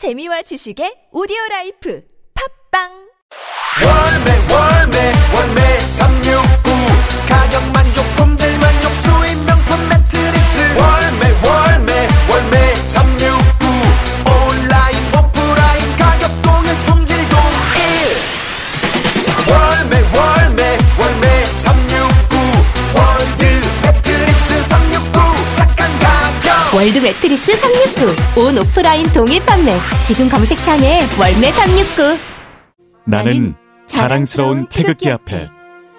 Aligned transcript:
재미와 0.00 0.40
지식의 0.40 1.12
오디오 1.12 1.36
라이프. 1.50 2.00
팝빵! 2.32 2.88
월매 3.84 4.30
월매 4.48 4.96
월매 5.36 5.60
월드 26.80 26.98
매트리스 26.98 27.54
369. 27.56 28.40
온 28.42 28.56
오프라인 28.56 29.04
동일 29.12 29.38
판매. 29.44 29.70
지금 30.06 30.26
검색창에 30.30 31.02
월매 31.20 31.52
369. 31.52 32.18
나는 33.04 33.54
자랑스러운 33.86 34.66
태극기 34.70 35.10
앞에 35.10 35.50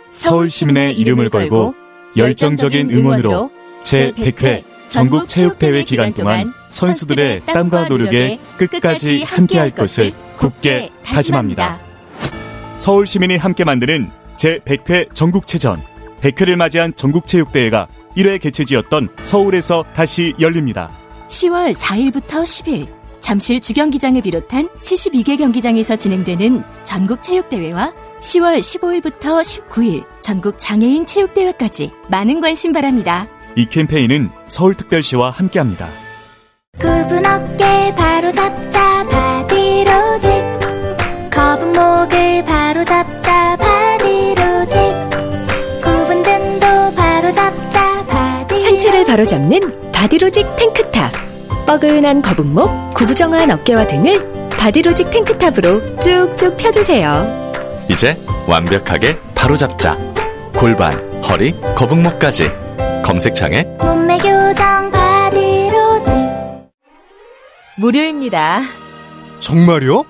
서울 0.09 0.49
시민의 0.49 0.97
이름을 0.97 1.29
걸고 1.29 1.75
열정적인 2.17 2.91
응원으로 2.91 3.51
제100회 3.83 4.63
전국 4.89 5.27
체육대회 5.27 5.83
기간 5.83 6.15
동안 6.15 6.51
선수들의 6.71 7.41
땀과 7.45 7.87
노력에 7.87 8.39
끝까지 8.57 9.21
함께할 9.21 9.69
것을 9.69 10.11
굳게 10.37 10.89
다짐합니다. 11.05 11.79
서울 12.77 13.05
시민이 13.05 13.37
함께 13.37 13.63
만드는 13.63 14.09
제100회 14.35 15.13
전국체전 15.13 15.79
100회를 16.21 16.55
맞이한 16.55 16.95
전국체육대회가 16.95 17.87
1회 18.15 18.41
개최지였던 18.41 19.09
서울에서 19.23 19.83
다시 19.93 20.33
열립니다. 20.39 20.91
10월 21.27 21.73
4일부터 21.73 22.43
10일 22.43 22.87
잠실 23.21 23.61
주경기장을 23.61 24.21
비롯한 24.21 24.67
72개 24.81 25.37
경기장에서 25.37 25.95
진행되는 25.95 26.63
전국 26.83 27.23
체육대회와 27.23 27.93
10월 28.19 28.59
15일부터 28.59 29.41
19일 29.41 30.05
전국 30.21 30.55
장애인 30.57 31.05
체육대회까지 31.05 31.91
많은 32.09 32.41
관심 32.41 32.73
바랍니다. 32.73 33.27
이 33.55 33.65
캠페인은 33.65 34.29
서울특별시와 34.47 35.29
함께합니다. 35.31 35.89
굽은 36.79 37.25
어깨 37.25 37.93
바로 37.95 38.31
잡자 38.31 39.07
바디로직 39.07 40.31
거북목을 41.31 42.45
바로 42.45 42.85
잡자 42.85 43.30
바로잡는 49.11 49.91
바디로직 49.91 50.55
탱크탑. 50.55 51.11
뻐근한 51.67 52.21
거북목, 52.21 52.93
구부정한 52.93 53.51
어깨와 53.51 53.85
등을 53.85 54.49
바디로직 54.51 55.11
탱크탑으로 55.11 55.97
쭉쭉 55.97 56.55
펴주세요. 56.55 57.25
이제 57.89 58.15
완벽하게 58.47 59.17
바로잡자. 59.35 59.97
골반, 60.55 60.93
허리, 61.23 61.53
거북목까지. 61.75 62.53
검색창에 63.03 63.63
몸매 63.81 64.17
교정 64.19 64.89
바디로직 64.91 66.13
무료입니다. 67.75 68.61
정말요? 69.41 70.05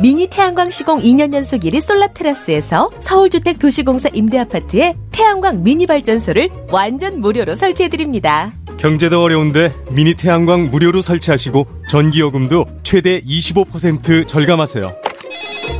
미니 0.00 0.26
태양광 0.26 0.70
시공 0.70 0.98
2년 0.98 1.34
연속 1.34 1.60
1위 1.60 1.80
솔라테라스에서 1.80 2.90
서울주택 3.00 3.58
도시공사 3.58 4.08
임대아파트에 4.12 4.94
태양광 5.10 5.62
미니 5.62 5.86
발전소를 5.86 6.50
완전 6.70 7.20
무료로 7.20 7.56
설치해드립니다. 7.56 8.52
경제도 8.78 9.22
어려운데 9.22 9.74
미니 9.90 10.14
태양광 10.14 10.70
무료로 10.70 11.02
설치하시고 11.02 11.66
전기요금도 11.88 12.64
최대 12.82 13.20
25% 13.20 14.26
절감하세요. 14.26 14.96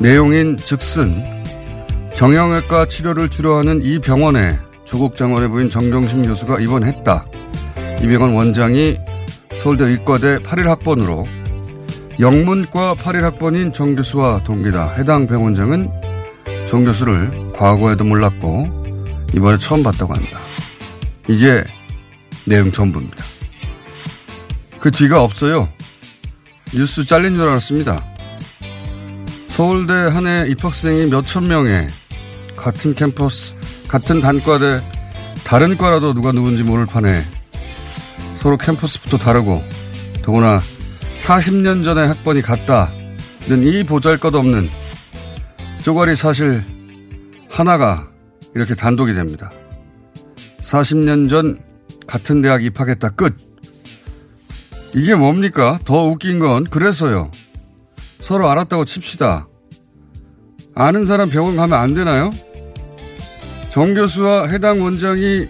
내용인 0.00 0.56
즉슨 0.56 1.22
정형외과 2.16 2.86
치료를 2.88 3.28
주로 3.28 3.54
하는 3.54 3.80
이 3.82 4.00
병원에 4.00 4.58
조국 4.84 5.14
장관의 5.14 5.48
부인 5.48 5.70
정경심 5.70 6.26
교수가 6.26 6.58
입원했다. 6.58 7.24
이 8.02 8.08
병원 8.08 8.34
원장이 8.34 8.98
서울대 9.62 9.84
의과대 9.84 10.38
81학번으로 10.38 11.24
영문과 12.18 12.96
81학번인 12.96 13.72
정 13.72 13.94
교수와 13.94 14.42
동기다. 14.42 14.94
해당 14.94 15.28
병원장은 15.28 15.88
정 16.66 16.84
교수를 16.84 17.52
과거에도 17.52 18.02
몰랐고 18.02 18.66
이번에 19.34 19.56
처음 19.58 19.84
봤다고 19.84 20.14
합니다. 20.14 20.40
이게 21.28 21.62
내용 22.48 22.72
전부입니다. 22.72 23.24
그 24.80 24.90
뒤가 24.90 25.22
없어요. 25.22 25.68
뉴스 26.74 27.04
잘린 27.04 27.34
줄 27.34 27.48
알았습니다. 27.48 28.04
서울대 29.48 29.92
한 29.92 30.26
해 30.26 30.46
입학생이 30.48 31.06
몇천 31.10 31.48
명에 31.48 31.86
같은 32.56 32.94
캠퍼스, 32.94 33.54
같은 33.88 34.20
단과대, 34.20 34.80
다른 35.44 35.76
과라도 35.76 36.14
누가 36.14 36.32
누군지 36.32 36.62
모를 36.62 36.86
판에 36.86 37.24
서로 38.36 38.56
캠퍼스부터 38.56 39.18
다르고 39.18 39.64
더구나 40.22 40.58
40년 41.16 41.82
전에 41.84 42.06
학번이 42.06 42.42
같다는 42.42 43.64
이 43.64 43.84
보잘 43.84 44.18
것 44.18 44.34
없는 44.34 44.68
쪼가리 45.82 46.14
사실 46.16 46.64
하나가 47.50 48.08
이렇게 48.54 48.74
단독이 48.74 49.12
됩니다. 49.14 49.50
40년 50.60 51.28
전 51.28 51.58
같은 52.08 52.42
대학 52.42 52.64
입학했다 52.64 53.10
끝. 53.10 53.36
이게 54.94 55.14
뭡니까? 55.14 55.78
더 55.84 56.06
웃긴 56.06 56.38
건 56.38 56.64
그래서요. 56.64 57.30
서로 58.20 58.48
알았다고 58.48 58.86
칩시다. 58.86 59.46
아는 60.74 61.04
사람 61.04 61.28
병원 61.28 61.56
가면 61.56 61.78
안 61.78 61.94
되나요? 61.94 62.30
정 63.70 63.94
교수와 63.94 64.48
해당 64.48 64.82
원장이 64.82 65.48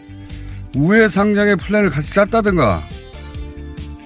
우회 0.75 1.09
상장의 1.09 1.57
플랜을 1.57 1.91
같이 1.91 2.13
짰다든가, 2.13 2.83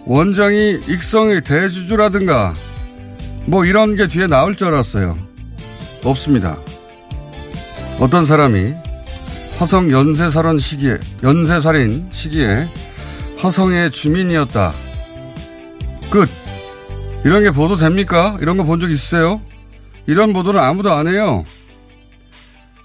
원장이 0.05 0.81
익성의 0.87 1.43
대주주라든가, 1.43 2.55
뭐 3.47 3.65
이런 3.65 3.97
게 3.97 4.07
뒤에 4.07 4.27
나올 4.27 4.57
줄 4.57 4.69
알았어요. 4.69 5.19
없습니다. 6.05 6.59
어떤 7.99 8.27
사람이 8.27 8.75
화성 9.63 9.93
연쇄살인 9.93 10.59
시기에, 10.59 10.99
연쇄살인 11.23 12.09
시기에 12.11 12.69
화성의 13.39 13.93
주민이었다. 13.93 14.73
끝. 16.11 16.29
이런 17.25 17.45
게 17.45 17.53
보도 17.53 17.77
됩니까? 17.77 18.37
이런 18.41 18.57
거 18.57 18.65
본 18.65 18.81
적 18.81 18.91
있으세요? 18.91 19.41
이런 20.09 20.33
보도는 20.33 20.59
아무도 20.59 20.93
안 20.93 21.07
해요. 21.07 21.45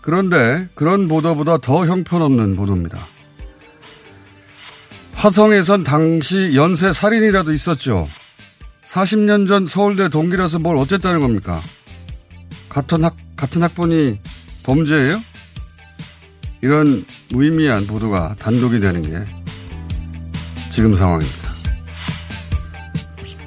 그런데 0.03 0.67
그런 0.75 1.07
보도보다 1.07 1.57
더 1.57 1.87
형편없는 1.87 2.55
보도입니다. 2.55 3.07
화성에선 5.15 5.81
당시 5.83 6.51
연쇄 6.53 6.93
살인이라도 6.93 7.53
있었죠. 7.53 8.07
40년 8.85 9.47
전 9.47 9.65
서울대 9.65 10.09
동기라서 10.09 10.59
뭘 10.59 10.77
어쨌다는 10.77 11.21
겁니까? 11.21 11.59
같은 12.69 13.03
학, 13.03 13.15
같은 13.35 13.63
학번이 13.63 14.19
범죄예요? 14.63 15.19
이런 16.61 17.05
무의미한 17.31 17.85
보도가 17.85 18.35
단독이 18.39 18.79
되는 18.79 19.01
게 19.01 19.25
지금 20.69 20.95
상황입니다. 20.95 21.47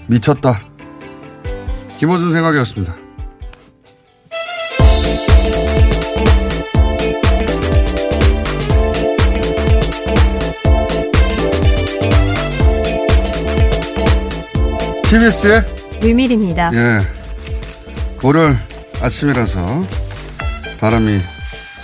미쳤다. 0.06 0.62
김호준 1.98 2.32
생각이었습니다. 2.32 2.96
TBS의 15.10 15.64
류밀입니다. 16.00 16.70
예. 16.74 17.00
월요일 18.22 18.56
아침이라서 19.02 19.82
바람이 20.80 21.20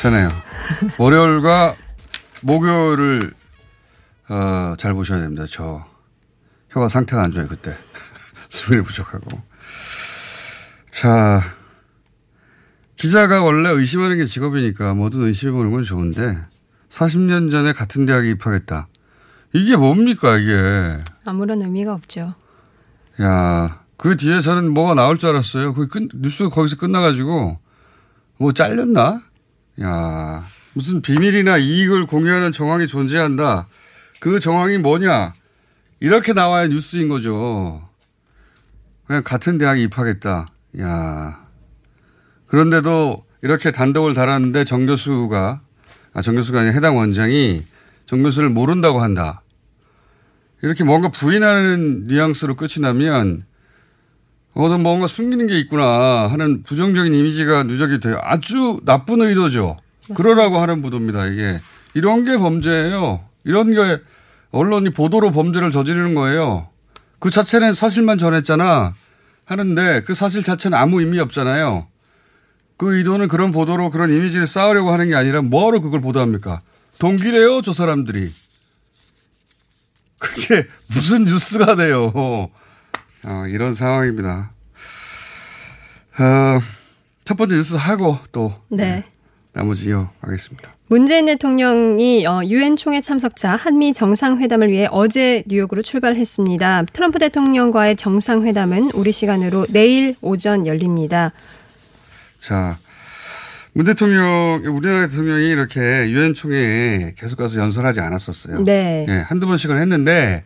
세네요. 0.01 0.46
월요일과 0.99 1.77
목요일을 2.43 3.33
어, 4.29 4.75
잘 4.79 4.95
보셔야 4.95 5.21
됩니다. 5.21 5.45
저 5.49 5.85
혀가 6.71 6.89
상태가 6.89 7.23
안 7.23 7.31
좋아요 7.31 7.49
그때 7.49 7.75
수분이 8.49 8.83
부족하고. 8.83 9.41
자 10.91 11.43
기자가 12.97 13.43
원래 13.43 13.69
의심하는 13.71 14.17
게 14.17 14.25
직업이니까 14.25 14.95
뭐든 14.95 15.23
의심해보는 15.23 15.71
건 15.71 15.83
좋은데 15.83 16.39
40년 16.89 17.51
전에 17.51 17.73
같은 17.73 18.07
대학에 18.07 18.31
입학했다. 18.31 18.89
이게 19.53 19.77
뭡니까 19.77 20.37
이게. 20.37 21.03
아무런 21.25 21.63
의미가 21.63 21.93
없죠. 21.95 22.35
야, 23.23 23.81
그 23.97 24.17
뒤에서는 24.17 24.73
뭐가 24.73 24.95
나올 24.95 25.19
줄 25.19 25.31
알았어요. 25.31 25.75
그 25.75 25.89
끝, 25.89 26.09
뉴스가 26.15 26.51
거기서 26.51 26.77
끝나가지고 26.77 27.59
뭐 28.39 28.53
잘렸나? 28.53 29.23
야, 29.83 30.45
무슨 30.77 31.01
비밀이나 31.01 31.57
이익을 31.57 32.05
공유하는 32.05 32.53
정황이 32.53 32.87
존재한다. 32.87 33.67
그 34.21 34.39
정황이 34.41 34.77
뭐냐? 34.77 35.33
이렇게 36.01 36.35
나와야 36.35 36.67
뉴스인 36.67 37.09
거죠. 37.09 37.89
그냥 39.07 39.23
같은 39.23 39.57
대학에 39.57 39.81
입학했다. 39.85 40.47
야. 40.81 41.47
그런데도 42.47 43.25
이렇게 43.41 43.73
단독을 43.73 44.13
달았는데 44.13 44.65
정 44.65 44.85
교수가, 44.85 45.63
아, 46.13 46.21
정 46.21 46.35
교수가 46.35 46.61
아니라 46.61 46.75
해당 46.75 46.99
원장이 46.99 47.65
정 48.05 48.23
교수를 48.23 48.51
모른다고 48.51 49.01
한다. 49.01 49.41
이렇게 50.61 50.85
뭔가 50.85 51.09
부인하는 51.09 52.05
뉘앙스로 52.07 52.55
끝이 52.55 52.83
나면 52.83 53.47
어서 54.53 54.77
뭔가 54.77 55.07
숨기는 55.07 55.47
게 55.47 55.59
있구나 55.59 56.27
하는 56.27 56.63
부정적인 56.65 57.15
이미지가 57.15 57.63
누적이 57.63 58.01
돼요. 58.01 58.21
아주 58.23 58.79
나쁜 58.85 59.23
의도죠. 59.23 59.79
그러라고 60.15 60.59
하는 60.59 60.83
보도입니다. 60.83 61.27
이게 61.27 61.61
이런 61.95 62.25
게 62.25 62.37
범죄예요. 62.37 63.25
이런 63.45 63.73
게 63.75 64.03
언론이 64.51 64.91
보도로 64.91 65.31
범죄를 65.31 65.71
저지르는 65.71 66.15
거예요. 66.15 66.69
그 67.19 67.31
자체는 67.31 67.75
사실만 67.75 68.19
전했잖아 68.19 68.95
하는데 69.45 70.03
그 70.03 70.15
사실 70.15 70.45
자체는 70.45 70.77
아무 70.77 71.01
의미 71.01 71.19
없잖아요. 71.19 71.87
그 72.77 72.97
의도는 72.97 73.29
그런 73.29 73.53
보도로 73.53 73.91
그런 73.91 74.11
이미지를 74.11 74.47
쌓으려고 74.47 74.91
하는 74.91 75.09
게 75.09 75.15
아니라 75.15 75.43
뭐하러 75.43 75.81
그걸 75.81 76.01
보도합니까? 76.01 76.61
동기래요, 76.99 77.63
저 77.63 77.73
사람들이. 77.73 78.35
그게 80.19 80.67
무슨 80.89 81.25
뉴스가 81.25 81.77
돼요. 81.77 82.13
어, 82.15 83.47
이런 83.49 83.75
상황입니다. 83.75 84.51
어, 86.19 86.61
첫 87.25 87.37
번째 87.37 87.57
뉴스 87.57 87.75
하고 87.75 88.19
또 88.33 88.55
네. 88.69 89.05
나머지 89.57 89.89
이어가겠습니다. 89.89 90.77
문재인 90.89 91.25
대통령이 91.25 92.27
어, 92.27 92.43
유엔 92.45 92.77
총회 92.77 93.01
참석차 93.01 93.57
한미 93.57 93.95
정상회담을 93.95 94.71
위해 94.71 94.87
어제 94.91 95.43
뉴욕으로 95.47 95.81
출발했습니다. 95.81 96.85
트럼프 96.93 97.19
대통령과의 97.19 97.97
정상회담은 97.97 98.91
우리 98.93 99.13
시간으로 99.13 99.67
내일 99.71 100.15
오전 100.21 100.67
열립니다. 100.67 101.33
자, 102.39 102.77
문 103.73 103.87
대통령, 103.87 104.61
우리나라 104.67 105.09
대통령이 105.09 105.49
이렇게 105.49 105.81
유엔 105.81 106.35
총회에 106.35 107.15
계속 107.17 107.37
가서 107.37 107.59
연설하지 107.59 108.01
않았었어요. 108.01 108.63
네. 108.65 109.07
예, 109.09 109.13
한두 109.27 109.47
번씩은 109.47 109.79
했는데 109.79 110.45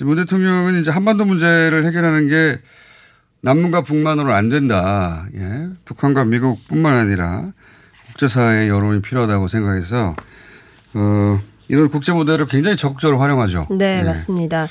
문 0.00 0.16
대통령은 0.16 0.80
이제 0.80 0.90
한반도 0.90 1.26
문제를 1.26 1.84
해결하는 1.84 2.28
게 2.28 2.58
남문과 3.42 3.82
북만으로 3.82 4.32
안 4.32 4.48
된다. 4.48 5.26
예. 5.34 5.68
북한과 5.84 6.24
미국뿐만 6.24 6.96
아니라 6.96 7.52
국제사회의 8.22 8.68
여론이 8.68 9.02
필요하다고 9.02 9.48
생각해서 9.48 10.14
어, 10.94 11.40
이런 11.68 11.88
국제 11.88 12.12
모델을 12.12 12.46
굉장히 12.46 12.76
적극적으로 12.76 13.18
활용하죠. 13.18 13.66
네, 13.70 14.00
예. 14.00 14.02
맞습니다. 14.04 14.66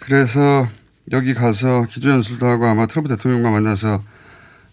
그래서 0.00 0.66
여기 1.12 1.34
가서 1.34 1.84
기조연설도 1.84 2.46
하고 2.46 2.66
아마 2.66 2.86
트럼프 2.86 3.08
대통령과 3.08 3.50
만나서 3.50 4.02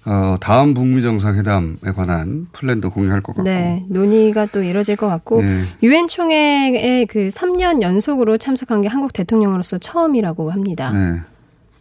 어, 0.05 0.37
다음 0.39 0.73
북미 0.73 1.03
정상회담에 1.03 1.91
관한 1.95 2.47
플랜도 2.53 2.89
공유할 2.89 3.21
것 3.21 3.35
같고. 3.35 3.43
네, 3.43 3.85
논의가 3.89 4.47
또 4.47 4.63
이뤄질 4.63 4.95
것 4.95 5.07
같고 5.07 5.41
네. 5.41 5.65
유엔 5.83 6.07
총회에 6.07 7.05
그 7.05 7.27
3년 7.27 7.81
연속으로 7.81 8.37
참석한 8.37 8.81
게 8.81 8.87
한국 8.87 9.13
대통령으로서 9.13 9.77
처음이라고 9.77 10.51
합니다. 10.51 10.91
네. 10.91 11.21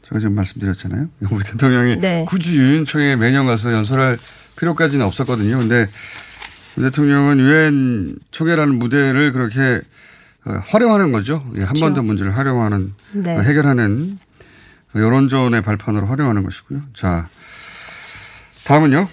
제가 0.08 0.20
지금 0.20 0.34
말씀드렸잖아요. 0.36 1.08
우리 1.30 1.44
대통령이 1.44 2.00
네. 2.00 2.24
굳이 2.26 2.56
유엔총회에 2.56 3.16
매년 3.16 3.46
가서 3.46 3.72
연설할 3.72 4.18
필요까지는 4.56 5.04
없었거든요. 5.04 5.58
근데 5.58 5.86
문 6.74 6.86
대통령은 6.86 7.38
유엔 7.40 8.16
총회라는 8.30 8.78
무대를 8.78 9.32
그렇게 9.32 9.82
어, 10.46 10.62
활용하는 10.64 11.12
거죠. 11.12 11.40
예, 11.58 11.62
한반도 11.62 12.02
문제를 12.02 12.36
활용하는 12.36 12.94
네. 13.12 13.36
어, 13.36 13.40
해결하는 13.42 14.18
여론전의 14.94 15.60
발판으로 15.62 16.06
활용하는 16.06 16.42
것이고요. 16.42 16.80
자, 16.94 17.28
다음은요. 18.64 19.08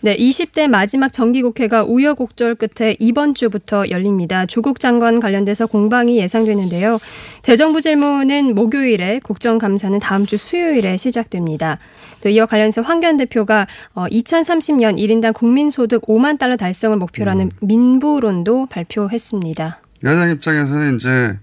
네, 0.00 0.16
20대 0.16 0.68
마지막 0.68 1.12
정기국회가 1.12 1.82
우여곡절 1.82 2.54
끝에 2.54 2.94
이번 3.00 3.34
주부터 3.34 3.90
열립니다. 3.90 4.46
조국 4.46 4.78
장관 4.78 5.18
관련돼서 5.18 5.66
공방이 5.66 6.18
예상되는데요. 6.18 7.00
대정부 7.42 7.80
질문은 7.80 8.54
목요일에, 8.54 9.18
국정감사는 9.24 9.98
다음 9.98 10.24
주 10.24 10.36
수요일에 10.36 10.96
시작됩니다. 10.96 11.80
또 12.22 12.28
이와 12.28 12.46
관련해서 12.46 12.80
황교안 12.82 13.16
대표가 13.16 13.66
어, 13.94 14.06
2030년 14.06 14.98
1인당 14.98 15.34
국민소득 15.34 16.02
5만 16.02 16.38
달러 16.38 16.56
달성을 16.56 16.96
목표로 16.96 17.32
하는 17.32 17.50
민부론도 17.60 18.66
발표했습니다. 18.66 19.80
야당 20.04 20.30
입장에서는 20.30 20.94
이제 20.94 21.38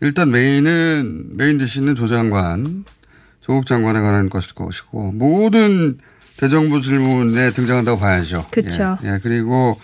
일단 0.00 0.32
main은 0.32 1.36
main 1.36 1.58
dish는 1.58 1.94
조 1.94 2.08
장관, 2.08 2.84
조국 3.40 3.66
장관에 3.66 4.00
관한 4.00 4.28
것일 4.28 4.54
것이고 4.54 5.12
모든 5.12 5.98
대정부 6.36 6.80
질문에 6.80 7.52
등장한다고 7.52 7.98
봐야죠. 7.98 8.46
그쵸. 8.50 8.98
예, 9.04 9.14
예, 9.14 9.20
그리고 9.22 9.80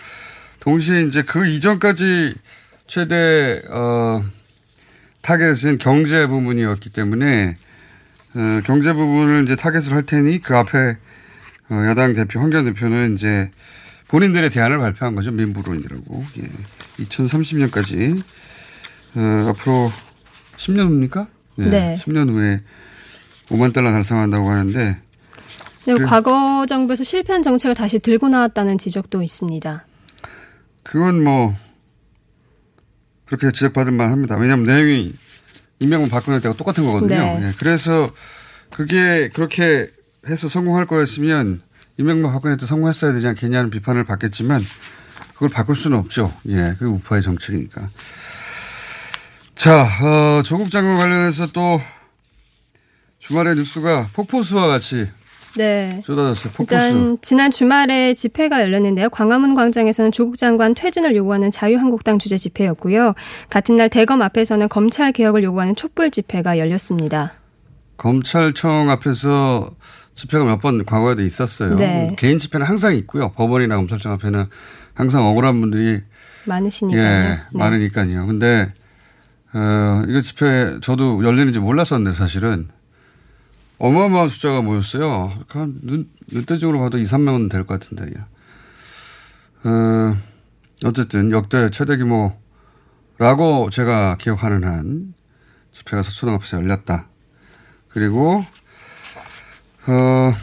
동시에 0.59 1.03
이제 1.03 1.21
그 1.23 1.47
이전까지 1.47 2.35
최대 2.87 3.61
어 3.69 4.23
타겟은 5.21 5.77
경제 5.79 6.27
부분이었기 6.27 6.89
때문에 6.89 7.55
어, 8.33 8.61
경제 8.65 8.93
부분을 8.93 9.43
이제 9.43 9.55
타겟으로 9.55 9.95
할 9.95 10.03
테니 10.03 10.41
그 10.41 10.55
앞에 10.55 10.97
어, 11.69 11.75
야당 11.87 12.13
대표 12.13 12.39
황교안 12.39 12.65
대표는 12.65 13.13
이제 13.13 13.51
본인들의 14.07 14.49
대안을 14.49 14.77
발표한 14.77 15.15
거죠 15.15 15.31
민부론이라고. 15.31 16.25
예. 16.39 17.03
2030년까지 17.03 18.21
어, 19.15 19.49
앞으로 19.49 19.91
10년 20.57 20.87
후입니까? 20.87 21.27
네. 21.55 21.97
10년 21.99 22.29
후에 22.29 22.61
5만 23.49 23.73
달러 23.73 23.91
달성한다고 23.91 24.49
하는데 24.49 24.99
그리고 25.83 25.99
그래. 25.99 26.07
과거 26.07 26.65
정부에서 26.67 27.03
실패한 27.03 27.43
정책을 27.43 27.75
다시 27.75 27.99
들고 27.99 28.29
나왔다는 28.29 28.77
지적도 28.77 29.21
있습니다. 29.21 29.85
그건 30.83 31.23
뭐 31.23 31.55
그렇게 33.25 33.51
지적받을 33.51 33.91
만합니다. 33.91 34.37
왜냐하면 34.37 34.65
내용이 34.65 35.13
임명문 35.79 36.09
박근혜 36.09 36.39
때가 36.39 36.55
똑같은 36.55 36.85
거거든요. 36.85 37.17
네. 37.17 37.39
예, 37.41 37.53
그래서 37.57 38.11
그게 38.71 39.29
그렇게 39.29 39.89
해서 40.27 40.47
성공할 40.47 40.85
거였으면 40.85 41.61
임명문 41.97 42.31
박근혜 42.31 42.57
때 42.57 42.65
성공했어야 42.65 43.13
되지 43.13 43.27
않겠냐는 43.27 43.69
비판을 43.69 44.03
받겠지만 44.03 44.63
그걸 45.33 45.49
바꿀 45.49 45.75
수는 45.75 45.97
없죠. 45.97 46.33
예, 46.49 46.75
그 46.77 46.85
우파의 46.85 47.23
정책이니까. 47.23 47.89
자, 49.55 49.83
어, 49.83 50.41
조국 50.43 50.69
장관 50.69 50.97
관련해서 50.97 51.47
또 51.51 51.79
주말에 53.19 53.55
뉴스가 53.55 54.09
폭포수와 54.13 54.67
같이 54.67 55.07
네. 55.57 56.01
쏟아졌어요. 56.05 56.53
폭포수. 56.53 56.85
일단 56.85 57.17
지난 57.21 57.51
주말에 57.51 58.13
집회가 58.13 58.61
열렸는데요. 58.61 59.09
광화문 59.09 59.53
광장에서는 59.55 60.11
조국 60.11 60.37
장관 60.37 60.73
퇴진을 60.73 61.15
요구하는 61.15 61.51
자유한국당 61.51 62.19
주재 62.19 62.37
집회였고요. 62.37 63.13
같은 63.49 63.75
날 63.75 63.89
대검 63.89 64.21
앞에서는 64.21 64.69
검찰 64.69 65.11
개혁을 65.11 65.43
요구하는 65.43 65.75
촛불 65.75 66.09
집회가 66.11 66.57
열렸습니다. 66.57 67.33
검찰청 67.97 68.89
앞에서 68.89 69.69
집회가 70.15 70.43
몇 70.45 70.59
번 70.61 70.83
과거에도 70.85 71.21
있었어요. 71.21 71.75
네. 71.75 72.15
개인 72.17 72.37
집회는 72.37 72.65
항상 72.65 72.95
있고요. 72.95 73.31
법원이나 73.31 73.75
검찰청 73.77 74.11
앞에는 74.13 74.45
항상 74.93 75.25
억울한 75.25 75.59
분들이 75.61 76.01
많으시니까요. 76.45 77.01
예, 77.01 77.07
네. 77.07 77.39
많으니까요. 77.53 78.25
근데 78.27 78.73
어, 79.53 80.03
이거 80.07 80.21
집회 80.21 80.77
저도 80.81 81.23
열리는지 81.23 81.59
몰랐었는데 81.59 82.15
사실은 82.15 82.69
어마어마한 83.81 84.29
숫자가 84.29 84.61
모였어요. 84.61 85.33
한 85.49 85.79
눈, 85.81 86.07
눈대중으로 86.31 86.79
봐도 86.79 86.99
2, 86.99 87.03
3명은 87.03 87.49
될 87.49 87.65
것 87.65 87.79
같은데. 87.79 88.13
어, 89.63 90.15
어쨌든 90.85 91.31
역대 91.31 91.69
최대 91.71 91.97
규모라고 91.97 93.69
제가 93.71 94.17
기억하는 94.17 94.63
한 94.63 95.15
집회가 95.71 96.03
서초동 96.03 96.35
앞에서 96.35 96.57
열렸다. 96.57 97.07
그리고 97.89 98.45
어, 99.87 100.33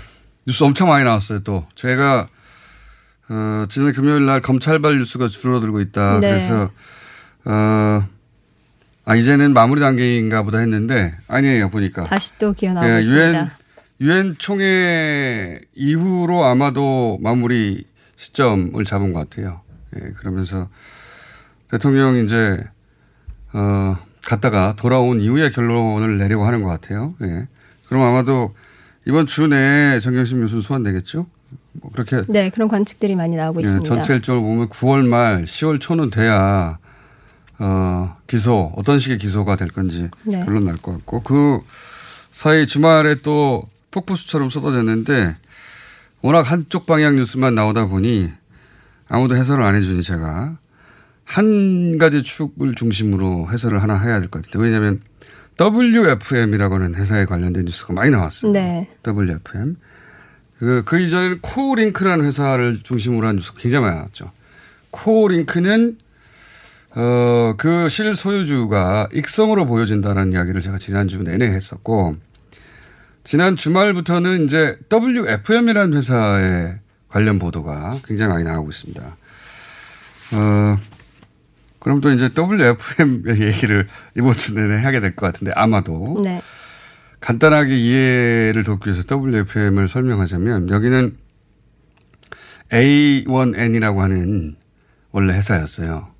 뉴스 0.45 0.64
엄청 0.64 0.88
많이 0.88 1.04
나왔어요. 1.04 1.40
또 1.40 1.64
제가 1.76 2.28
어, 3.28 3.64
지난 3.68 3.92
금요일 3.92 4.26
날 4.26 4.40
검찰발 4.42 4.99
뉴스가 4.99 5.28
줄어들고 5.28 5.80
있다. 5.80 6.18
네. 6.21 6.28
그래서 6.28 6.71
어, 7.45 8.04
아 9.09 9.17
이제는 9.17 9.55
마무리 9.55 9.81
단계인가 9.81 10.43
보다 10.43 10.59
했는데 10.59 11.17
아니에요 11.29 11.71
보니까 11.71 12.05
다시 12.05 12.37
또 12.38 12.53
기어 12.53 12.75
나오고 12.75 12.93
예, 12.93 13.00
있습니다. 13.00 13.31
유엔 13.31 13.49
유엔 14.03 14.35
총회 14.37 15.59
이후로 15.75 16.45
아마도 16.45 17.17
마무리 17.23 17.87
시점을 18.17 18.85
잡은 18.85 19.15
것 19.15 19.21
같아요. 19.21 19.62
예, 19.97 20.11
그러면서 20.11 20.69
대통령이 21.71 22.25
이제 22.25 22.62
어 23.55 23.97
갔다가 24.27 24.75
돌아온 24.77 25.23
이후에 25.23 25.49
결론을 25.53 26.19
내려고 26.19 26.45
하는 26.45 26.62
것 26.62 26.69
같아요. 26.69 27.15
예. 27.23 27.49
그럼 27.88 28.03
아마도 28.03 28.55
이번 29.07 29.25
주 29.25 29.47
내에 29.47 30.00
정경심 30.00 30.41
교수 30.41 30.61
소환되겠죠? 30.61 31.27
뭐 31.81 31.91
그렇게 31.93 32.21
네, 32.29 32.50
그런 32.50 32.69
관측들이 32.69 33.17
많이 33.17 33.37
나오고 33.37 33.61
예, 33.61 33.62
있습니다. 33.62 33.88
전체 33.88 34.12
일정을 34.12 34.43
보면 34.43 34.69
9월 34.69 35.09
말, 35.09 35.45
10월 35.47 35.81
초는 35.81 36.11
돼야 36.11 36.77
어, 37.59 38.17
기소 38.27 38.73
어떤 38.77 38.99
식의 38.99 39.19
기소가 39.19 39.57
될 39.57 39.69
건지 39.69 40.09
네. 40.25 40.45
결론 40.45 40.65
날 40.65 40.77
것 40.77 40.93
같고 40.93 41.23
그 41.23 41.61
사이 42.31 42.67
주말에 42.67 43.17
또 43.17 43.65
폭포수처럼 43.91 44.50
쏟아졌는데 44.50 45.37
워낙 46.21 46.43
한쪽 46.50 46.87
방향 46.87 47.17
뉴스만 47.17 47.55
나오다 47.55 47.87
보니 47.87 48.33
아무도 49.09 49.35
해설을 49.37 49.65
안 49.65 49.75
해주니 49.75 50.03
제가 50.03 50.57
한 51.25 51.99
가지 51.99 52.23
축을 52.23 52.75
중심으로 52.75 53.49
해설을 53.53 53.83
하나 53.83 53.99
해야 53.99 54.21
될 54.21 54.29
것 54.31 54.43
같은데 54.43 54.59
왜냐하면 54.65 55.00
WFM이라고 55.61 56.77
하는 56.77 56.95
회사에 56.95 57.25
관련된 57.25 57.65
뉴스가 57.65 57.93
많이 57.93 58.11
나왔어요. 58.11 58.53
네. 58.53 58.88
WFM. 59.07 59.77
그, 60.59 60.83
그 60.85 61.00
이전에는 61.00 61.41
코링크라는 61.41 62.25
회사를 62.25 62.81
중심으로 62.83 63.27
한 63.27 63.37
뉴스가 63.37 63.59
굉장히 63.61 63.85
많이 63.87 63.97
나왔죠. 63.97 64.31
코링크는, 64.91 65.99
어, 66.99 67.55
그 67.57 67.88
실소유주가 67.88 69.09
익성으로 69.12 69.67
보여진다는 69.67 70.33
이야기를 70.33 70.61
제가 70.61 70.78
지난주 70.78 71.23
내내 71.23 71.47
했었고, 71.47 72.17
지난 73.23 73.55
주말부터는 73.55 74.47
이제 74.47 74.76
WFM이라는 74.93 75.95
회사의 75.97 76.78
관련 77.09 77.38
보도가 77.38 77.93
굉장히 78.05 78.33
많이 78.33 78.45
나오고 78.45 78.71
있습니다. 78.71 79.17
어, 80.33 80.76
그럼 81.78 82.00
또 82.00 82.11
이제 82.11 82.31
WFM 82.37 83.23
얘기를 83.38 83.87
이번 84.17 84.35
주 84.35 84.52
내내 84.55 84.83
하게 84.83 84.99
될 84.99 85.14
것 85.14 85.26
같은데, 85.26 85.52
아마도. 85.55 86.21
네. 86.25 86.43
간단하게 87.21 87.76
이해를 87.76 88.64
돕기 88.64 88.90
위해서 88.90 89.05
WFM을 89.09 89.88
설명하자면 89.88 90.71
여기는 90.71 91.17
A1N이라고 92.73 93.99
하는 93.99 94.57
원래 95.12 95.35
회사였어요. 95.35 96.17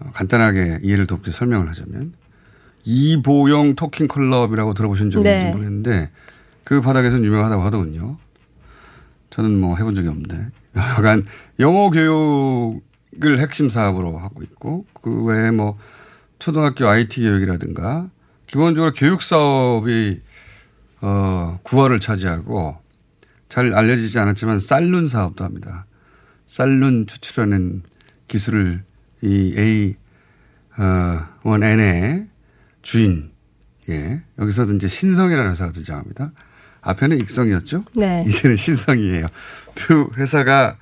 어, 0.00 0.10
간단하게 0.12 0.80
이해를 0.82 1.06
돕기 1.06 1.28
위해서 1.28 1.38
설명을 1.38 1.68
하자면 1.68 2.12
이보영 2.84 3.74
토킹 3.74 4.08
클럽이라고 4.08 4.74
들어보신 4.74 5.10
적이 5.10 5.28
있는지 5.28 5.46
네. 5.46 5.50
모르겠는데 5.50 6.10
그 6.64 6.80
바닥에서는 6.80 7.24
유명하다고 7.24 7.62
하더군요. 7.62 8.18
저는 9.30 9.58
뭐 9.58 9.76
해본 9.76 9.94
적이 9.94 10.08
없는데 10.08 10.50
약간 10.76 11.24
영어 11.60 11.90
교육을 11.90 13.38
핵심 13.38 13.68
사업으로 13.68 14.18
하고 14.18 14.42
있고 14.42 14.86
그 15.02 15.24
외에 15.24 15.50
뭐 15.50 15.78
초등학교 16.38 16.86
IT 16.86 17.20
교육이라든가 17.22 18.08
기본적으로 18.46 18.92
교육 18.92 19.22
사업이 19.22 20.20
어, 21.00 21.58
구화를 21.62 22.00
차지하고 22.00 22.76
잘 23.48 23.74
알려지지 23.74 24.18
않았지만 24.18 24.60
쌀룬 24.60 25.08
사업도 25.08 25.44
합니다. 25.44 25.86
쌀룬 26.46 27.06
추출하는 27.06 27.82
기술을 28.26 28.82
이 29.22 29.54
A 29.56 29.96
어, 30.78 31.26
원 31.42 31.62
N의 31.62 32.26
주인 32.82 33.30
예 33.88 34.22
여기서도 34.38 34.74
이제 34.74 34.86
신성이라는 34.88 35.50
회사가 35.50 35.72
등장합니다. 35.72 36.32
앞에는 36.80 37.18
익성이었죠. 37.18 37.84
네. 37.96 38.24
이제는 38.26 38.56
신성이에요. 38.56 39.26
두 39.74 40.10
회사가 40.16 40.76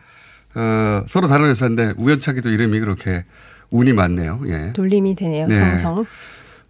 어, 0.54 1.04
서로 1.06 1.26
다른 1.28 1.48
회사인데 1.48 1.94
우연찮게도 1.98 2.50
이름이 2.50 2.80
그렇게 2.80 3.24
운이 3.70 3.92
많네요. 3.92 4.42
예. 4.46 4.72
돌림이 4.72 5.14
되네요. 5.14 5.46
네. 5.46 5.58
성성. 5.58 6.06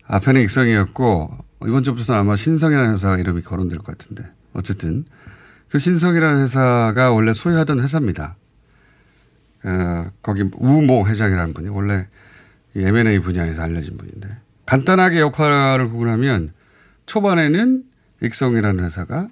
앞에는 0.06 0.40
익성이었고 0.42 1.38
이번 1.66 1.82
주부터는 1.82 2.20
아마 2.20 2.36
신성이라는 2.36 2.92
회사가 2.92 3.18
이름이 3.18 3.42
거론될 3.42 3.78
것 3.80 3.86
같은데 3.86 4.24
어쨌든 4.52 5.04
그 5.68 5.78
신성이라는 5.78 6.42
회사가 6.42 7.12
원래 7.12 7.32
소유하던 7.32 7.80
회사입니다. 7.80 8.36
어, 9.66 10.10
거기 10.22 10.44
우모 10.54 11.06
회장이라는 11.08 11.54
분이 11.54 11.68
원래 11.68 12.06
이 12.74 12.82
M&A 12.84 13.18
분야에서 13.18 13.62
알려진 13.62 13.96
분인데 13.96 14.28
간단하게 14.66 15.20
역할을 15.20 15.88
구분하면 15.88 16.52
초반에는 17.06 17.84
익성이라는 18.22 18.84
회사가 18.84 19.28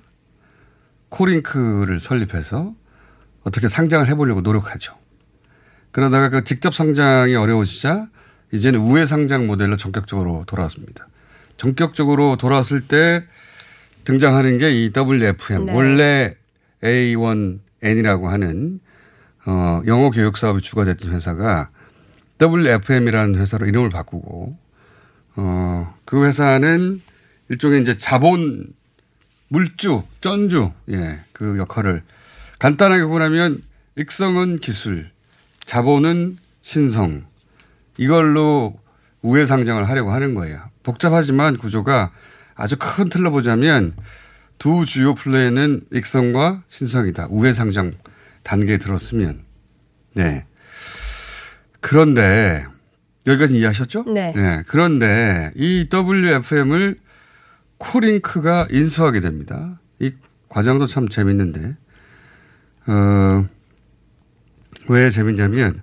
코링크를 1.09 2.01
설립해서 2.01 2.75
어떻게 3.43 3.69
상장을 3.69 4.07
해보려고 4.09 4.41
노력하죠. 4.41 4.95
그러다가 5.93 6.29
그 6.29 6.45
직접 6.45 6.75
상장이 6.75 7.35
어려워지자 7.37 8.09
이제는 8.53 8.81
우회 8.81 9.07
상장 9.07 9.47
모델로 9.47 9.77
전격적으로 9.77 10.45
돌아왔습니다. 10.47 11.07
전격적으로 11.57 12.37
돌아왔을 12.37 12.81
때 12.89 13.25
등장하는 14.05 14.59
게 14.59 14.71
이 14.73 14.91
WFM. 14.95 15.67
네. 15.67 15.73
원래 15.73 16.37
A1N이라고 16.83 18.25
하는 18.25 18.81
어, 19.47 19.83
영어 19.87 20.11
교육 20.11 20.37
사업이 20.37 20.63
주가 20.63 20.85
됐던 20.85 21.13
회사가 21.13 21.71
WFM이라는 22.41 23.37
회사로 23.37 23.67
이름을 23.67 23.91
바꾸고 23.91 24.57
어, 25.37 25.95
그 26.05 26.25
회사는 26.25 27.01
일종의 27.49 27.83
이제 27.83 27.97
자본 27.97 28.73
물주, 29.49 30.03
쩐주, 30.21 30.73
예, 30.91 31.21
그 31.33 31.59
역할을 31.59 32.03
간단하게 32.59 33.05
구분하면 33.05 33.63
익성은 33.97 34.59
기술, 34.59 35.11
자본은 35.65 36.39
신성, 36.63 37.25
이걸로 37.99 38.75
우회 39.23 39.47
상장을 39.47 39.87
하려고 39.89 40.13
하는 40.13 40.35
거예요. 40.35 40.61
복잡하지만 40.83 41.57
구조가 41.57 42.11
아주 42.55 42.77
큰 42.79 43.09
틀로 43.09 43.31
보자면 43.31 43.95
두 44.59 44.85
주요 44.85 45.15
플레이는 45.15 45.83
익성과 45.93 46.63
신성이다. 46.69 47.29
우회 47.31 47.53
상장 47.53 47.93
단계에 48.45 48.79
들었으면. 48.79 49.43
네. 50.15 50.47
그런데 51.81 52.65
여기까지 53.27 53.59
이해하셨죠? 53.59 54.05
네. 54.15 54.63
그런데 54.69 55.51
이 55.57 55.89
WFM을 55.93 57.01
코링크가 57.79 58.69
인수하게 58.71 59.21
됩니다. 59.21 59.81
이 59.99 60.13
과정도 60.49 60.87
참 60.87 61.09
재밌는데, 61.09 61.77
어, 62.87 63.49
왜 64.89 65.11
재밌냐면, 65.11 65.83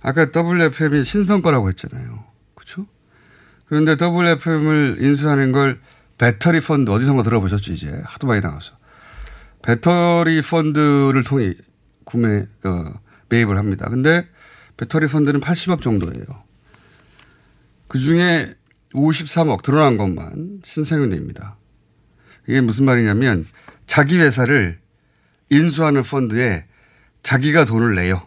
아까 0.00 0.30
WFM이 0.30 1.02
신성 1.04 1.42
거라고 1.42 1.68
했잖아요. 1.70 2.24
그렇죠? 2.54 2.86
그런데 3.66 3.96
WFM을 4.00 4.98
인수하는 5.00 5.52
걸 5.52 5.80
배터리 6.18 6.60
펀드 6.60 6.90
어디선가 6.90 7.22
들어보셨죠 7.22 7.72
이제 7.72 8.02
하도 8.04 8.26
많이 8.26 8.40
나와서 8.40 8.74
배터리 9.62 10.42
펀드를 10.42 11.24
통해 11.24 11.54
구매 12.04 12.46
어, 12.64 13.00
매입을 13.28 13.58
합니다. 13.58 13.88
근데 13.88 14.26
배터리 14.76 15.06
펀드는 15.06 15.40
80억 15.40 15.80
정도예요. 15.80 16.24
그 17.88 17.98
중에 17.98 18.54
53억 18.92 19.62
드러난 19.62 19.96
것만 19.96 20.60
신생은입니다. 20.64 21.56
이게 22.46 22.60
무슨 22.60 22.84
말이냐면 22.84 23.46
자기 23.86 24.18
회사를 24.18 24.78
인수하는 25.50 26.02
펀드에 26.02 26.66
자기가 27.22 27.64
돈을 27.64 27.94
내요. 27.94 28.26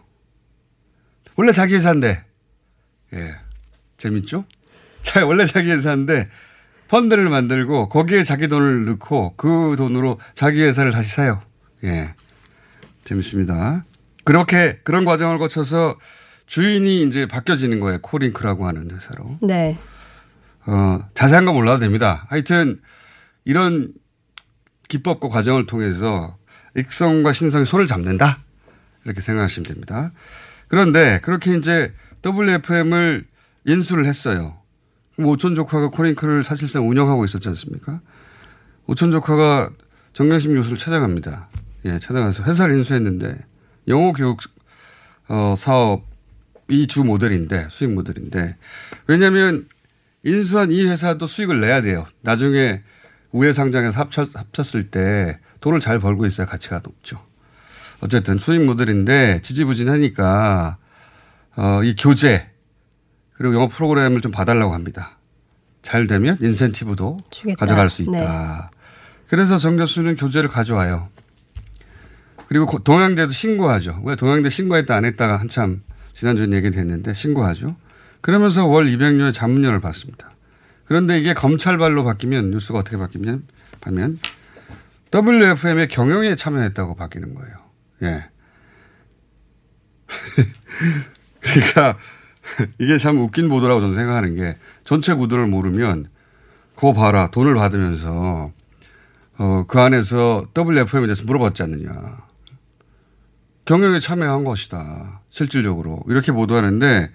원래 1.36 1.52
자기 1.52 1.74
회사인데, 1.74 2.24
예. 3.14 3.36
재밌죠? 3.96 4.44
자, 5.02 5.24
원래 5.24 5.46
자기 5.46 5.70
회사인데, 5.70 6.28
펀드를 6.88 7.28
만들고 7.28 7.88
거기에 7.88 8.24
자기 8.24 8.48
돈을 8.48 8.86
넣고 8.86 9.34
그 9.36 9.74
돈으로 9.76 10.18
자기 10.34 10.62
회사를 10.62 10.90
다시 10.90 11.10
사요. 11.10 11.40
예. 11.84 12.14
재밌습니다. 13.08 13.84
그렇게 14.24 14.78
그런 14.84 15.04
과정을 15.04 15.38
거쳐서 15.38 15.98
주인이 16.46 17.02
이제 17.02 17.26
바뀌어지는 17.26 17.80
거예요. 17.80 18.00
코링크라고 18.00 18.66
하는 18.66 18.90
회사로. 18.90 19.38
네. 19.42 19.78
어, 20.66 21.00
자세한 21.14 21.44
건 21.44 21.54
몰라도 21.54 21.80
됩니다. 21.80 22.26
하여튼 22.28 22.80
이런 23.44 23.92
기법과 24.88 25.28
과정을 25.28 25.66
통해서 25.66 26.36
익성과 26.76 27.32
신성이 27.32 27.64
손을 27.64 27.86
잡는다. 27.86 28.40
이렇게 29.04 29.20
생각하시면 29.20 29.66
됩니다. 29.66 30.12
그런데 30.68 31.20
그렇게 31.22 31.56
이제 31.56 31.94
WFM을 32.24 33.24
인수를 33.64 34.04
했어요. 34.04 34.58
그럼 35.16 35.30
오촌 35.30 35.54
조카가 35.54 35.88
코링크를 35.88 36.44
사실상 36.44 36.88
운영하고 36.88 37.24
있었지 37.24 37.48
않습니까? 37.48 38.00
오촌 38.86 39.10
조카가 39.10 39.70
정경심 40.12 40.54
교수를 40.54 40.76
찾아갑니다. 40.76 41.47
예, 41.84 41.98
찾아가서 41.98 42.44
회사를 42.44 42.76
인수했는데 42.76 43.38
영어 43.88 44.12
교육 44.12 44.38
어, 45.28 45.54
사업이 45.56 46.86
주 46.88 47.04
모델인데 47.04 47.68
수익 47.70 47.92
모델인데 47.92 48.56
왜냐하면 49.06 49.68
인수한 50.24 50.72
이 50.72 50.84
회사도 50.84 51.26
수익을 51.26 51.60
내야 51.60 51.80
돼요. 51.80 52.06
나중에 52.22 52.82
우회 53.30 53.52
상장해서 53.52 54.00
합쳤, 54.00 54.34
합쳤을 54.34 54.90
때 54.90 55.38
돈을 55.60 55.80
잘 55.80 55.98
벌고 55.98 56.26
있어야 56.26 56.46
가치가 56.46 56.80
높죠. 56.82 57.22
어쨌든 58.00 58.38
수익 58.38 58.64
모델인데 58.64 59.40
지지부진하니까 59.42 60.78
어, 61.56 61.82
이 61.82 61.94
교재 61.96 62.48
그리고 63.32 63.54
영어 63.54 63.68
프로그램을 63.68 64.20
좀 64.20 64.32
봐달라고 64.32 64.74
합니다. 64.74 65.18
잘 65.82 66.06
되면 66.06 66.36
인센티브도 66.40 67.18
주겠다. 67.30 67.58
가져갈 67.58 67.88
수 67.88 68.02
있다. 68.02 68.70
그래서 69.28 69.58
정 69.58 69.76
교수는 69.76 70.16
교재를 70.16 70.48
가져와요. 70.48 71.08
그리고 72.48 72.66
고- 72.66 72.78
동양대도 72.82 73.30
신고하죠. 73.32 74.00
왜 74.04 74.16
동양대 74.16 74.48
신고했다 74.48 74.94
안 74.94 75.04
했다가 75.04 75.38
한참 75.38 75.82
지난주에 76.14 76.48
얘기 76.52 76.70
됐는데 76.70 77.12
신고하죠. 77.12 77.76
그러면서 78.20 78.66
월 78.66 78.86
200료의 78.86 79.32
자문료를 79.32 79.80
받습니다. 79.80 80.30
그런데 80.86 81.18
이게 81.20 81.34
검찰발로 81.34 82.04
바뀌면 82.04 82.50
뉴스가 82.50 82.78
어떻게 82.78 82.96
바뀌면 82.96 83.46
하면 83.82 84.18
WFM의 85.14 85.88
경영에 85.88 86.34
참여했다고 86.34 86.96
바뀌는 86.96 87.34
거예요. 87.34 87.54
예. 88.02 88.24
그러니까 91.40 91.98
이게 92.78 92.96
참 92.98 93.20
웃긴 93.20 93.48
보도라고 93.48 93.80
저는 93.80 93.94
생각하는 93.94 94.34
게 94.36 94.56
전체 94.84 95.12
구도를 95.14 95.46
모르면 95.46 96.08
그거 96.74 96.94
봐라 96.94 97.30
돈을 97.30 97.54
받으면서 97.54 98.52
어, 99.38 99.64
그 99.68 99.78
안에서 99.78 100.48
WFM에 100.56 101.06
대해서 101.06 101.24
물어봤지 101.24 101.62
않느냐. 101.62 102.26
경영에 103.68 104.00
참여한 104.00 104.44
것이다. 104.44 105.20
실질적으로. 105.28 106.02
이렇게 106.08 106.32
보도하는데 106.32 107.10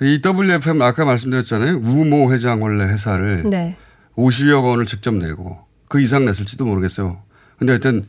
이 0.00 0.22
WFM 0.24 0.80
아까 0.80 1.04
말씀드렸잖아요. 1.04 1.78
우모 1.78 2.32
회장 2.32 2.62
원래 2.62 2.84
회사를 2.84 3.42
네. 3.50 3.76
50여 4.14 4.62
원을 4.62 4.86
직접 4.86 5.12
내고 5.12 5.58
그 5.88 6.00
이상 6.00 6.24
냈을지도 6.24 6.64
모르겠어요. 6.66 7.20
근데 7.58 7.72
하여튼 7.72 8.06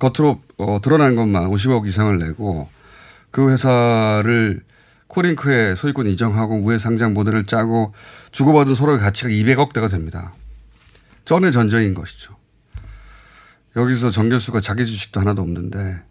겉으로 0.00 0.42
어, 0.56 0.80
드러난 0.82 1.14
것만 1.14 1.48
50억 1.48 1.86
이상을 1.86 2.18
내고 2.18 2.68
그 3.30 3.52
회사를 3.52 4.64
코링크에 5.06 5.76
소유권 5.76 6.08
이정하고 6.08 6.56
우회 6.56 6.76
상장 6.76 7.14
모델을 7.14 7.44
짜고 7.44 7.94
주고받은 8.32 8.74
서로의 8.74 8.98
가치가 8.98 9.28
200억 9.28 9.72
대가 9.72 9.86
됩니다. 9.86 10.34
전의 11.24 11.52
전쟁인 11.52 11.94
것이죠. 11.94 12.34
여기서 13.76 14.10
정 14.10 14.28
교수가 14.28 14.60
자기 14.60 14.84
주식도 14.84 15.20
하나도 15.20 15.40
없는데 15.40 16.07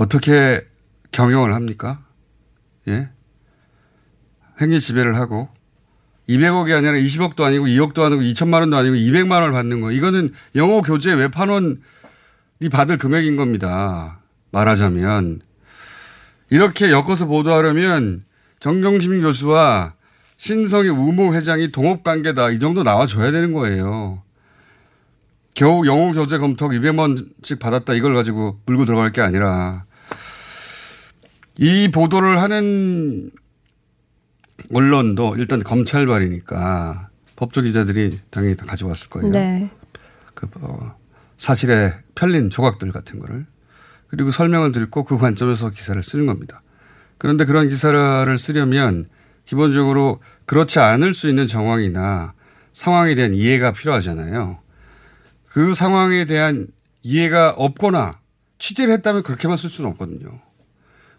어떻게 0.00 0.66
경영을 1.12 1.54
합니까? 1.54 2.02
예? 2.88 3.10
행위 4.58 4.80
지배를 4.80 5.16
하고 5.16 5.50
200억이 6.26 6.74
아니라 6.74 6.94
20억도 6.94 7.42
아니고 7.42 7.66
2억도 7.66 8.02
아니고 8.04 8.22
2천만 8.22 8.60
원도 8.60 8.78
아니고 8.78 8.94
200만 8.96 9.32
원을 9.32 9.52
받는 9.52 9.82
거. 9.82 9.92
이거는 9.92 10.32
영어 10.54 10.80
교재 10.80 11.12
외판원이 11.12 11.76
받을 12.72 12.96
금액인 12.96 13.36
겁니다. 13.36 14.20
말하자면. 14.52 15.42
이렇게 16.48 16.90
엮어서 16.90 17.26
보도하려면 17.26 18.24
정경심 18.58 19.20
교수와 19.20 19.92
신성의 20.38 20.88
우모 20.88 21.34
회장이 21.34 21.72
동업 21.72 22.04
관계다. 22.04 22.50
이 22.50 22.58
정도 22.58 22.82
나와줘야 22.82 23.32
되는 23.32 23.52
거예요. 23.52 24.22
겨우 25.54 25.86
영어 25.86 26.14
교재 26.14 26.38
검토 26.38 26.68
200만 26.68 27.00
원씩 27.00 27.58
받았다. 27.58 27.92
이걸 27.92 28.14
가지고 28.14 28.60
물고 28.64 28.86
들어갈 28.86 29.12
게 29.12 29.20
아니라 29.20 29.84
이 31.60 31.90
보도를 31.90 32.40
하는 32.40 33.30
언론도 34.72 35.36
일단 35.36 35.62
검찰발이니까 35.62 37.10
법조 37.36 37.60
기자들이 37.60 38.18
당연히 38.30 38.56
다 38.56 38.64
가져왔을 38.64 39.10
거예요. 39.10 39.30
네. 39.30 39.70
그, 40.34 40.48
어, 40.60 40.96
사실에 41.36 41.94
편린 42.14 42.48
조각들 42.48 42.90
같은 42.92 43.18
거를. 43.18 43.44
그리고 44.08 44.30
설명을 44.30 44.72
듣고 44.72 45.04
그 45.04 45.18
관점에서 45.18 45.68
기사를 45.68 46.02
쓰는 46.02 46.24
겁니다. 46.24 46.62
그런데 47.18 47.44
그런 47.44 47.68
기사를 47.68 48.38
쓰려면 48.38 49.10
기본적으로 49.44 50.20
그렇지 50.46 50.78
않을 50.78 51.12
수 51.12 51.28
있는 51.28 51.46
정황이나 51.46 52.32
상황에 52.72 53.14
대한 53.14 53.34
이해가 53.34 53.72
필요하잖아요. 53.72 54.58
그 55.46 55.74
상황에 55.74 56.24
대한 56.24 56.68
이해가 57.02 57.50
없거나 57.50 58.12
취재를 58.58 58.94
했다면 58.94 59.24
그렇게만 59.24 59.58
쓸 59.58 59.68
수는 59.68 59.90
없거든요. 59.90 60.40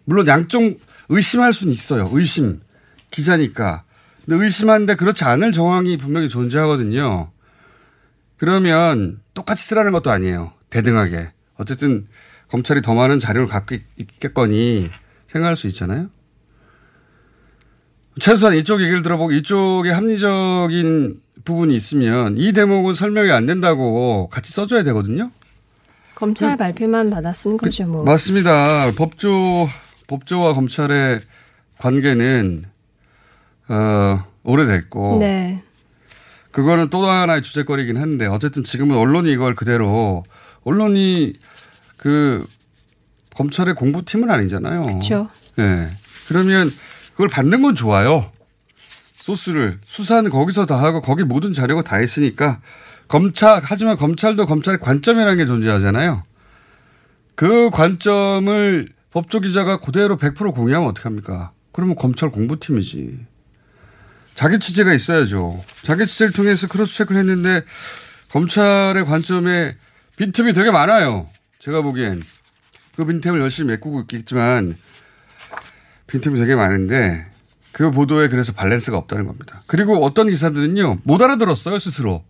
물론 0.04 0.26
양쪽 0.26 0.78
의심할 1.08 1.52
수는 1.52 1.72
있어요. 1.72 2.08
의심. 2.12 2.60
기자니까. 3.10 3.84
근데 4.24 4.42
의심하는데 4.44 4.94
그렇지 4.96 5.24
않을 5.24 5.52
정황이 5.52 5.96
분명히 5.96 6.28
존재하거든요. 6.28 7.30
그러면 8.38 9.20
똑같이 9.34 9.64
쓰라는 9.64 9.92
것도 9.92 10.10
아니에요. 10.10 10.52
대등하게. 10.70 11.32
어쨌든 11.56 12.06
검찰이 12.48 12.82
더 12.82 12.94
많은 12.94 13.18
자료를 13.18 13.48
갖고 13.48 13.74
있- 13.74 13.82
있겠거니 13.98 14.90
생각할 15.28 15.56
수 15.56 15.66
있잖아요. 15.68 16.08
최소한 18.20 18.56
이쪽 18.56 18.82
얘기를 18.82 19.02
들어보고 19.02 19.32
이쪽에 19.32 19.90
합리적인 19.90 21.20
부분이 21.44 21.74
있으면 21.74 22.36
이 22.36 22.52
대목은 22.52 22.94
설명이 22.94 23.30
안 23.30 23.46
된다고 23.46 24.28
같이 24.30 24.52
써줘야 24.52 24.82
되거든요. 24.84 25.30
검찰 26.14 26.56
발표만 26.56 27.10
받았으면 27.10 27.56
그죠 27.56 27.86
뭐. 27.86 28.04
맞습니다. 28.04 28.92
법조, 28.92 29.66
법조와 30.12 30.52
검찰의 30.52 31.22
관계는, 31.78 32.64
어, 33.68 34.24
오래됐고. 34.42 35.18
네. 35.20 35.60
그거는 36.50 36.90
또 36.90 37.06
하나의 37.06 37.42
주제거리긴 37.42 37.96
한데, 37.96 38.26
어쨌든 38.26 38.62
지금은 38.62 38.96
언론이 38.96 39.32
이걸 39.32 39.54
그대로, 39.54 40.22
언론이 40.64 41.32
그, 41.96 42.46
검찰의 43.34 43.74
공부팀은 43.74 44.30
아니잖아요. 44.30 44.84
그렇죠. 44.84 45.30
네. 45.56 45.88
그러면 46.28 46.70
그걸 47.12 47.28
받는 47.28 47.62
건 47.62 47.74
좋아요. 47.74 48.30
소스를. 49.14 49.78
수사는 49.84 50.28
거기서 50.30 50.66
다 50.66 50.82
하고 50.82 51.00
거기 51.00 51.24
모든 51.24 51.54
자료가 51.54 51.82
다 51.82 52.00
있으니까 52.02 52.60
검찰, 53.08 53.62
하지만 53.64 53.96
검찰도 53.96 54.44
검찰의 54.44 54.78
관점이라는 54.80 55.36
게 55.38 55.46
존재하잖아요. 55.46 56.24
그 57.34 57.70
관점을 57.70 58.88
법조 59.12 59.40
기자가 59.40 59.78
그대로 59.78 60.16
100% 60.16 60.54
공유하면 60.54 60.88
어떡합니까? 60.90 61.52
그러면 61.72 61.96
검찰 61.96 62.30
공부팀이지. 62.30 63.26
자기 64.34 64.58
취재가 64.58 64.94
있어야죠. 64.94 65.62
자기 65.82 66.06
취재를 66.06 66.32
통해서 66.32 66.66
크로스 66.66 66.96
체크를 66.96 67.20
했는데 67.20 67.62
검찰의 68.30 69.04
관점에 69.04 69.76
빈틈이 70.16 70.54
되게 70.54 70.70
많아요. 70.70 71.28
제가 71.58 71.82
보기엔. 71.82 72.22
그 72.96 73.04
빈틈을 73.04 73.40
열심히 73.40 73.68
메꾸고 73.68 74.00
있겠지만 74.02 74.76
빈틈이 76.06 76.38
되게 76.38 76.54
많은데 76.54 77.26
그 77.72 77.90
보도에 77.90 78.28
그래서 78.28 78.52
밸런스가 78.52 78.98
없다는 78.98 79.26
겁니다. 79.26 79.62
그리고 79.66 80.04
어떤 80.04 80.28
기사들은요 80.28 80.98
못 81.04 81.22
알아들었어요 81.22 81.78
스스로 81.78 82.22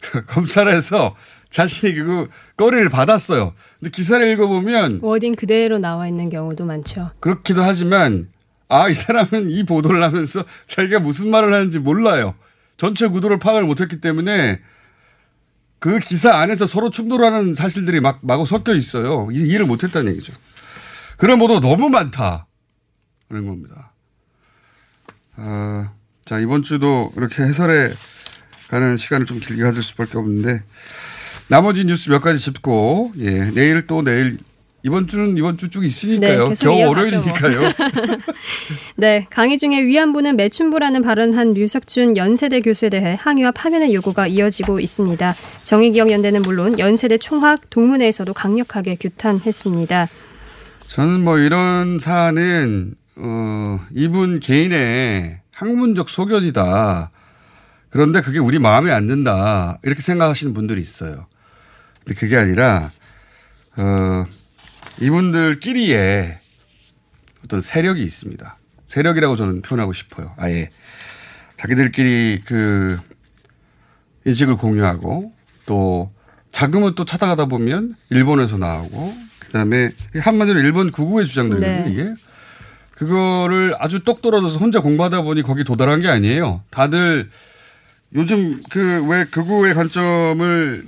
검찰에서 0.28 1.16
자신이 1.52 1.94
그 1.94 2.28
거리를 2.56 2.88
받았어요. 2.88 3.52
근데 3.78 3.90
기사를 3.90 4.26
읽어보면 4.32 5.00
워딩 5.02 5.34
그대로 5.36 5.78
나와 5.78 6.08
있는 6.08 6.30
경우도 6.30 6.64
많죠. 6.64 7.12
그렇기도 7.20 7.62
하지만 7.62 8.28
아 8.68 8.88
이 8.88 8.94
사람은 8.94 9.50
이 9.50 9.64
보도를 9.64 10.02
하면서 10.02 10.44
자기가 10.66 10.98
무슨 11.00 11.30
말을 11.30 11.52
하는지 11.52 11.78
몰라요. 11.78 12.34
전체 12.78 13.06
구도를 13.06 13.38
파악을 13.38 13.64
못했기 13.64 14.00
때문에 14.00 14.60
그 15.78 15.98
기사 15.98 16.36
안에서 16.38 16.66
서로 16.66 16.88
충돌하는 16.88 17.54
사실들이 17.54 18.00
막 18.00 18.20
마구 18.22 18.46
섞여 18.46 18.74
있어요. 18.74 19.28
이- 19.30 19.46
이해를 19.48 19.66
못했다는 19.66 20.10
얘기죠. 20.12 20.32
그런 21.18 21.38
보도 21.38 21.60
너무 21.60 21.90
많다. 21.90 22.46
그런 23.28 23.46
겁니다. 23.46 23.92
아, 25.36 25.92
자, 26.24 26.38
이번 26.38 26.62
주도 26.62 27.10
이렇게 27.16 27.42
해설에 27.42 27.92
가는 28.68 28.96
시간을 28.96 29.26
좀 29.26 29.38
길게 29.38 29.62
가질 29.62 29.82
수밖에 29.82 30.16
없는데 30.18 30.62
나머지 31.48 31.84
뉴스 31.84 32.08
몇 32.10 32.20
가지 32.20 32.38
짚고 32.38 33.12
예, 33.18 33.50
내일 33.50 33.86
또 33.86 34.02
내일 34.02 34.38
이번 34.84 35.06
주는 35.06 35.36
이번 35.36 35.56
주 35.58 35.68
쭉 35.70 35.84
있으니까요. 35.84 36.48
네, 36.48 36.54
겨우 36.60 36.88
월요일이니까요. 36.88 37.60
네, 38.96 39.26
강의 39.30 39.56
중에 39.58 39.84
위안부는 39.84 40.36
매춘부라는 40.36 41.02
발언한 41.02 41.54
류석준 41.54 42.16
연세대 42.16 42.60
교수에 42.62 42.88
대해 42.88 43.16
항의와 43.18 43.52
파면의 43.52 43.94
요구가 43.94 44.26
이어지고 44.26 44.80
있습니다. 44.80 45.36
정의기억연대는 45.62 46.42
물론 46.42 46.78
연세대 46.80 47.18
총학 47.18 47.70
동문회에서도 47.70 48.32
강력하게 48.34 48.96
규탄했습니다. 48.96 50.08
저는 50.86 51.20
뭐 51.22 51.38
이런 51.38 51.98
사안은 52.00 52.94
어, 53.16 53.80
이분 53.94 54.40
개인의 54.40 55.38
학문적 55.52 56.08
소견이다. 56.08 57.10
그런데 57.90 58.20
그게 58.20 58.38
우리 58.40 58.58
마음에 58.58 58.90
안 58.90 59.06
든다. 59.06 59.78
이렇게 59.84 60.00
생각하시는 60.00 60.54
분들이 60.54 60.80
있어요. 60.80 61.26
근데 62.04 62.14
그게 62.18 62.36
아니라 62.36 62.90
어, 63.76 64.26
이분들끼리의 65.00 66.38
어떤 67.44 67.60
세력이 67.60 68.02
있습니다. 68.02 68.56
세력이라고 68.86 69.36
저는 69.36 69.62
표현하고 69.62 69.92
싶어요. 69.92 70.34
아예 70.36 70.68
자기들끼리 71.56 72.42
그 72.44 72.98
인식을 74.24 74.56
공유하고 74.56 75.32
또 75.66 76.12
자금은 76.50 76.94
또 76.94 77.04
찾아가다 77.04 77.46
보면 77.46 77.96
일본에서 78.10 78.58
나오고 78.58 79.14
그다음에 79.40 79.90
한마디로 80.18 80.60
일본 80.60 80.90
구구의 80.90 81.26
주장들이거든요. 81.26 81.84
네. 81.84 81.90
이게 81.90 82.14
그거를 82.94 83.74
아주 83.78 84.04
똑 84.04 84.22
떨어져서 84.22 84.58
혼자 84.58 84.80
공부하다 84.80 85.22
보니 85.22 85.42
거기 85.42 85.64
도달한 85.64 86.00
게 86.00 86.08
아니에요. 86.08 86.62
다들 86.70 87.30
요즘 88.14 88.60
그 88.70 89.02
왜 89.08 89.24
극우의 89.24 89.74
관점을 89.74 90.86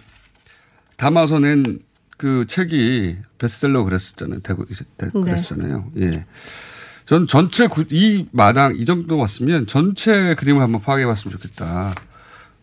담아서 0.96 1.38
낸 1.40 1.78
그 2.16 2.44
책이 2.46 3.16
베스트셀러 3.38 3.82
그랬었잖아요. 3.82 4.38
대구 4.40 4.64
대- 4.96 5.10
그랬었잖아요. 5.10 5.90
예. 5.98 6.24
전 7.06 7.26
전체 7.26 7.66
구- 7.66 7.84
이 7.90 8.26
마당 8.30 8.76
이 8.76 8.84
정도 8.84 9.18
왔으면 9.18 9.66
전체 9.66 10.36
그림을 10.36 10.62
한번 10.62 10.80
파악해 10.80 11.06
봤으면 11.06 11.32
좋겠다. 11.36 11.92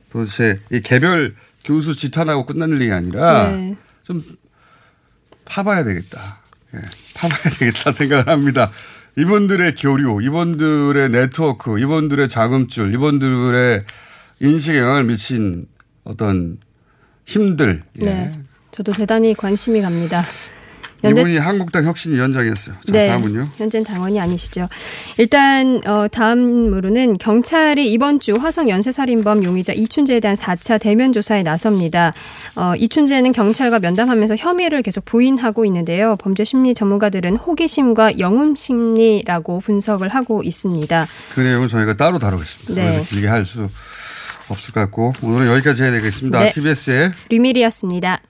도대체 0.10 0.62
이 0.72 0.80
개별 0.80 1.36
교수 1.66 1.94
지탄하고 1.96 2.46
끝나는 2.46 2.78
일이 2.78 2.94
아니라 2.94 3.50
네. 3.52 3.76
좀 4.04 4.24
파봐야 5.44 5.84
되겠다. 5.84 6.40
예, 6.74 6.80
파봐야 7.14 7.54
되겠다 7.60 7.92
생각을 7.92 8.28
합니다. 8.30 8.72
이분들의 9.18 9.76
교류, 9.76 10.22
이분들의 10.24 11.10
네트워크, 11.10 11.78
이분들의 11.78 12.30
자금줄, 12.30 12.94
이분들의 12.94 13.84
인식에 14.40 14.80
영향을 14.80 15.04
미친 15.04 15.68
어떤 16.06 16.58
힘들. 17.32 17.82
예. 18.02 18.06
네, 18.06 18.32
저도 18.72 18.92
대단히 18.94 19.34
관심이 19.34 19.82
갑니다. 19.82 20.22
연대- 21.04 21.22
이분이 21.22 21.38
한국당 21.40 21.84
혁신위원장이었어요. 21.86 22.76
자, 22.86 22.92
네, 22.92 23.08
다음은요. 23.08 23.48
현재는 23.58 23.84
당원이 23.84 24.20
아니시죠. 24.22 24.70
일단 25.18 25.82
어, 25.88 26.06
다음으로는 26.12 27.18
경찰이 27.18 27.92
이번 27.92 28.20
주 28.20 28.36
화성 28.36 28.70
연쇄살인범 28.70 29.44
용의자 29.44 29.74
이춘재에 29.74 30.20
대한 30.20 30.38
4차 30.38 30.80
대면 30.80 31.12
조사에 31.12 31.42
나섭니다. 31.42 32.14
어, 32.56 32.74
이춘재는 32.78 33.32
경찰과 33.32 33.80
면담하면서 33.80 34.36
혐의를 34.36 34.84
계속 34.84 35.04
부인하고 35.06 35.66
있는데요. 35.66 36.18
범죄 36.18 36.44
심리 36.44 36.76
전문가들은 36.76 37.36
호기심과 37.36 38.20
영웅 38.20 38.54
심리라고 38.56 39.60
분석을 39.62 40.08
하고 40.10 40.44
있습니다. 40.44 41.08
그 41.34 41.40
내용은 41.40 41.68
저희가 41.68 41.96
따로 41.98 42.20
다루겠습니다. 42.20 42.76
네. 42.76 42.82
그래서 42.92 43.10
길게 43.10 43.28
할 43.28 43.44
수 43.46 43.68
없을 44.52 44.74
것 44.74 44.80
같고 44.82 45.14
오늘은 45.22 45.48
여기까지 45.54 45.84
해야 45.84 45.92
되겠습니다. 45.92 46.40
네. 46.40 46.50
TBS의 46.50 47.12
류밀이었습니다. 47.30 48.22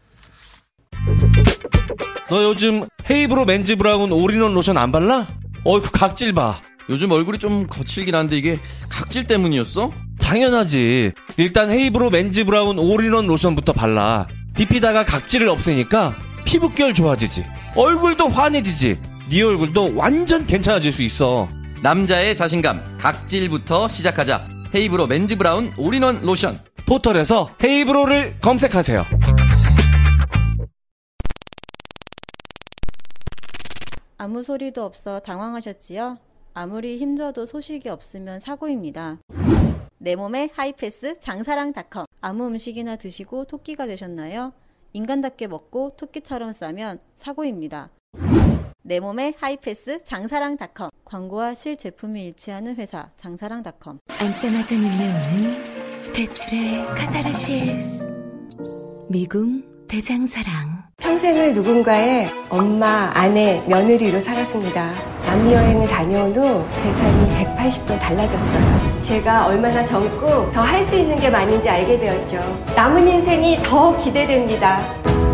너 2.30 2.44
요즘 2.44 2.84
헤이브로 3.10 3.46
맨즈 3.46 3.76
브라운 3.76 4.12
올인원 4.12 4.54
로션 4.54 4.78
안 4.78 4.92
발라? 4.92 5.28
어이구 5.64 5.92
각질 5.92 6.34
봐. 6.34 6.62
요즘 6.90 7.12
얼굴이 7.12 7.38
좀 7.40 7.68
거칠긴 7.68 8.16
한데 8.16 8.38
이게 8.38 8.58
각질 8.90 9.26
때문이었어? 9.28 9.92
당연하지. 10.20 11.12
일단 11.38 11.70
헤이브로 11.70 12.10
맨즈 12.10 12.46
브라운 12.46 12.80
올인원 12.80 13.28
로션부터 13.28 13.74
발라. 13.74 14.28
비피다가 14.56 15.06
각질을 15.06 15.50
없애니까 15.50 16.16
피부결 16.46 16.94
좋아지지. 16.94 17.46
얼굴도 17.76 18.30
환해지지. 18.30 19.00
네 19.30 19.42
얼굴도 19.42 19.96
완전 19.96 20.46
괜찮아질 20.46 20.92
수 20.92 21.02
있어. 21.04 21.48
남자의 21.82 22.36
자신감 22.36 22.98
각질부터 22.98 23.88
시작하자. 23.88 24.48
헤이브로 24.74 25.08
맨즈 25.08 25.38
브라운 25.38 25.74
올인원 25.78 26.22
로션. 26.22 26.60
포털에서 26.88 27.50
헤이브로를 27.64 28.40
검색하세요. 28.40 29.06
아무 34.18 34.44
소리도 34.44 34.84
없어 34.84 35.20
당황하셨지요? 35.20 36.18
아무리 36.54 36.98
힘줘도 36.98 37.46
소식이 37.46 37.90
없으면 37.90 38.40
사고입니다. 38.40 39.18
내 39.98 40.16
몸의 40.16 40.52
하이패스 40.54 41.20
장사랑닷컴 41.20 42.06
아무 42.22 42.48
음식이나 42.48 42.96
드시고 42.96 43.46
토끼가 43.46 43.88
되셨나요? 43.88 44.54
인간답게 44.94 45.48
먹고 45.48 45.96
토끼처럼 45.98 46.54
싸면 46.54 47.00
사고입니다. 47.16 47.90
내 48.92 49.00
몸의 49.00 49.36
하이패스 49.40 50.04
장사랑닷컴 50.04 50.90
광고와 51.06 51.54
실제품이 51.54 52.26
일치하는 52.26 52.76
회사 52.76 53.08
장사랑닷컴 53.16 54.00
앉자마자 54.20 54.76
밀려오는 54.76 56.12
배출의 56.12 56.86
카타르시스 56.88 58.12
미궁 59.08 59.64
대장사랑 59.88 60.84
평생을 60.98 61.54
누군가의 61.54 62.30
엄마, 62.50 63.12
아내, 63.14 63.64
며느리로 63.66 64.20
살았습니다. 64.20 64.92
남미 65.26 65.54
여행을 65.54 65.88
다녀온 65.88 66.32
후제 66.36 66.92
삶이 66.92 67.46
180도 67.46 67.98
달라졌어요. 67.98 69.00
제가 69.02 69.48
얼마나 69.48 69.86
젊고 69.86 70.52
더 70.52 70.64
할 70.64 70.84
수 70.84 70.96
있는 70.98 71.18
게 71.18 71.30
많은지 71.30 71.70
알게 71.70 71.98
되었죠. 71.98 72.36
남은 72.76 73.08
인생이 73.08 73.60
더 73.64 73.96
기대됩니다. 73.96 75.31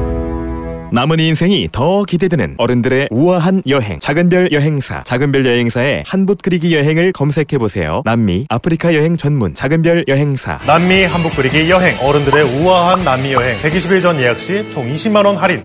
남은 0.89 1.19
인생이 1.19 1.67
더 1.71 2.05
기대되는 2.05 2.55
어른들의 2.57 3.09
우아한 3.11 3.61
여행. 3.67 3.99
작은별 3.99 4.51
여행사. 4.53 5.03
작은별 5.03 5.45
여행사의 5.45 6.03
한붓 6.07 6.41
그리기 6.41 6.73
여행을 6.73 7.11
검색해보세요. 7.11 8.03
남미 8.05 8.45
아프리카 8.49 8.95
여행 8.95 9.17
전문 9.17 9.53
작은별 9.53 10.05
여행사. 10.07 10.57
남미 10.65 11.03
한복 11.03 11.35
그리기 11.35 11.69
여행. 11.69 11.97
어른들의 11.99 12.61
우아한 12.61 13.03
남미 13.03 13.33
여행. 13.33 13.57
120일 13.59 14.01
전 14.01 14.17
예약 14.19 14.39
시 14.39 14.69
총 14.71 14.91
20만 14.93 15.25
원 15.25 15.35
할인. 15.35 15.63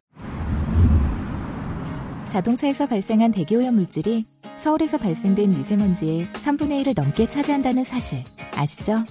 자동차에서 2.30 2.86
발생한 2.86 3.30
대기오염 3.30 3.74
물질이 3.76 4.24
서울에서 4.60 4.98
발생된 4.98 5.50
미세먼지의 5.50 6.26
3분의 6.44 6.84
1을 6.84 6.94
넘게 6.96 7.28
차지한다는 7.28 7.84
사실. 7.84 8.24
아시죠? 8.56 9.04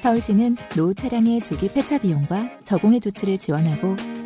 서울시는 0.00 0.56
노후 0.74 0.94
차량의 0.94 1.42
조기 1.42 1.68
폐차 1.72 1.96
비용과 1.98 2.50
저공해 2.64 2.98
조치를 2.98 3.38
지원하고 3.38 3.96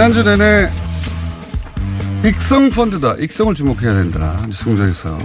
지난주 0.00 0.22
내내 0.22 0.70
익성 2.24 2.70
펀드다. 2.70 3.16
익성을 3.16 3.54
주목해야 3.54 3.92
된다. 3.92 4.34
뉴스 4.46 4.64
공장에서 4.64 5.18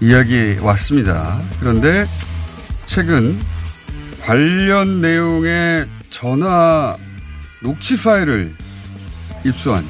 이야기 0.00 0.56
왔습니다. 0.60 1.40
그런데 1.60 2.04
최근 2.86 3.38
관련 4.20 5.00
내용의 5.00 5.86
전화 6.10 6.96
녹취 7.62 7.96
파일을 8.02 8.52
입수한 9.44 9.84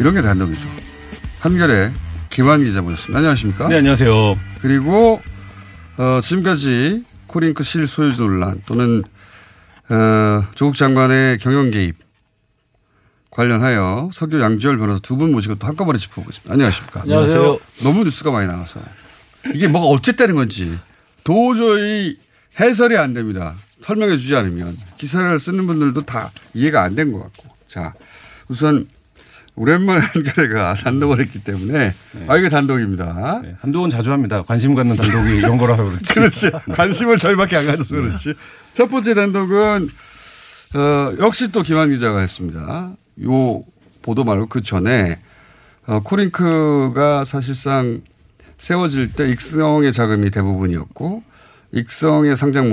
이런 0.00 0.12
게 0.14 0.20
단독이죠. 0.20 0.68
한결에 1.38 1.92
김한 2.30 2.64
기자 2.64 2.82
모셨습니다. 2.82 3.18
안녕하십니까? 3.18 3.68
네, 3.68 3.76
안녕하세요. 3.76 4.36
그리고 4.62 5.22
어, 5.96 6.18
지금까지 6.20 7.04
코링크 7.28 7.62
실 7.62 7.86
소유주 7.86 8.22
논란 8.22 8.62
또는 8.66 9.04
어, 9.90 10.44
조국 10.56 10.74
장관의 10.74 11.38
경영 11.38 11.70
개입 11.70 12.03
관련하여 13.34 14.10
석유 14.12 14.40
양지열 14.40 14.78
변호사 14.78 15.00
두 15.00 15.16
분 15.16 15.32
모시고 15.32 15.56
또 15.56 15.66
한꺼번에 15.66 15.98
짚어보겠습니다. 15.98 16.52
안녕하십니까. 16.52 17.02
안녕하세요. 17.02 17.58
너무 17.82 18.04
뉴스가 18.04 18.30
많이 18.30 18.46
나와서 18.48 18.80
이게 19.54 19.68
뭐가 19.68 19.86
어쨌다는 19.88 20.34
건지 20.36 20.76
도저히 21.24 22.16
해설이 22.60 22.96
안 22.96 23.14
됩니다. 23.14 23.54
설명해 23.80 24.16
주지 24.16 24.34
않으면 24.36 24.76
기사를 24.96 25.38
쓰는 25.40 25.66
분들도 25.66 26.02
다 26.02 26.30
이해가 26.54 26.82
안 26.82 26.94
된 26.94 27.12
것 27.12 27.20
같고. 27.24 27.54
자, 27.66 27.92
우선 28.48 28.86
오랜만에 29.56 30.00
한겨레가 30.04 30.74
단독을 30.74 31.20
했기 31.20 31.42
때문에 31.44 31.92
아 32.28 32.36
이게 32.36 32.48
단독입니다. 32.48 33.42
단독은 33.60 33.90
자주 33.90 34.10
합니다. 34.12 34.42
관심 34.42 34.74
갖는 34.74 34.96
단독이 34.96 35.36
이런 35.38 35.58
거라서 35.58 35.84
그렇지. 35.84 36.14
그렇지. 36.14 36.50
관심을 36.74 37.18
저희밖에 37.18 37.56
안 37.56 37.66
가져서 37.66 37.94
그렇지. 37.96 38.34
첫 38.72 38.88
번째 38.90 39.14
단독은 39.14 39.88
어, 40.74 41.14
역시 41.18 41.52
또 41.52 41.62
김한 41.62 41.90
기자가 41.90 42.20
했습니다. 42.20 42.92
요 43.22 43.62
보도 44.02 44.24
말고 44.24 44.46
그 44.46 44.62
전에 44.62 45.18
어, 45.86 46.00
코링크가 46.00 47.24
사실상 47.24 48.02
세워질 48.58 49.12
때 49.12 49.28
익성의 49.28 49.92
자금이 49.92 50.30
대부분이었고 50.30 51.22
익성의 51.72 52.36
상장 52.36 52.70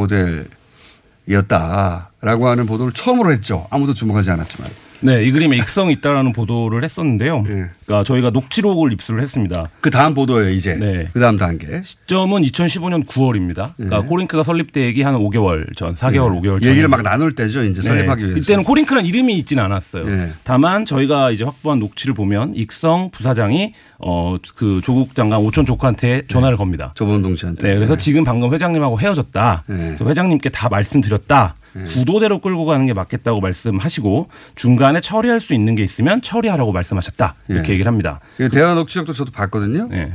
모델이었다라고 1.25 2.47
하는 2.47 2.65
보도를 2.65 2.93
처음으로 2.93 3.32
했죠. 3.32 3.67
아무도 3.69 3.93
주목하지 3.93 4.32
않았지만. 4.32 4.69
네, 5.02 5.24
이 5.24 5.32
그림에 5.32 5.58
익성이 5.58 5.94
있다라는 5.94 6.32
보도를 6.32 6.84
했었는데요. 6.84 7.44
그러니까 7.44 8.04
저희가 8.04 8.30
녹취록을 8.30 8.94
입수를 8.94 9.22
했습니다. 9.22 9.70
그 9.82 9.90
다음 9.90 10.14
보도예요, 10.14 10.50
이제. 10.52 10.76
네. 10.76 11.08
그 11.12 11.20
다음 11.20 11.38
단계. 11.38 11.82
시점은 11.84 12.44
2015년 12.44 13.06
9월입니다. 13.08 13.74
그러니까 13.78 14.02
네. 14.02 14.08
코링크가 14.08 14.44
설립되기 14.44 15.02
한 15.02 15.16
5개월 15.16 15.76
전, 15.76 15.96
4개월, 15.96 16.34
네. 16.34 16.40
5개월 16.42 16.62
전. 16.62 16.70
얘기를 16.72 16.88
막 16.88 17.02
나눌 17.02 17.34
때죠, 17.34 17.64
이제 17.64 17.82
설립하기 17.82 18.24
위해서. 18.24 18.40
이때는 18.40 18.64
코링크라는 18.64 19.08
이름이 19.08 19.38
있지는 19.40 19.64
않았어요. 19.64 20.06
네. 20.06 20.32
다만 20.44 20.86
저희가 20.86 21.32
이제 21.32 21.44
확보한 21.44 21.80
녹취를 21.80 22.14
보면 22.14 22.54
익성 22.54 23.10
부사장이 23.12 23.74
어 24.00 24.38
그 24.56 24.82
조국 24.84 25.16
장관 25.16 25.40
오촌 25.40 25.66
조카한테 25.66 26.24
전화를 26.28 26.58
겁니다. 26.58 26.92
조범동 26.96 27.36
씨한테. 27.36 27.68
네, 27.68 27.76
그래서 27.76 27.96
지금 27.98 28.24
방금 28.24 28.54
회장님하고 28.54 29.00
헤어졌다. 29.00 29.64
그래서 29.68 30.06
회장님께 30.06 30.50
다 30.50 30.70
말씀드렸다. 30.70 31.56
구도대로 31.89 32.39
끌고 32.39 32.65
가는 32.65 32.86
게 32.86 32.93
맞겠다고 32.93 33.39
말씀하시고 33.41 34.29
중간에 34.55 35.01
처리할 35.01 35.39
수 35.39 35.53
있는 35.53 35.75
게 35.75 35.84
있으면 35.84 36.21
처리하라고 36.21 36.71
말씀하셨다. 36.71 37.36
이렇게 37.47 37.69
예. 37.69 37.73
얘기를 37.73 37.89
합니다. 37.89 38.19
그 38.38 38.49
대화 38.49 38.73
녹취록도 38.73 39.13
저도 39.13 39.31
봤거든요. 39.31 39.88
네. 39.89 40.12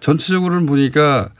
전체적으로는 0.00 0.66
보니까 0.66 1.30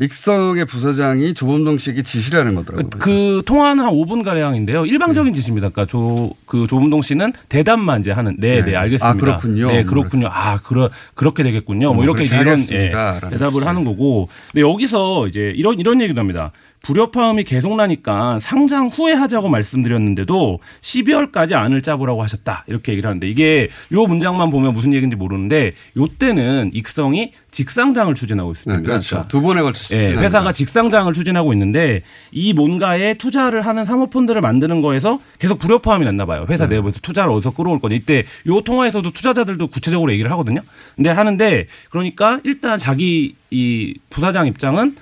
익성의 0.00 0.64
부사장이 0.66 1.34
조범동 1.34 1.78
씨에게 1.78 2.02
지시를 2.02 2.40
하는 2.40 2.54
거더라고요. 2.54 2.88
그 3.00 3.42
통화는 3.44 3.84
한 3.84 3.92
5분 3.92 4.24
가량인데요. 4.24 4.86
일방적인 4.86 5.34
지시입니다. 5.34 5.70
그러니까 5.70 5.90
조, 5.90 6.30
그 6.46 6.68
조문동 6.68 7.02
씨는 7.02 7.32
대답만 7.48 8.00
이제 8.00 8.12
하는 8.12 8.36
네, 8.38 8.60
네, 8.60 8.70
네. 8.70 8.76
알겠습니다. 8.76 9.08
아, 9.08 9.14
그렇군요. 9.14 9.66
네, 9.66 9.82
그렇군요. 9.82 10.28
아, 10.30 10.60
그러, 10.62 10.88
그렇게 11.14 11.42
되겠군요. 11.42 11.94
뭐 11.94 12.02
어, 12.02 12.04
이렇게 12.04 12.26
이런. 12.26 12.60
예, 12.70 12.90
대답을 13.30 13.66
하는 13.66 13.84
거고. 13.84 14.28
근데 14.52 14.62
여기서 14.62 15.26
이제 15.26 15.52
이런 15.56 15.80
이런 15.80 16.00
얘기도 16.00 16.20
합니다. 16.20 16.52
불협화음이 16.82 17.44
계속 17.44 17.76
나니까 17.76 18.38
상장 18.40 18.88
후에 18.88 19.12
하자고 19.12 19.48
말씀드렸는데도 19.48 20.58
12월까지 20.80 21.54
안을 21.54 21.82
짜보라고 21.82 22.22
하셨다. 22.22 22.64
이렇게 22.66 22.92
얘기를 22.92 23.08
하는데 23.08 23.28
이게 23.28 23.68
요 23.92 24.06
문장만 24.06 24.50
보면 24.50 24.74
무슨 24.74 24.92
얘기인지 24.94 25.16
모르는데 25.16 25.72
요 25.96 26.06
때는 26.06 26.70
익성이 26.72 27.32
직상장을 27.50 28.14
추진하고 28.14 28.52
있습니다. 28.52 28.80
네, 28.80 28.86
그렇죠. 28.86 29.24
두 29.28 29.42
번에 29.42 29.62
걸쳐서 29.62 29.96
예, 29.96 30.00
추진하는 30.00 30.24
회사가. 30.24 30.52
직상장을 30.52 31.12
추진하고 31.12 31.52
있는데 31.52 32.02
이 32.30 32.52
뭔가에 32.52 33.14
투자를 33.14 33.62
하는 33.62 33.84
사모펀드를 33.84 34.40
만드는 34.40 34.80
거에서 34.80 35.20
계속 35.38 35.58
불협화음이 35.58 36.04
났나 36.04 36.26
봐요. 36.26 36.46
회사 36.48 36.68
네. 36.68 36.76
내부에서 36.76 37.00
투자를 37.00 37.32
어디서 37.32 37.52
끌어올 37.52 37.80
거냐. 37.80 37.96
이때 37.96 38.24
요 38.46 38.60
통화에서도 38.60 39.10
투자자들도 39.10 39.66
구체적으로 39.68 40.12
얘기를 40.12 40.30
하거든요. 40.32 40.60
근데 40.96 41.10
하는데 41.10 41.66
그러니까 41.90 42.40
일단 42.44 42.78
자기 42.78 43.34
이 43.50 43.94
부사장 44.10 44.46
입장은 44.46 44.96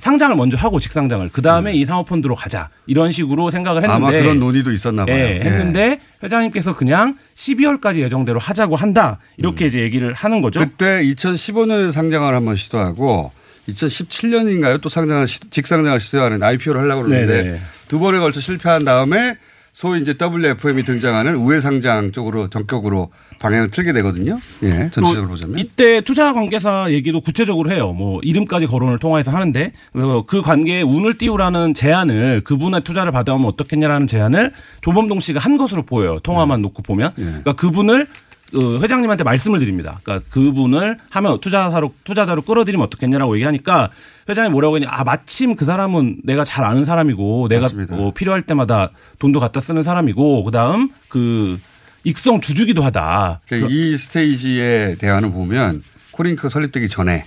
상장을 0.00 0.34
먼저 0.36 0.56
하고 0.56 0.80
직상장을 0.80 1.28
그 1.32 1.42
다음에 1.42 1.72
이 1.74 1.84
사모펀드로 1.84 2.34
가자 2.34 2.68
이런 2.86 3.12
식으로 3.12 3.50
생각을 3.50 3.82
했는데 3.82 4.02
음. 4.02 4.06
아마 4.08 4.10
그런 4.18 4.40
논의도 4.40 4.72
있었나 4.72 5.04
봐요. 5.04 5.14
예, 5.14 5.40
했는데 5.42 5.98
회장님께서 6.22 6.76
그냥 6.76 7.16
12월까지 7.34 8.00
예정대로 8.00 8.38
하자고 8.40 8.76
한다 8.76 9.18
이렇게 9.36 9.66
이제 9.66 9.80
얘기를 9.80 10.12
하는 10.14 10.40
거죠. 10.40 10.60
음. 10.60 10.64
그때 10.66 11.02
2015년에 11.04 11.92
상장을 11.92 12.34
한번 12.34 12.56
시도하고 12.56 13.32
2017년인가요? 13.68 14.80
또 14.80 14.88
상장을 14.88 15.26
시- 15.26 15.40
직상장을 15.50 15.98
시도하는 16.00 16.42
IPO를 16.42 16.80
하려고 16.80 17.02
그러는데 17.02 17.42
네네. 17.42 17.60
두 17.88 17.98
번에 17.98 18.18
걸쳐 18.18 18.40
실패한 18.40 18.84
다음에 18.84 19.36
소위 19.80 20.02
이제 20.02 20.14
WFM이 20.20 20.84
등장하는 20.84 21.36
우회 21.36 21.58
상장 21.62 22.12
쪽으로 22.12 22.50
전격으로 22.50 23.08
방향을 23.40 23.70
틀게 23.70 23.94
되거든요. 23.94 24.38
예, 24.62 24.90
전체적으로 24.92 25.22
또 25.22 25.28
보자면. 25.28 25.58
이때 25.58 26.02
투자 26.02 26.34
관계사 26.34 26.90
얘기도 26.90 27.22
구체적으로 27.22 27.70
해요. 27.70 27.94
뭐 27.94 28.20
이름까지 28.22 28.66
거론을 28.66 28.98
통화해서 28.98 29.30
하는데 29.30 29.72
그래서 29.94 30.22
그 30.26 30.42
관계에 30.42 30.82
운을 30.82 31.16
띄우라는 31.16 31.72
제안을 31.72 32.42
그분의 32.42 32.82
투자를 32.82 33.10
받아오면 33.10 33.46
어떻겠냐라는 33.46 34.06
제안을 34.06 34.52
조범동 34.82 35.20
씨가 35.20 35.40
한 35.40 35.56
것으로 35.56 35.82
보여요. 35.84 36.18
통화만 36.18 36.60
놓고 36.60 36.82
보면. 36.82 37.14
그러니까 37.14 37.54
그분을 37.54 38.06
어, 38.54 38.78
회장님한테 38.80 39.24
말씀을 39.24 39.58
드립니다. 39.60 40.00
그러니까 40.02 40.28
그분을 40.30 40.98
하면 41.10 41.40
투자사로 41.40 41.94
투자자로 42.04 42.42
끌어들이면 42.42 42.84
어떻겠냐라고 42.86 43.36
얘기하니까 43.36 43.90
회장이 44.28 44.50
뭐라고 44.50 44.76
했냐? 44.76 44.88
아 44.90 45.04
마침 45.04 45.54
그 45.56 45.64
사람은 45.64 46.20
내가 46.24 46.44
잘 46.44 46.64
아는 46.64 46.84
사람이고 46.84 47.48
내가 47.48 47.68
어, 47.90 48.12
필요할 48.14 48.42
때마다 48.42 48.90
돈도 49.18 49.40
갖다 49.40 49.60
쓰는 49.60 49.82
사람이고 49.82 50.44
그다음 50.44 50.90
그 51.08 51.58
익성 52.04 52.40
주주기도 52.40 52.82
하다. 52.82 53.40
그러니까 53.46 53.68
이 53.70 53.96
스테이지의 53.96 54.96
대화는 54.98 55.32
보면 55.32 55.82
코링크 56.10 56.48
설립되기 56.48 56.88
전에 56.88 57.24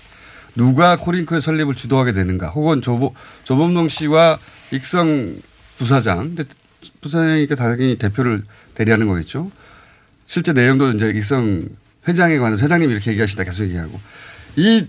누가 0.55 0.97
코링크의 0.97 1.41
설립을 1.41 1.73
주도하게 1.73 2.13
되는가 2.13 2.49
혹은 2.49 2.81
조보, 2.81 3.13
조범동 3.43 3.87
씨와 3.87 4.37
익성 4.71 5.35
부사장, 5.77 6.35
부사장이니까 7.01 7.55
당연히 7.55 7.97
대표를 7.97 8.43
대리하는 8.75 9.07
거겠죠. 9.07 9.51
실제 10.33 10.51
내용도 10.51 10.89
이제 10.89 11.11
익성 11.15 11.63
회장에 12.07 12.39
관해서 12.39 12.63
회장님이 12.63 12.91
이렇게 12.91 13.11
얘기하시다 13.11 13.43
계속 13.43 13.65
얘기하고 13.65 13.99
이 14.55 14.87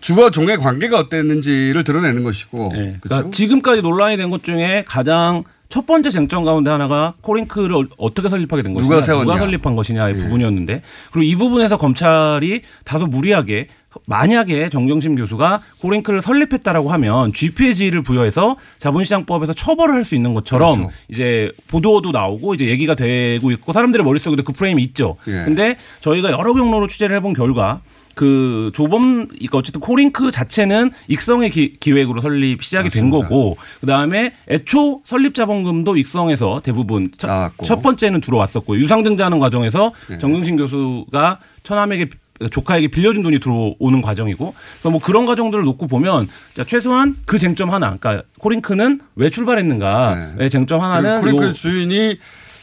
주와 0.00 0.30
종의 0.30 0.58
관계가 0.58 0.96
어땠는지를 1.00 1.82
드러내는 1.82 2.22
것이고 2.22 2.68
그렇죠? 2.68 2.98
그러니까 3.00 3.30
지금까지 3.32 3.82
논란이 3.82 4.16
된 4.16 4.30
것 4.30 4.44
중에 4.44 4.84
가장 4.86 5.42
첫 5.68 5.86
번째 5.86 6.10
쟁점 6.10 6.44
가운데 6.44 6.70
하나가 6.70 7.14
코링크를 7.22 7.88
어떻게 7.98 8.28
설립하게 8.28 8.62
된 8.62 8.74
것이냐, 8.74 8.88
누가. 9.24 9.34
예. 9.34 9.38
설립한 9.40 9.74
것이냐의 9.74 10.14
부분이었는데 10.18 10.82
그리고 11.10 11.24
이 11.24 11.34
부분에서 11.34 11.78
검찰이 11.78 12.60
다소 12.84 13.08
무리하게 13.08 13.66
만약에 14.06 14.70
정경심 14.70 15.16
교수가 15.16 15.60
코링크를 15.80 16.22
설립했다라고 16.22 16.90
하면 16.92 17.32
GP의 17.32 17.74
부여해서 18.02 18.56
자본시장법에서 18.78 19.52
처벌을 19.52 19.94
할 19.94 20.06
수 20.06 20.14
있는 20.14 20.34
것처럼 20.34 20.76
그렇죠. 20.76 20.94
이제 21.08 21.50
보도도 21.66 22.12
나오고 22.12 22.54
이제 22.54 22.66
얘기가 22.66 22.94
되고 22.94 23.50
있고 23.50 23.72
사람들의 23.72 24.04
머릿속에도 24.04 24.44
그 24.44 24.52
프레임이 24.52 24.80
있죠. 24.84 25.16
예. 25.26 25.42
근데 25.44 25.76
저희가 26.00 26.30
여러 26.30 26.54
경로로 26.54 26.86
취재를 26.86 27.16
해본 27.16 27.34
결과 27.34 27.80
그 28.14 28.70
조범 28.72 29.28
이거 29.40 29.58
어쨌든 29.58 29.80
코링크 29.80 30.30
자체는 30.30 30.90
익성의 31.08 31.50
기, 31.50 31.74
기획으로 31.74 32.20
설립 32.20 32.62
시작이 32.62 32.88
된 32.88 33.10
거고 33.10 33.58
그다음에 33.80 34.32
애초 34.48 35.02
설립 35.04 35.34
자본금도 35.34 35.96
익성에서 35.96 36.60
대부분 36.64 37.10
첫, 37.18 37.50
첫 37.64 37.82
번째는 37.82 38.20
들어왔었고 38.20 38.78
유상 38.78 39.02
증자하는 39.04 39.38
과정에서 39.38 39.92
네. 40.08 40.18
정경심 40.18 40.56
교수가 40.56 41.40
처남에게 41.64 42.08
조카에게 42.50 42.88
빌려준 42.88 43.22
돈이 43.22 43.38
들어오는 43.38 44.02
과정이고 44.02 44.54
그래서 44.74 44.90
뭐 44.90 45.00
그런 45.00 45.24
과정들을 45.26 45.64
놓고 45.64 45.86
보면 45.86 46.28
자, 46.54 46.64
최소한 46.64 47.16
그 47.26 47.38
쟁점 47.38 47.70
하나 47.70 47.96
그러니까 47.96 48.22
코링크는 48.38 49.00
왜 49.16 49.30
출발했는가 49.30 50.34
의 50.38 50.50
쟁점 50.50 50.80
하나는 50.82 51.20
코링크 51.20 51.44
요- 51.46 51.52
주인이 51.52 52.18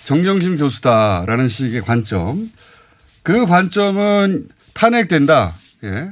정경심 0.05 0.57
교수다라는 0.57 1.47
식의 1.47 1.81
관점. 1.81 2.51
그 3.23 3.45
관점은 3.45 4.49
탄핵된다. 4.73 5.53
예. 5.83 6.09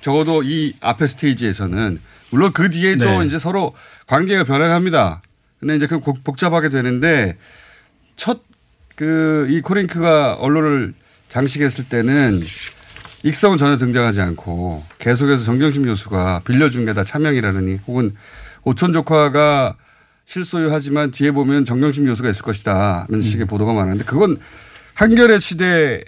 적어도 0.00 0.42
이 0.44 0.72
앞에 0.80 1.06
스테이지에서는 1.06 2.00
물론 2.30 2.52
그 2.52 2.70
뒤에 2.70 2.96
또 2.96 3.20
네. 3.20 3.26
이제 3.26 3.38
서로 3.38 3.74
관계가 4.06 4.44
변해갑니다. 4.44 5.20
근데 5.60 5.76
이제 5.76 5.86
그 5.86 5.98
복- 5.98 6.22
복잡하게 6.24 6.68
되는데 6.68 7.36
첫 8.16 8.40
그 8.96 9.48
이 9.50 9.60
코링크가 9.60 10.34
언론을 10.34 10.94
장식했을 11.28 11.88
때는 11.88 12.40
익성은 13.24 13.56
전혀 13.56 13.76
등장하지 13.76 14.20
않고 14.20 14.82
계속해서 14.98 15.44
정경심 15.44 15.84
교수가 15.86 16.42
빌려준 16.44 16.84
게 16.84 16.92
다 16.92 17.04
차명이라느니 17.04 17.80
혹은 17.86 18.14
오촌 18.64 18.92
조카가 18.92 19.76
실소유하지만 20.26 21.10
뒤에 21.10 21.32
보면 21.32 21.64
정경심 21.64 22.04
교수가 22.06 22.28
있을 22.30 22.42
것이다. 22.42 23.06
음. 23.08 23.14
이런 23.14 23.22
식의 23.22 23.46
보도가 23.46 23.72
많았는데 23.72 24.04
그건 24.04 24.36
한겨레 24.94 25.38
시대로 25.38 26.04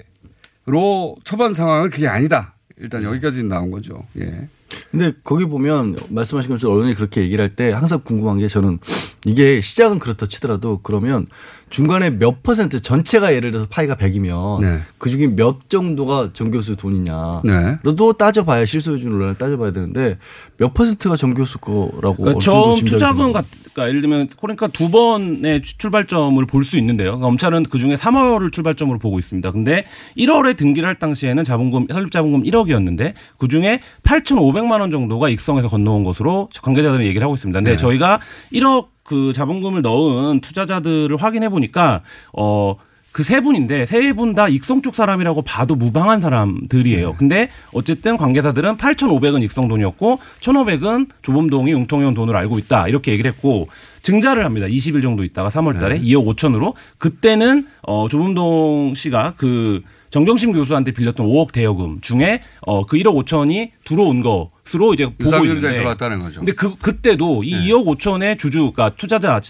초반 1.25 1.55
상황은 1.55 1.91
그게 1.91 2.07
아니다. 2.07 2.55
일단 2.79 3.01
음. 3.03 3.07
여기까지 3.09 3.43
나온 3.45 3.71
거죠. 3.71 4.05
예. 4.19 4.49
근데 4.91 5.13
거기 5.25 5.45
보면 5.47 5.97
말씀하신 6.11 6.51
것처럼 6.51 6.77
언론이 6.77 6.95
그렇게 6.95 7.23
얘기를 7.23 7.43
할 7.43 7.57
때 7.57 7.73
항상 7.73 8.01
궁금한 8.05 8.39
게 8.39 8.47
저는 8.49 8.79
이게 9.27 9.61
시작은 9.61 9.99
그렇다 9.99 10.27
치더라도 10.27 10.79
그러면 10.83 11.27
중간에 11.69 12.11
몇 12.11 12.45
퍼센트 12.45 12.81
전체가 12.81 13.35
예를 13.35 13.51
들어서 13.51 13.67
파이가 13.69 13.97
100이면 13.97 14.61
네. 14.61 14.83
그 14.99 15.11
중에 15.11 15.27
몇 15.27 15.69
정도가 15.69 16.31
정 16.33 16.53
교수 16.53 16.77
돈이냐. 16.77 17.43
네. 17.45 17.79
또 17.97 18.13
따져봐야 18.13 18.65
실소유주 18.65 19.09
논란을 19.09 19.37
따져봐야 19.37 19.73
되는데 19.73 20.17
몇 20.59 20.73
퍼센트가 20.75 21.17
정 21.17 21.35
교수 21.35 21.59
거라고 21.59 22.23
그러니까 22.23 22.41
짐작이 22.41 22.85
투자금? 22.85 23.33
같, 23.33 23.45
그러니까 23.51 23.89
예를 23.89 24.01
들면 24.01 24.29
그러니까 24.39 24.69
두 24.69 24.91
번의 24.91 25.63
출발점을 25.63 26.45
볼 26.47 26.67
수 26.67 26.77
있는데요. 26.79 27.11
그러니까 27.11 27.27
검찰은 27.27 27.65
그 27.65 27.79
중에 27.79 27.95
3월을 27.95 28.53
출발점으로 28.53 28.99
보고 28.99 29.19
있습니다. 29.19 29.51
근데 29.53 29.85
1월에 30.17 30.57
등기를 30.57 30.89
할 30.89 30.99
당시에는 30.99 31.45
자본금 31.45 31.87
설립 31.91 32.11
자본금 32.11 32.43
1억이었는데 32.43 33.15
그 33.39 33.47
중에 33.49 33.81
8,500만 34.03 34.81
원 34.81 34.91
정도가 34.91 35.29
익성에서 35.29 35.69
건너온 35.69 36.03
것으로 36.03 36.49
관계자들은 36.63 37.05
얘기를 37.05 37.25
하고 37.25 37.35
있습니다. 37.35 37.59
근데 37.59 37.73
네. 37.73 37.77
저희가 37.77 38.21
1억 38.53 38.96
그 39.07 39.33
자본금을 39.33 39.83
넣은 39.83 40.41
투자자들을 40.41 41.17
확인해 41.17 41.49
보니까 41.49 42.03
어. 42.33 42.77
그세 43.13 43.41
분인데 43.41 43.87
세 43.87 44.13
분 44.13 44.35
다 44.35 44.47
익성 44.47 44.83
쪽 44.83 44.95
사람이라고 44.95 45.41
봐도 45.41 45.75
무방한 45.75 46.21
사람들이에요. 46.21 47.15
근데 47.15 47.49
어쨌든 47.73 48.19
관계사들은 48.19 48.77
8,500은 48.77 49.43
익성 49.43 49.69
돈이었고 49.69 50.19
1,500은 50.43 51.09
조범동이 51.23 51.73
융통해온 51.73 52.13
돈으로 52.13 52.37
알고 52.37 52.59
있다. 52.59 52.89
이렇게 52.89 53.13
얘기를 53.13 53.31
했고 53.33 53.69
증자를 54.03 54.45
합니다. 54.45 54.67
20일 54.67 55.01
정도 55.01 55.25
있다가 55.25 55.49
3월 55.49 55.81
달에 55.81 55.99
2억 55.99 56.27
5천으로 56.37 56.75
그때는 56.99 57.67
어 57.85 58.07
조범동 58.07 58.93
씨가 58.95 59.33
그 59.39 59.81
정경심 60.11 60.53
교수한테 60.53 60.93
빌렸던 60.93 61.27
5억 61.27 61.53
대여금 61.53 62.01
중에 62.01 62.41
어 62.63 62.85
그 62.87 62.97
1억 62.99 63.15
5천이 63.25 63.71
들어온 63.85 64.23
것으로 64.23 64.95
이제 64.95 65.07
보고 65.07 65.45
있는데 65.45 65.75
들어갔다는 65.75 66.21
거죠. 66.21 66.41
근데 66.41 66.53
그 66.53 66.77
그때도 66.77 67.43
이 67.45 67.53
2억 67.69 67.87
5천의 67.87 68.39
주주 68.39 68.71
그러니까 68.73 68.91
투자자 68.91 69.41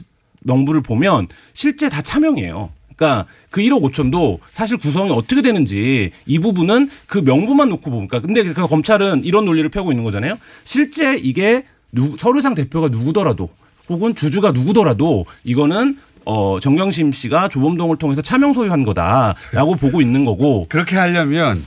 명부를 0.40 0.80
보면 0.82 1.28
실제 1.52 1.88
다 1.88 2.00
차명이에요. 2.02 2.70
그러니까 2.96 3.26
그 3.50 3.60
1억 3.60 3.82
5천도 3.82 4.38
사실 4.52 4.78
구성이 4.78 5.10
어떻게 5.10 5.42
되는지 5.42 6.12
이 6.24 6.38
부분은 6.38 6.88
그 7.06 7.18
명부만 7.18 7.68
놓고 7.68 7.90
보니까 7.90 8.20
근데 8.20 8.42
그 8.42 8.66
검찰은 8.66 9.24
이런 9.24 9.44
논리를 9.44 9.68
펴고 9.68 9.92
있는 9.92 10.04
거잖아요. 10.04 10.38
실제 10.64 11.16
이게 11.18 11.64
누, 11.92 12.16
서류상 12.16 12.54
대표가 12.54 12.88
누구더라도 12.88 13.50
혹은 13.88 14.14
주주가 14.14 14.50
누구더라도 14.52 15.26
이거는 15.44 15.98
어 16.26 16.58
정경심 16.60 17.12
씨가 17.12 17.48
조범동을 17.48 17.96
통해서 17.98 18.20
차명 18.20 18.52
소유한 18.52 18.84
거다라고 18.84 19.76
보고 19.80 20.00
있는 20.02 20.24
거고 20.24 20.66
그렇게 20.68 20.96
하려면 20.96 21.64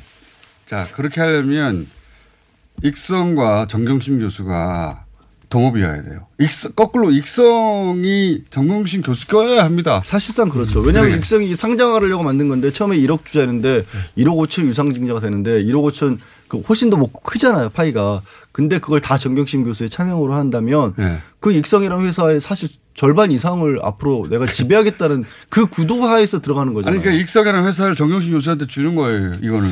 자 0.66 0.86
그렇게 0.92 1.22
하려면 1.22 1.88
익성과 2.84 3.68
정경심 3.68 4.20
교수가 4.20 5.06
동업이어야 5.50 6.04
돼요. 6.04 6.28
익성, 6.40 6.74
거꾸로 6.76 7.10
익성이 7.10 8.44
정경심 8.50 9.02
교수 9.02 9.28
껴야 9.28 9.64
합니다. 9.64 10.02
사실상 10.04 10.48
그렇죠. 10.50 10.80
왜냐하면 10.82 11.14
네. 11.14 11.18
익성이 11.18 11.56
상장하려고 11.56 12.22
만든 12.24 12.50
건데 12.50 12.72
처음에 12.72 12.98
1억 12.98 13.24
투자했는데 13.24 13.84
1억 14.18 14.36
5천 14.48 14.66
유상증자가 14.68 15.20
되는데 15.22 15.64
1억 15.64 15.92
5천 15.92 16.20
그 16.48 16.60
훨씬 16.68 16.90
더 16.90 16.98
뭐 16.98 17.10
크잖아요 17.24 17.70
파이가. 17.70 18.22
근데 18.52 18.78
그걸 18.80 19.02
다 19.02 19.18
정경심 19.18 19.64
교수의 19.64 19.90
차명으로 19.90 20.34
한다면 20.34 20.94
네. 20.98 21.18
그 21.40 21.52
익성이라는 21.52 22.06
회사의 22.06 22.42
사실 22.42 22.70
절반 23.00 23.32
이상을 23.32 23.80
앞으로 23.82 24.28
내가 24.30 24.46
지배하겠다는 24.46 25.24
그 25.48 25.68
구도 25.68 26.04
하에서 26.04 26.42
들어가는 26.42 26.74
거잖아요. 26.74 26.96
아니 26.98 27.02
그러니까 27.02 27.24
익성이라는 27.24 27.66
회사를 27.66 27.96
정경심 27.96 28.34
교수한테 28.34 28.68
주는 28.68 28.94
거예요. 28.94 29.36
이거는 29.42 29.70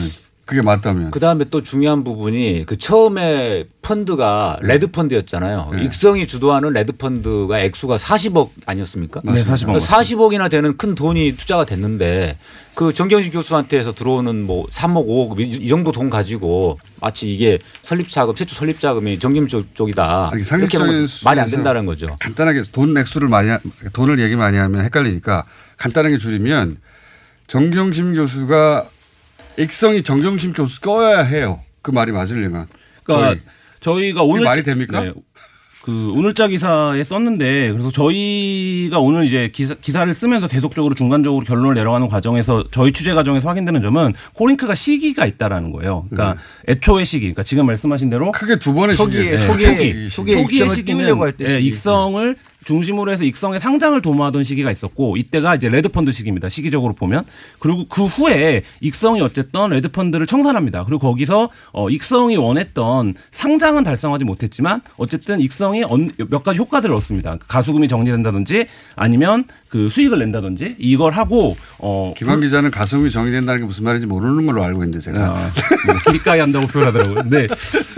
그게 0.48 0.62
맞다면. 0.62 1.12
그 1.12 1.20
다음에 1.20 1.44
또 1.52 1.60
중요한 1.62 2.06
부분이 2.06 2.64
그 2.66 2.78
처음에 2.78 3.66
펀드가 3.82 4.56
레드 4.62 4.88
펀드였잖아요. 4.88 5.72
네. 5.74 5.84
익성이 5.84 6.26
주도하는 6.26 6.72
레드 6.72 6.94
펀드가 6.94 7.60
액수가 7.60 7.98
40억 7.98 8.52
아니었습니까? 8.66 9.20
네, 9.26 9.44
40억. 9.44 9.78
40억이나 9.82 10.50
되는 10.50 10.78
큰 10.78 10.96
돈이 10.96 11.36
투자가 11.36 11.66
됐는데 11.66 12.38
그 12.76 12.94
정경심 12.94 13.34
교수한테서 13.34 13.94
들어오는 13.94 14.46
뭐 14.46 14.66
3억, 14.68 15.06
5억 15.06 15.40
이- 15.42 15.66
이 15.66 15.68
정도 15.68 15.92
돈 15.92 16.10
가지고 16.10 16.80
마치 17.02 17.34
이게 17.34 17.60
설립 17.82 18.08
자금, 18.10 18.34
최초 18.34 18.56
설립 18.56 18.80
자금이 18.80 19.20
정경 19.20 19.48
쪽- 19.48 19.76
쪽이다. 19.76 20.30
아니, 20.32 20.42
이렇게 20.42 20.78
말이 21.26 21.40
안 21.42 21.50
된다는 21.50 21.86
거죠. 21.86 22.16
간단하게 22.22 22.64
돈 22.72 22.98
액수를 22.98 23.28
많이 23.28 23.50
하- 23.50 23.60
돈을 23.92 24.20
얘기 24.20 24.38
많이 24.38 24.56
하면 24.58 24.86
헷갈리니까 24.86 25.44
간단하게 25.76 26.18
줄이면 26.20 26.78
정경심 27.48 28.16
교수가 28.16 28.86
익성이 29.58 30.04
정경심 30.04 30.54
교수 30.54 30.82
꺼야 30.82 31.22
해요. 31.24 31.60
그 31.82 31.92
말이 31.92 32.12
맞으려면. 32.12 32.68
그러니까 33.04 33.30
거의. 33.30 33.42
저희가 33.80 34.24
오늘 34.24 34.44
말이 34.44 34.64
됩니까? 34.64 35.14
그 35.84 36.12
오늘자 36.12 36.50
기사에 36.50 37.02
썼는데 37.02 37.72
그래서 37.72 37.92
저희가 37.92 39.00
오늘 39.00 39.24
이제 39.24 39.50
기사, 39.54 39.74
기사를 39.74 40.14
쓰면서 40.14 40.50
계속적으로 40.50 40.96
중간적으로 40.96 41.46
결론을 41.46 41.76
내려가는 41.76 42.10
과정에서 42.10 42.66
저희 42.72 42.92
취재 42.92 43.14
과정에서 43.14 43.48
확인되는 43.48 43.82
점은 43.82 44.14
코링크가 44.34 44.76
시기가 44.76 45.26
있다라는 45.26 45.72
거예요. 45.72 46.06
그러니까 46.10 46.42
애초의 46.68 47.06
시기, 47.06 47.28
그러니까 47.28 47.44
지금 47.44 47.68
말씀하신 47.68 48.10
대로 48.10 48.34
크게 48.34 48.60
두 48.60 48.74
번의 48.74 48.98
초기에 48.98 49.22
시기예요. 49.22 49.42
초기에 49.48 49.66
초기, 49.68 50.10
초기에 50.10 50.10
초기의 50.10 50.42
익성을 50.44 50.76
시기는 50.76 51.00
띄우려고 51.00 51.24
할때 51.24 51.46
예, 51.46 51.50
시기. 51.52 51.68
익성을 51.70 52.36
중심으로 52.68 53.10
해서 53.14 53.24
익성의 53.24 53.62
상장을 53.62 54.00
도모하던 54.02 54.44
시기가 54.44 54.70
있었고 54.72 55.16
이때가 55.16 55.56
이제 55.56 55.70
레드펀드 55.70 56.12
시기입니다. 56.12 56.50
시기적으로 56.50 56.94
보면 56.94 57.24
그리고 57.60 57.86
그 57.88 58.06
후에 58.06 58.62
익성이 58.82 59.22
어쨌든 59.22 59.70
레드펀드를 59.70 60.28
청산합니다. 60.28 60.84
그리고 60.84 61.00
거기서 61.00 61.50
어 61.72 61.90
익성이 61.90 62.36
원했던 62.36 63.14
상장은 63.32 63.84
달성하지 63.84 64.26
못했지만 64.26 64.82
어쨌든 64.98 65.40
익성이 65.40 65.84
언- 65.86 66.12
몇 66.30 66.44
가지 66.44 66.60
효과들을 66.60 66.94
얻습니다. 66.94 67.38
가수금이 67.48 67.88
정리된다든지 67.88 68.66
아니면 68.98 69.46
그 69.70 69.90
수익을 69.90 70.20
낸다든지 70.20 70.76
이걸 70.80 71.12
하고 71.14 71.58
어 71.80 72.14
김완 72.18 72.40
기자는 72.42 72.72
가수금이 72.72 73.12
정리된다는 73.12 73.62
게 73.62 73.68
무슨 73.68 73.84
말인지 73.84 74.08
모르는 74.08 74.46
걸로 74.46 74.64
알고 74.64 74.84
있는데 74.84 75.00
제가. 75.00 75.20
아, 75.20 75.52
뭐 75.86 75.96
길가에 76.14 76.40
한다고 76.40 76.68
표현하더라고요. 76.68 77.16
근데 77.16 77.48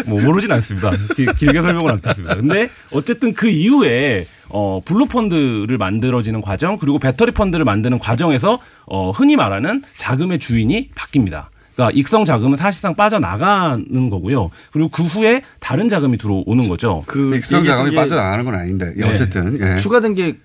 뭐 0.06 0.22
모르진 0.22 0.52
않습니다. 0.52 0.92
길- 1.16 1.34
길게 1.34 1.62
설명을 1.62 1.92
않겠습니다. 1.92 2.36
근데 2.36 2.70
어쨌든 2.92 3.34
그 3.34 3.48
이후에 3.50 4.26
어 4.50 4.82
블루 4.84 5.06
펀드를 5.06 5.78
만들어지는 5.78 6.42
과정 6.42 6.78
그리고 6.78 6.98
배터리 6.98 7.32
펀드를 7.32 7.66
만드는 7.66 8.00
과정에서 8.00 8.60
어 8.88 9.12
흔히 9.12 9.36
말하는 9.36 9.84
자금의 9.96 10.40
주인이 10.40 10.90
바뀝니다. 10.96 11.46
그러니까 11.76 11.98
익성 11.98 12.26
자금은 12.26 12.58
사실상 12.58 12.96
빠져나가는 12.96 14.10
거고요. 14.10 14.50
그리고 14.72 14.90
그 14.90 15.04
후에 15.04 15.42
다른 15.60 15.88
자금이 15.88 16.18
들어오는 16.18 16.68
거죠. 16.68 17.04
그 17.06 17.36
익성 17.38 17.64
자금이 17.64 17.96
빠져나가는 17.96 18.44
건 18.44 18.56
아닌데 18.56 18.92
예, 18.98 19.02
네. 19.02 19.08
어쨌든 19.14 19.60
예. 19.62 19.78
추가된 19.78 20.16
게 20.16 20.38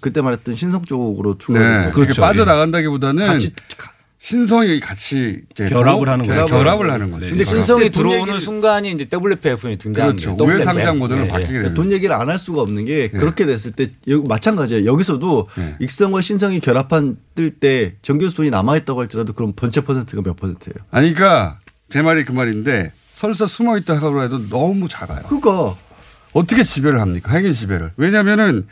그때 0.00 0.20
말했던 0.22 0.54
신성 0.56 0.84
쪽으로 0.84 1.38
추가된 1.38 1.68
네. 1.78 1.84
거. 1.86 1.90
그게 1.90 2.02
그렇죠. 2.04 2.22
빠져나간다기보다는 2.22 3.26
같이 3.26 3.50
신성이 4.18 4.80
같이 4.80 5.42
이제 5.52 5.68
결합을 5.68 6.06
도- 6.06 6.10
하는 6.10 6.22
네, 6.24 6.28
거예요. 6.30 6.46
결합을 6.46 6.90
하는 6.90 7.10
거죠. 7.12 7.26
근데. 7.26 7.44
신성이 7.44 7.90
들어오는 7.90 8.40
순간이 8.40 8.90
이제 8.92 9.06
WPFM이 9.12 9.76
등장하는 9.78 10.16
그렇죠. 10.16 10.36
거예요. 10.36 10.54
우회. 10.56 10.64
상장 10.64 10.98
모델로 10.98 11.20
예, 11.22 11.24
예. 11.26 11.28
바뀌게 11.28 11.52
되는 11.52 11.74
돈 11.74 11.92
얘기를 11.92 12.14
안 12.14 12.26
할 12.28 12.38
수가 12.38 12.62
없는 12.62 12.86
게 12.86 13.08
그렇게 13.08 13.46
됐을 13.46 13.72
때 13.72 13.88
여기 14.08 14.26
마찬가지예요. 14.26 14.84
여기서도 14.90 15.48
네. 15.58 15.76
익성과 15.80 16.22
신성이 16.22 16.58
결합한 16.60 17.18
뜰 17.34 17.50
때 17.60 17.94
정교수 18.02 18.34
돈이 18.36 18.50
남아있다고 18.50 18.98
할지라도 19.00 19.32
그럼 19.34 19.52
번체 19.54 19.82
퍼센트가 19.82 20.22
몇 20.22 20.34
퍼센트예요? 20.34 20.74
아니 20.90 21.12
그러니까 21.14 21.58
제 21.88 22.02
말이 22.02 22.24
그 22.24 22.32
말인데 22.32 22.92
설사 23.12 23.46
숨어 23.46 23.78
있다 23.78 23.96
하고 23.96 24.22
해도 24.24 24.48
너무 24.48 24.88
작아요. 24.88 25.22
그러니까 25.28 25.76
어떻게 26.32 26.62
지배를 26.64 27.00
합니까? 27.00 27.32
핵인 27.32 27.52
지배를. 27.52 27.92
왜냐면은 27.96 28.66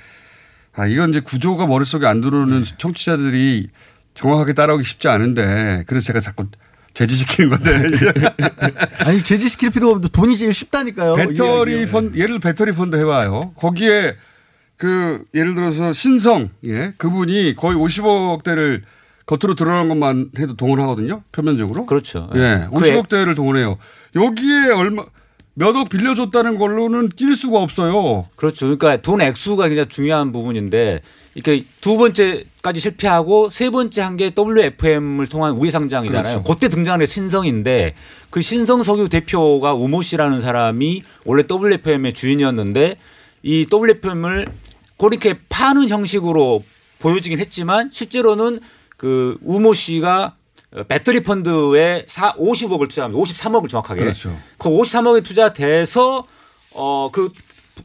아 0.77 0.87
이건 0.87 1.11
이제 1.11 1.21
구조가 1.21 1.67
머릿속에 1.67 2.07
안 2.07 2.21
들어오는 2.21 2.65
네. 2.65 2.71
청취자들이 2.79 3.69
정확하게 4.15 4.53
따라오기 4.55 4.85
쉽지 4.85 5.09
않은데 5.09 5.85
그래서 5.87 6.07
제가 6.07 6.21
자꾸 6.21 6.45
제지시키는 6.95 7.51
건데 7.51 7.83
아니 9.07 9.21
제지시킬 9.23 9.71
필요가 9.71 9.93
없는데 9.95 10.09
돈이 10.13 10.37
제일 10.37 10.55
쉽다니까요. 10.55 11.17
배터리. 11.17 11.87
펀드 11.87 12.19
예를 12.19 12.39
배터리 12.39 12.73
펀드 12.73 12.97
해봐요. 12.97 13.53
거기에 13.57 14.17
그 14.77 15.25
예를 15.35 15.55
들어서 15.55 15.93
신성 15.93 16.51
예 16.65 16.93
그분이 16.99 17.55
거의 17.57 17.77
50억대를 17.77 18.83
겉으로 19.27 19.55
드러난 19.55 19.89
것만 19.89 20.31
해도 20.39 20.55
동원하거든요. 20.55 21.23
표면적으로. 21.33 21.87
그렇죠. 21.87 22.29
예, 22.35 22.67
그 22.77 22.87
애- 22.87 22.93
50억대를 22.93 23.35
동원해요. 23.35 23.79
여기에 24.15 24.71
얼마 24.75 25.05
몇 25.55 25.77
억 25.77 25.89
빌려줬다는 25.89 26.59
걸로는 26.59 27.11
낄 27.11 27.35
수가 27.35 27.61
없어요. 27.61 28.27
그렇죠. 28.37 28.67
그러니까 28.67 28.97
돈 29.03 29.21
액수가 29.21 29.69
굉장히 29.69 29.89
중요한 29.89 30.33
부분인데 30.33 31.01
이렇게 31.35 31.65
두 31.81 31.97
번째까지 31.97 32.81
실패하고 32.81 33.51
세 33.51 33.71
번째 33.71 34.03
한 34.03 34.17
게 34.17 34.33
WFM을 34.37 35.27
통한 35.29 35.53
우회 35.53 35.71
상장이잖아요. 35.71 36.43
그렇죠. 36.43 36.43
그때 36.45 36.69
등장한 36.69 37.01
게 37.01 37.07
신성인데 37.07 37.95
그 38.31 38.41
신성 38.43 38.83
석유 38.83 39.09
대표가 39.09 39.75
우모 39.75 40.03
씨라는 40.03 40.41
사람이 40.41 41.03
원래 41.25 41.45
WFM의 41.51 42.15
주인이었는데 42.15 42.97
이 43.43 43.67
WFM을 43.73 44.47
그렇게 44.99 45.39
파는 45.49 45.89
형식으로 45.89 46.65
보여지긴 46.99 47.39
했지만 47.39 47.91
실제로는 47.93 48.61
그 48.97 49.37
우모 49.43 49.75
씨가 49.75 50.35
배터리 50.89 51.21
펀드에 51.21 52.05
4, 52.07 52.35
50억을 52.35 52.89
투자합니다. 52.89 53.23
53억을 53.23 53.69
정확하게. 53.69 54.01
그렇죠. 54.01 54.37
그 54.59 54.69
53억에 54.69 55.25
투자돼서 55.25 56.27
어 56.75 57.09
그 57.13 57.31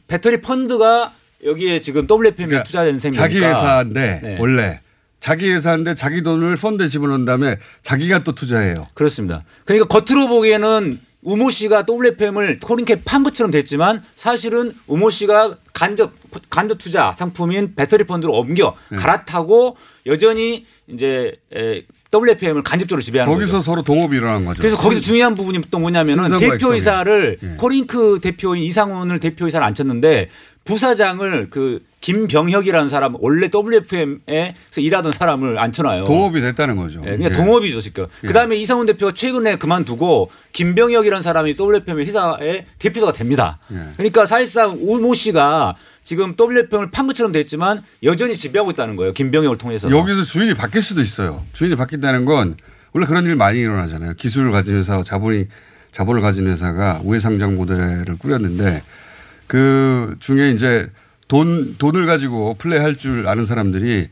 배터리 0.07 0.41
펀드가 0.41 1.13
여기에 1.43 1.81
지금 1.81 2.07
WFM에 2.09 2.63
투자된 2.63 2.99
셈이니까 2.99 3.27
그러니까 3.27 3.53
자기 3.53 3.61
회사인데 3.61 4.19
네. 4.23 4.37
원래 4.39 4.79
자기 5.19 5.51
회사인데 5.51 5.95
자기 5.95 6.21
돈을 6.21 6.55
펀드에 6.55 6.87
집어넣은 6.87 7.25
다음에 7.25 7.57
자기가 7.81 8.23
또 8.23 8.33
투자해요. 8.33 8.87
그렇습니다. 8.93 9.43
그러니까 9.65 9.87
겉으로 9.87 10.27
보기에는 10.27 10.99
우모 11.21 11.49
씨가 11.49 11.85
WFM을 11.89 12.59
코린캡 12.61 13.03
판 13.03 13.23
것처럼 13.23 13.51
됐지만 13.51 14.01
사실은 14.15 14.73
우모 14.87 15.09
씨가 15.09 15.57
간접 15.73 16.13
간접 16.49 16.77
투자 16.77 17.11
상품인 17.11 17.75
배터리 17.75 18.05
펀드로 18.05 18.33
옮겨 18.33 18.75
네. 18.89 18.97
갈아타고 18.97 19.75
여전히 20.05 20.65
이제 20.87 21.35
에, 21.53 21.83
WFM을 22.11 22.63
간접적으로 22.63 23.01
지배하는 23.01 23.31
거기서 23.31 23.57
거죠. 23.57 23.61
서로 23.61 23.81
동업이 23.83 24.17
일어난 24.17 24.43
거죠. 24.45 24.59
그래서 24.59 24.77
거기서 24.77 25.01
중요한 25.01 25.35
부분이 25.35 25.61
또 25.69 25.79
뭐냐면은 25.79 26.37
대표이사를. 26.39 27.37
예. 27.41 27.47
코링크 27.57 28.19
대표인 28.21 28.63
이상훈을 28.63 29.19
대표이사를 29.19 29.65
앉혔는데 29.65 30.29
부사장을 30.65 31.49
그 31.49 31.83
김병혁이라는 32.01 32.89
사람 32.89 33.15
원래 33.19 33.49
WFM에서 33.53 34.53
일하던 34.77 35.11
사람을 35.11 35.59
앉혀놔요. 35.59 36.05
동업이 36.05 36.41
됐다는 36.41 36.77
거죠. 36.77 37.01
예, 37.05 37.11
그냥 37.17 37.31
예. 37.31 37.35
동업이죠 37.35 37.81
지금. 37.81 38.07
예. 38.23 38.27
그다음에 38.27 38.55
이상훈 38.55 38.85
대표가 38.85 39.11
최근에 39.13 39.57
그만두고 39.57 40.31
김병혁이라는 40.53 41.21
사람이 41.21 41.55
WFM 41.59 41.99
회사의 41.99 42.65
대표가 42.79 43.11
됩니다. 43.11 43.59
예. 43.71 43.77
그러니까 43.97 44.25
사실상 44.25 44.77
우모 44.79 45.13
씨가 45.13 45.75
지금 46.09 46.33
WFM을 46.35 46.89
판 46.89 47.05
것처럼 47.05 47.31
됐지만 47.31 47.83
여전히 48.01 48.35
지배하고 48.35 48.71
있다는 48.71 48.95
거예요. 48.95 49.13
김병혁을 49.13 49.59
통해서. 49.59 49.91
여기서 49.91 50.23
주인이 50.23 50.55
바뀔 50.55 50.81
수도 50.81 51.01
있어요. 51.01 51.45
주인이 51.53 51.75
바뀐다는 51.75 52.25
건 52.25 52.55
원래 52.93 53.05
그런 53.05 53.27
일 53.27 53.35
많이 53.35 53.59
일어나잖아요. 53.59 54.15
기술을 54.15 54.51
가진 54.51 54.75
회사, 54.75 55.03
자본이 55.03 55.45
자본을 55.91 56.21
가진 56.21 56.47
회사가 56.47 57.01
우회 57.03 57.19
상장 57.19 57.55
모델을 57.57 58.17
꾸렸는데 58.17 58.81
그 59.45 60.15
중에 60.19 60.49
이제 60.49 60.89
돈 61.27 61.75
돈을 61.77 62.07
가지고 62.07 62.55
플레이할 62.55 62.95
줄 62.95 63.27
아는 63.27 63.45
사람들이 63.45 64.07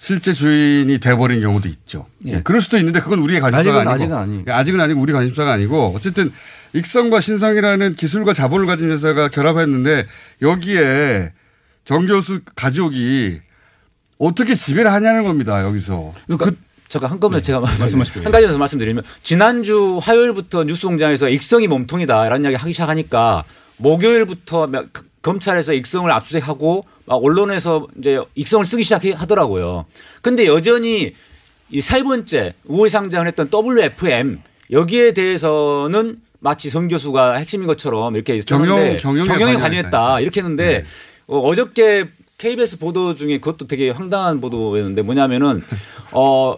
실제 0.00 0.32
주인이 0.32 0.98
돼버린 0.98 1.40
경우도 1.40 1.68
있죠. 1.68 2.06
예. 2.26 2.40
그럴 2.42 2.60
수도 2.62 2.78
있는데 2.78 2.98
그건 2.98 3.20
우리의 3.20 3.40
관심사가 3.40 3.84
아직은- 3.84 3.88
아니고 3.88 3.90
아직은 3.92 4.16
아니. 4.16 4.44
아직은 4.48 4.80
아니고 4.80 5.00
우리 5.00 5.12
관심사가 5.12 5.52
아니고 5.52 5.92
어쨌든 5.94 6.32
익성과 6.74 7.20
신성이라는 7.20 7.94
기술과 7.94 8.32
자본을 8.34 8.66
가진 8.66 8.90
회사가 8.90 9.28
결합했는데 9.28 10.06
여기에 10.42 11.32
정 11.84 12.06
교수 12.06 12.40
가족이 12.54 13.40
어떻게 14.18 14.54
지배를 14.54 14.92
하냐는 14.92 15.22
겁니다. 15.24 15.62
여기서. 15.64 16.12
그러니까 16.26 16.50
잠깐 16.88 17.10
한꺼번에 17.10 17.40
제가 17.42 17.60
네. 17.60 17.78
말씀하십시오. 17.78 18.22
한 18.24 18.32
가지 18.32 18.46
더 18.46 18.58
말씀드리면 18.58 19.02
지난주 19.22 19.98
화요일부터 20.02 20.64
뉴스공장에서 20.64 21.28
익성이 21.28 21.68
몸통이다라는 21.68 22.44
이야기 22.44 22.56
하기 22.56 22.72
시작하니까 22.72 23.44
목요일부터 23.78 24.66
막 24.66 24.86
그- 24.92 25.06
검찰에서 25.20 25.72
익성을 25.74 26.10
압수수색하고 26.10 26.86
막 27.04 27.16
언론에서 27.16 27.86
이제 27.98 28.18
익성을 28.34 28.64
쓰기 28.64 28.82
시작하더라고요. 28.84 29.84
근데 30.22 30.46
여전히 30.46 31.12
이 31.70 31.80
세 31.82 32.02
번째 32.02 32.54
우회 32.64 32.88
상장을 32.88 33.26
했던 33.26 33.50
WFM 33.52 34.40
여기에 34.70 35.12
대해서는 35.12 36.16
마치 36.40 36.70
성 36.70 36.88
교수가 36.88 37.34
핵심인 37.34 37.66
것처럼 37.66 38.14
이렇게 38.14 38.38
경영- 38.40 38.96
경영에 38.98 39.26
경영에 39.26 39.54
관여했다. 39.56 40.20
이렇게 40.20 40.40
했는데 40.40 40.84
어, 41.26 41.38
어저께 41.40 42.08
KBS 42.38 42.78
보도 42.78 43.14
중에 43.16 43.38
그것도 43.38 43.66
되게 43.66 43.90
황당한 43.90 44.40
보도였는데 44.40 45.02
뭐냐면은 45.02 45.60
어 46.12 46.56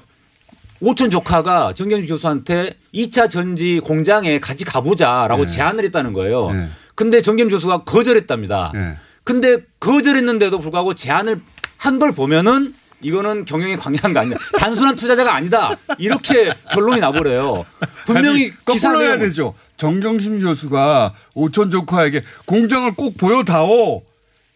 오촌 0.83 1.11
조카가 1.11 1.74
정경주 1.74 2.07
교수한테 2.09 2.74
2차 2.95 3.31
전지 3.31 3.81
공장에 3.81 4.39
같이 4.41 4.64
가보자라고 4.64 5.47
네. 5.47 5.49
제안을 5.49 5.85
했다는 5.85 6.12
거예요. 6.12 6.51
네. 6.53 6.68
근데 6.95 7.22
정경주 7.22 7.57
교수가 7.57 7.85
거절했답니다. 7.85 8.72
네. 8.74 8.97
근데 9.24 9.59
거절했는데도 9.81 10.59
불구하고 10.59 10.95
제안을 10.95 11.41
한 11.76 11.99
걸 11.99 12.12
보면은 12.12 12.74
이거는 13.03 13.44
경영에 13.44 13.76
관여한 13.76 14.12
거 14.12 14.20
아니냐. 14.20 14.36
단순한 14.59 14.96
투자자가 14.96 15.34
아니다. 15.34 15.76
이렇게 15.98 16.53
결론이 16.72 17.01
나버려요. 17.01 17.64
분명히 18.07 18.53
거꾸로 18.64 19.01
해야 19.03 19.18
되죠. 19.18 19.55
정경심 19.76 20.40
교수가 20.40 21.14
오천 21.34 21.70
조카에게 21.70 22.22
공장을 22.46 22.94
꼭 22.94 23.16
보여다오. 23.16 24.03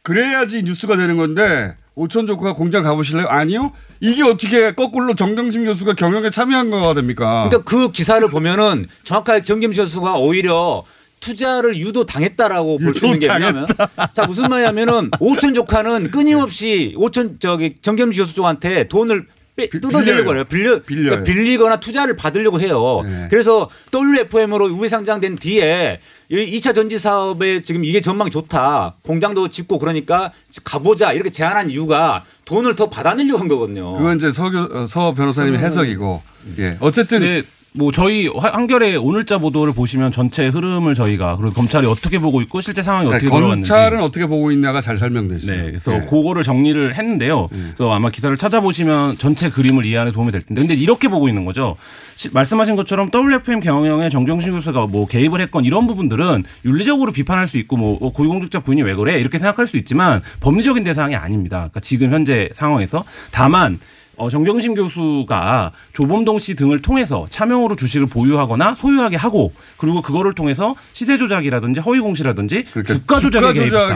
그래야지 0.02 0.62
뉴스가 0.64 0.96
되는 0.96 1.16
건데 1.16 1.74
오천 1.94 2.26
조카가 2.26 2.54
공장 2.54 2.82
가보실래요? 2.82 3.26
아니요. 3.28 3.72
이게 4.00 4.22
어떻게 4.22 4.72
거꾸로 4.72 5.14
정경심 5.14 5.64
교수가 5.64 5.94
경영에 5.94 6.30
참여한 6.30 6.70
거가 6.70 6.92
됩니까? 6.94 7.48
그러니까 7.48 7.62
그 7.70 7.90
기사를 7.90 8.26
보면은 8.28 8.86
정확하게 9.04 9.42
정김 9.42 9.72
교수가 9.72 10.16
오히려 10.16 10.84
투자를 11.28 11.76
유도 11.78 12.04
당했다라고 12.04 12.78
볼 12.78 12.94
수 12.94 13.06
있는 13.06 13.18
게 13.18 13.26
뭐냐면 13.28 13.66
자 14.12 14.26
무슨 14.26 14.44
말이냐면은 14.48 15.10
오천 15.20 15.54
조카는 15.54 16.10
끊임없이 16.10 16.94
오천 16.96 17.38
저기 17.40 17.74
정겸지 17.80 18.18
교수 18.20 18.34
쪽한테 18.34 18.88
돈을 18.88 19.26
빼, 19.56 19.68
뜯어내려고 19.68 20.34
해요. 20.34 20.44
빌려, 20.48 20.80
그러니까 20.84 21.22
빌리거나 21.22 21.76
투자를 21.78 22.16
받으려고 22.16 22.60
해요. 22.60 23.02
네. 23.04 23.28
그래서 23.30 23.70
WFM으로 23.94 24.66
우회 24.66 24.88
상장된 24.88 25.36
뒤에 25.36 26.00
이 26.28 26.56
2차 26.58 26.74
전지 26.74 26.98
사업에 26.98 27.62
지금 27.62 27.84
이게 27.84 28.00
전망이 28.00 28.30
좋다. 28.32 28.96
공장도 29.02 29.48
짓고 29.48 29.78
그러니까 29.78 30.32
가보자 30.64 31.12
이렇게 31.12 31.30
제안한 31.30 31.70
이유가 31.70 32.24
돈을 32.46 32.74
더 32.74 32.90
받아내려고 32.90 33.38
한 33.38 33.46
거거든요. 33.48 33.92
그건 33.96 34.16
이제 34.16 34.32
서, 34.32 34.50
교- 34.50 34.68
어, 34.76 34.86
서 34.88 35.14
변호사님의 35.14 35.60
해석이고. 35.60 36.22
예. 36.58 36.76
어쨌든 36.80 37.20
네, 37.20 37.42
뭐 37.76 37.90
저희 37.90 38.28
화- 38.28 38.50
한겨레 38.50 38.94
오늘자 38.94 39.38
보도를 39.38 39.72
보시면 39.72 40.12
전체 40.12 40.46
흐름을 40.46 40.94
저희가 40.94 41.36
그리고 41.36 41.52
검찰이 41.54 41.88
어떻게 41.88 42.20
보고 42.20 42.40
있고 42.40 42.60
실제 42.60 42.82
상황이 42.82 43.08
어떻게 43.08 43.24
네, 43.26 43.30
검찰은 43.32 44.00
어떻게 44.00 44.26
보고 44.28 44.52
있냐가 44.52 44.80
잘 44.80 44.96
설명돼 44.96 45.38
있어요. 45.38 45.56
네, 45.56 45.64
그래서 45.72 45.92
예. 45.92 46.06
그거를 46.06 46.44
정리를 46.44 46.94
했는데요. 46.94 47.48
그래서 47.50 47.92
아마 47.92 48.10
기사를 48.10 48.36
찾아보시면 48.36 49.18
전체 49.18 49.50
그림을 49.50 49.86
이해하는 49.86 50.12
데 50.12 50.14
도움이 50.14 50.30
될 50.30 50.42
텐데, 50.42 50.62
근데 50.62 50.74
이렇게 50.74 51.08
보고 51.08 51.26
있는 51.28 51.44
거죠. 51.44 51.74
시- 52.14 52.28
말씀하신 52.32 52.76
것처럼 52.76 53.10
WFM 53.12 53.58
경영에 53.58 54.08
정경심 54.08 54.52
교수가 54.52 54.86
뭐 54.86 55.08
개입을 55.08 55.40
했건 55.40 55.64
이런 55.64 55.88
부분들은 55.88 56.44
윤리적으로 56.64 57.10
비판할 57.10 57.48
수 57.48 57.58
있고 57.58 57.76
뭐 57.76 57.98
어, 58.00 58.12
고위공직자 58.12 58.60
부인이 58.60 58.82
왜 58.82 58.94
그래 58.94 59.18
이렇게 59.18 59.40
생각할 59.40 59.66
수 59.66 59.76
있지만 59.78 60.22
법리적인 60.38 60.84
대상이 60.84 61.16
아닙니다. 61.16 61.56
그러니까 61.56 61.80
지금 61.80 62.12
현재 62.12 62.50
상황에서 62.54 63.04
다만 63.32 63.80
어, 64.16 64.30
정경심 64.30 64.74
교수가 64.74 65.72
조범동 65.92 66.38
씨 66.38 66.54
등을 66.54 66.80
통해서 66.80 67.26
차명으로 67.30 67.76
주식을 67.76 68.06
보유하거나 68.06 68.74
소유하게 68.74 69.16
하고 69.16 69.52
그리고 69.76 70.02
그거를 70.02 70.34
통해서 70.34 70.74
시세 70.92 71.18
조작이라든지 71.18 71.80
허위 71.80 72.00
공시라든지 72.00 72.64
주가 72.86 73.18
조작에 73.18 73.42
개입했다. 73.52 73.94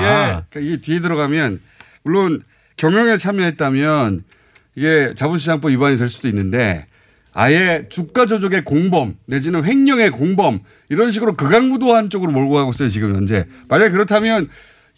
그러니까 0.51 0.61
이게 0.61 0.81
뒤에 0.81 1.01
들어가면 1.01 1.61
물론 2.03 2.43
경영에 2.77 3.17
참여했다면 3.19 4.25
이게 4.77 5.13
자본시장법 5.17 5.71
위반이 5.73 5.97
될 5.97 6.09
수도 6.09 6.29
있는데 6.29 6.87
아예 7.33 7.85
주가 7.89 8.27
조작의 8.27 8.65
공범 8.65 9.15
내지는 9.27 9.65
횡령의 9.65 10.11
공범 10.11 10.61
이런 10.89 11.11
식으로 11.11 11.35
극악무도한 11.35 12.11
쪽으로 12.11 12.33
몰고 12.33 12.55
가고 12.55 12.71
있어요 12.71 12.89
지금 12.89 13.15
현재 13.15 13.47
만약 13.69 13.91
그렇다면 13.91 14.49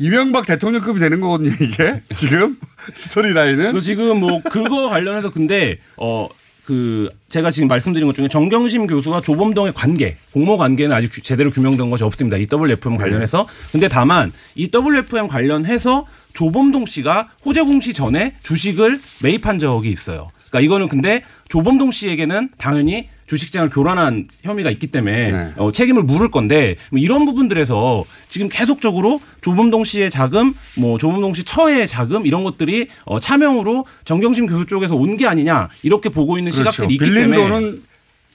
이명박 0.01 0.47
대통령급이 0.47 0.99
되는 0.99 1.21
거거든요 1.21 1.53
이게 1.61 2.01
지금 2.17 2.59
스토리 2.95 3.33
라인은 3.35 3.73
그 3.73 3.81
지금 3.81 4.19
뭐 4.21 4.41
그거 4.43 4.89
관련해서 4.89 5.31
근데 5.31 5.79
어 5.97 6.29
그 6.67 7.11
제가 7.29 7.51
지금 7.51 7.67
말씀드린 7.67 8.07
것 8.07 8.15
중에 8.15 8.29
정경심 8.29 8.87
교수와 8.87 9.23
조범동의 9.23 9.73
관계, 9.75 10.17
공모 10.31 10.57
관계는 10.57 10.95
아직 10.95 11.09
규- 11.13 11.21
제대로 11.21 11.51
규명된 11.51 11.91
것이 11.91 12.05
없습니다. 12.05 12.37
이 12.37 12.47
WFM 12.53 12.97
관련해서. 12.97 13.49
근데 13.73 13.89
다만 13.89 14.31
이 14.55 14.71
WFM 14.73 15.27
관련해서 15.27 16.07
조범동 16.33 16.87
씨가 16.87 17.31
호재공 17.45 17.81
씨 17.81 17.93
전에 17.93 18.37
주식을 18.45 19.01
매입한 19.21 19.59
적이 19.59 19.91
있어요. 19.91 20.29
그러니까 20.51 20.61
이거는 20.61 20.87
근데 20.89 21.25
조범동 21.49 21.91
씨에게는 21.91 22.51
당연히 22.57 23.09
주식장을 23.31 23.71
교란한 23.71 24.25
혐의가 24.43 24.71
있기 24.73 24.89
때문에 24.89 25.53
어, 25.57 25.71
책임을 25.71 26.03
물을 26.03 26.33
건데 26.33 26.75
뭐 26.91 26.99
이런 26.99 27.25
부분들에서 27.25 28.05
지금 28.29 28.49
계속적으로 28.49 29.21
조범동 29.41 29.85
씨의 29.85 30.11
자금, 30.11 30.53
뭐 30.77 30.99
조범동 30.99 31.35
씨 31.35 31.45
처의 31.45 31.87
자금 31.87 32.27
이런 32.27 32.43
것들이 32.43 32.89
어, 33.05 33.21
차명으로 33.21 33.87
정경심 34.05 34.47
교수 34.47 34.67
쪽에서 34.67 34.97
온 34.97 35.17
게 35.17 35.27
아니냐 35.29 35.69
이렇게 35.85 36.09
보고 36.09 36.39
있는 36.39 36.51
시각들이 36.51 36.95
있기 36.95 36.99
그렇죠. 36.99 37.15
빌린 37.15 37.31
때문에 37.31 37.49
돈은 37.49 37.83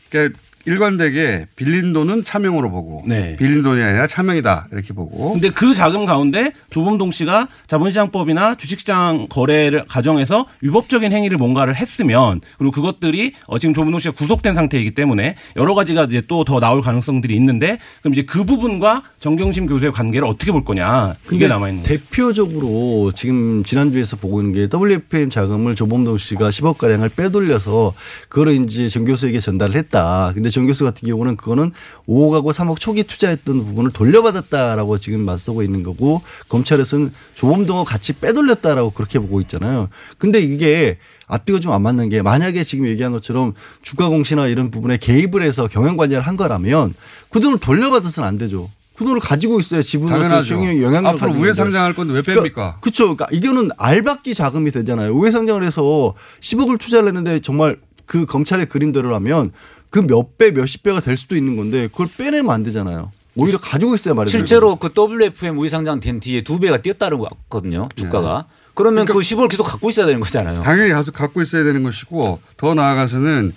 그러니까 0.09 0.39
일관되게 0.65 1.47
빌린 1.55 1.93
돈은 1.93 2.23
차명으로 2.23 2.71
보고 2.71 3.03
네. 3.05 3.35
빌린 3.37 3.61
돈이 3.61 3.81
아니라 3.81 4.07
차명이다 4.07 4.67
이렇게 4.71 4.93
보고 4.93 5.33
근데 5.33 5.49
그 5.49 5.73
자금 5.73 6.05
가운데 6.05 6.51
조범동 6.69 7.11
씨가 7.11 7.47
자본시장법이나 7.67 8.55
주식시장 8.55 9.27
거래를 9.29 9.85
가정해서 9.87 10.45
위법적인 10.61 11.11
행위를 11.11 11.37
뭔가를 11.37 11.75
했으면 11.75 12.41
그리고 12.57 12.71
그것들이 12.71 13.33
어 13.47 13.59
지금 13.59 13.73
조범동 13.73 13.99
씨가 13.99 14.13
구속된 14.15 14.55
상태이기 14.55 14.91
때문에 14.91 15.35
여러 15.57 15.75
가지가 15.75 16.05
이제 16.05 16.21
또 16.21 16.45
더 16.45 16.59
나올 16.59 16.81
가능성들이 16.81 17.35
있는데 17.35 17.77
그럼 18.01 18.13
이제 18.13 18.21
그 18.21 18.45
부분과 18.45 19.03
정경심 19.19 19.65
교수의 19.65 19.91
관계를 19.91 20.27
어떻게 20.27 20.51
볼 20.51 20.63
거냐 20.63 21.15
근데 21.25 21.47
남아 21.47 21.69
있는 21.69 21.83
거죠. 21.83 21.97
대표적으로 21.97 23.11
지금 23.13 23.63
지난주에서 23.63 24.17
보고 24.17 24.41
있는 24.41 24.53
게 24.53 24.69
WFM 24.71 25.29
자금을 25.29 25.75
조범동 25.75 26.17
씨가 26.17 26.49
10억 26.49 26.77
가량을 26.77 27.09
빼돌려서 27.09 27.93
그거를 28.29 28.53
이제 28.63 28.87
정 28.87 29.05
교수에게 29.05 29.39
전달을 29.39 29.75
했다. 29.75 30.31
근데 30.33 30.49
정 30.55 30.65
교수 30.67 30.83
같은 30.83 31.07
경우는 31.07 31.35
그거는 31.35 31.71
5억하고 32.07 32.51
3억 32.51 32.79
초기 32.79 33.03
투자했던 33.03 33.65
부분을 33.65 33.91
돌려받았다라고 33.91 34.97
지금 34.97 35.21
맞서고 35.21 35.61
있는 35.61 35.83
거고 35.83 36.21
검찰에서는 36.49 37.11
조범동을 37.35 37.85
같이 37.85 38.13
빼돌렸다라고 38.13 38.89
그렇게 38.91 39.19
보고 39.19 39.39
있잖아요. 39.41 39.89
근데 40.17 40.39
이게 40.39 40.97
앞뒤가 41.27 41.59
좀 41.59 41.75
안 41.75 41.81
맞는 41.81 42.09
게 42.09 42.21
만약에 42.21 42.63
지금 42.63 42.87
얘기한 42.87 43.11
것처럼 43.11 43.53
주가 43.81 44.07
공시나 44.07 44.47
이런 44.47 44.71
부분에 44.71 44.97
개입을 44.97 45.41
해서 45.41 45.67
경영 45.67 45.97
관리를 45.97 46.21
한 46.21 46.37
거라면 46.37 46.93
그 47.29 47.39
돈을 47.39 47.59
돌려받아서는 47.59 48.27
안 48.27 48.37
되죠. 48.37 48.69
그 48.95 49.03
돈을 49.03 49.19
가지고 49.19 49.59
있어야 49.59 49.81
지분으로서 49.81 50.49
영향을 50.81 51.09
앞으로 51.09 51.33
우회. 51.33 51.51
상장할 51.51 51.93
건데 51.93 52.13
왜 52.13 52.21
뺍니까? 52.21 52.33
그러니까 52.35 52.77
그렇죠. 52.79 53.13
그러니까 53.13 53.27
이거는 53.31 53.71
알박기 53.77 54.33
자금이 54.33 54.71
되잖아요. 54.71 55.11
우회 55.13 55.31
상장을 55.31 55.61
해서 55.63 56.13
10억을 56.39 56.79
투자를 56.79 57.09
했는데 57.09 57.39
정말 57.39 57.77
그 58.05 58.25
검찰의 58.25 58.67
그림대로라면 58.67 59.51
그 59.95 60.01
몇 60.01 60.37
배, 60.37 60.51
몇십 60.51 60.83
배가 60.83 60.99
될 60.99 61.15
수도 61.15 61.37
있는 61.37 61.55
건데 61.55 61.87
그걸 61.87 62.07
빼내면 62.17 62.53
안 62.53 62.63
되잖아요. 62.63 63.13
오히려 63.37 63.57
가지고 63.57 63.95
있어야 63.95 64.13
말이죠. 64.13 64.37
실제로 64.37 64.75
그 64.75 64.89
WFM 64.93 65.57
우회상장 65.57 66.01
된 66.01 66.19
뒤에 66.19 66.41
두 66.41 66.59
배가 66.59 66.81
뛰었다는 66.81 67.17
거 67.17 67.29
같거든요. 67.29 67.87
주가가. 67.95 68.45
그러면 68.73 69.05
그 69.05 69.13
10을 69.13 69.47
계속 69.49 69.63
갖고 69.63 69.89
있어야 69.89 70.05
되는 70.05 70.19
거잖아요. 70.19 70.63
당연히 70.63 70.89
가서 70.91 71.13
갖고 71.13 71.41
있어야 71.41 71.63
되는 71.63 71.81
것이고 71.83 72.41
더 72.57 72.73
나아가서는 72.73 73.53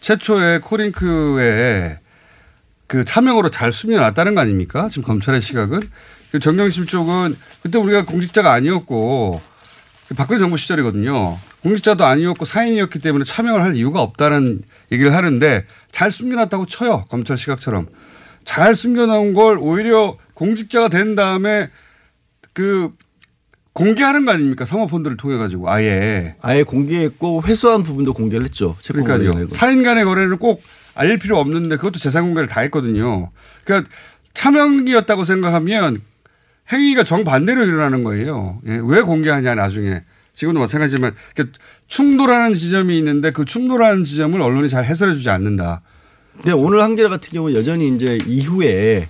최초에 0.00 0.60
코링크에 0.60 1.98
그 2.86 3.04
차명으로 3.04 3.50
잘 3.50 3.72
숨겨놨다는 3.72 4.36
거 4.36 4.40
아닙니까? 4.40 4.88
지금 4.88 5.02
검찰의 5.02 5.40
시각은. 5.40 5.80
그 6.30 6.38
정경심 6.38 6.86
쪽은 6.86 7.36
그때 7.60 7.78
우리가 7.78 8.04
공직자가 8.04 8.52
아니었고 8.52 9.42
그 10.08 10.14
박근혜 10.14 10.38
정부 10.38 10.56
시절이거든요. 10.56 11.38
공직자도 11.62 12.04
아니었고 12.04 12.44
사인이었기 12.44 12.98
때문에 12.98 13.24
차명을 13.24 13.62
할 13.62 13.76
이유가 13.76 14.02
없다는 14.02 14.62
얘기를 14.90 15.14
하는데 15.14 15.64
잘 15.90 16.10
숨겨놨다고 16.10 16.66
쳐요. 16.66 17.04
검찰 17.08 17.38
시각처럼. 17.38 17.86
잘 18.44 18.74
숨겨놓은 18.74 19.34
걸 19.34 19.58
오히려 19.58 20.16
공직자가 20.34 20.88
된 20.88 21.14
다음에 21.14 21.70
그 22.52 22.90
공개하는 23.72 24.24
거 24.24 24.32
아닙니까? 24.32 24.64
사모펀드를 24.64 25.16
통해 25.16 25.38
가지고 25.38 25.70
아예. 25.70 26.34
아예 26.42 26.62
공개했고 26.62 27.42
회수한 27.44 27.82
부분도 27.82 28.12
공개를 28.12 28.44
했죠. 28.44 28.76
그러니까요. 28.86 29.48
사인 29.48 29.82
간의 29.82 30.04
거래는 30.04 30.38
꼭 30.38 30.62
알릴 30.94 31.18
필요 31.18 31.38
없는데 31.38 31.76
그것도 31.76 31.98
재산 31.98 32.24
공개를 32.24 32.48
다 32.48 32.60
했거든요. 32.62 33.30
그러니까 33.64 33.88
차명이었다고 34.34 35.24
생각하면 35.24 36.02
행위가 36.72 37.04
정반대로 37.04 37.64
일어나는 37.64 38.04
거예요. 38.04 38.60
예, 38.66 38.80
왜 38.82 39.00
공개하냐 39.00 39.54
나중에. 39.54 40.02
지금도 40.34 40.60
마찬가지지만 40.60 41.14
그러니까 41.34 41.58
충돌하는 41.86 42.54
지점이 42.54 42.96
있는데 42.98 43.32
그 43.32 43.44
충돌하는 43.44 44.04
지점을 44.04 44.40
언론이 44.40 44.68
잘 44.68 44.84
해설해 44.84 45.14
주지 45.14 45.30
않는다. 45.30 45.82
근데 46.36 46.52
오늘 46.52 46.82
한겨레 46.82 47.08
같은 47.08 47.30
경우는 47.32 47.56
여전히 47.56 47.88
이제 47.88 48.18
이후에 48.26 49.08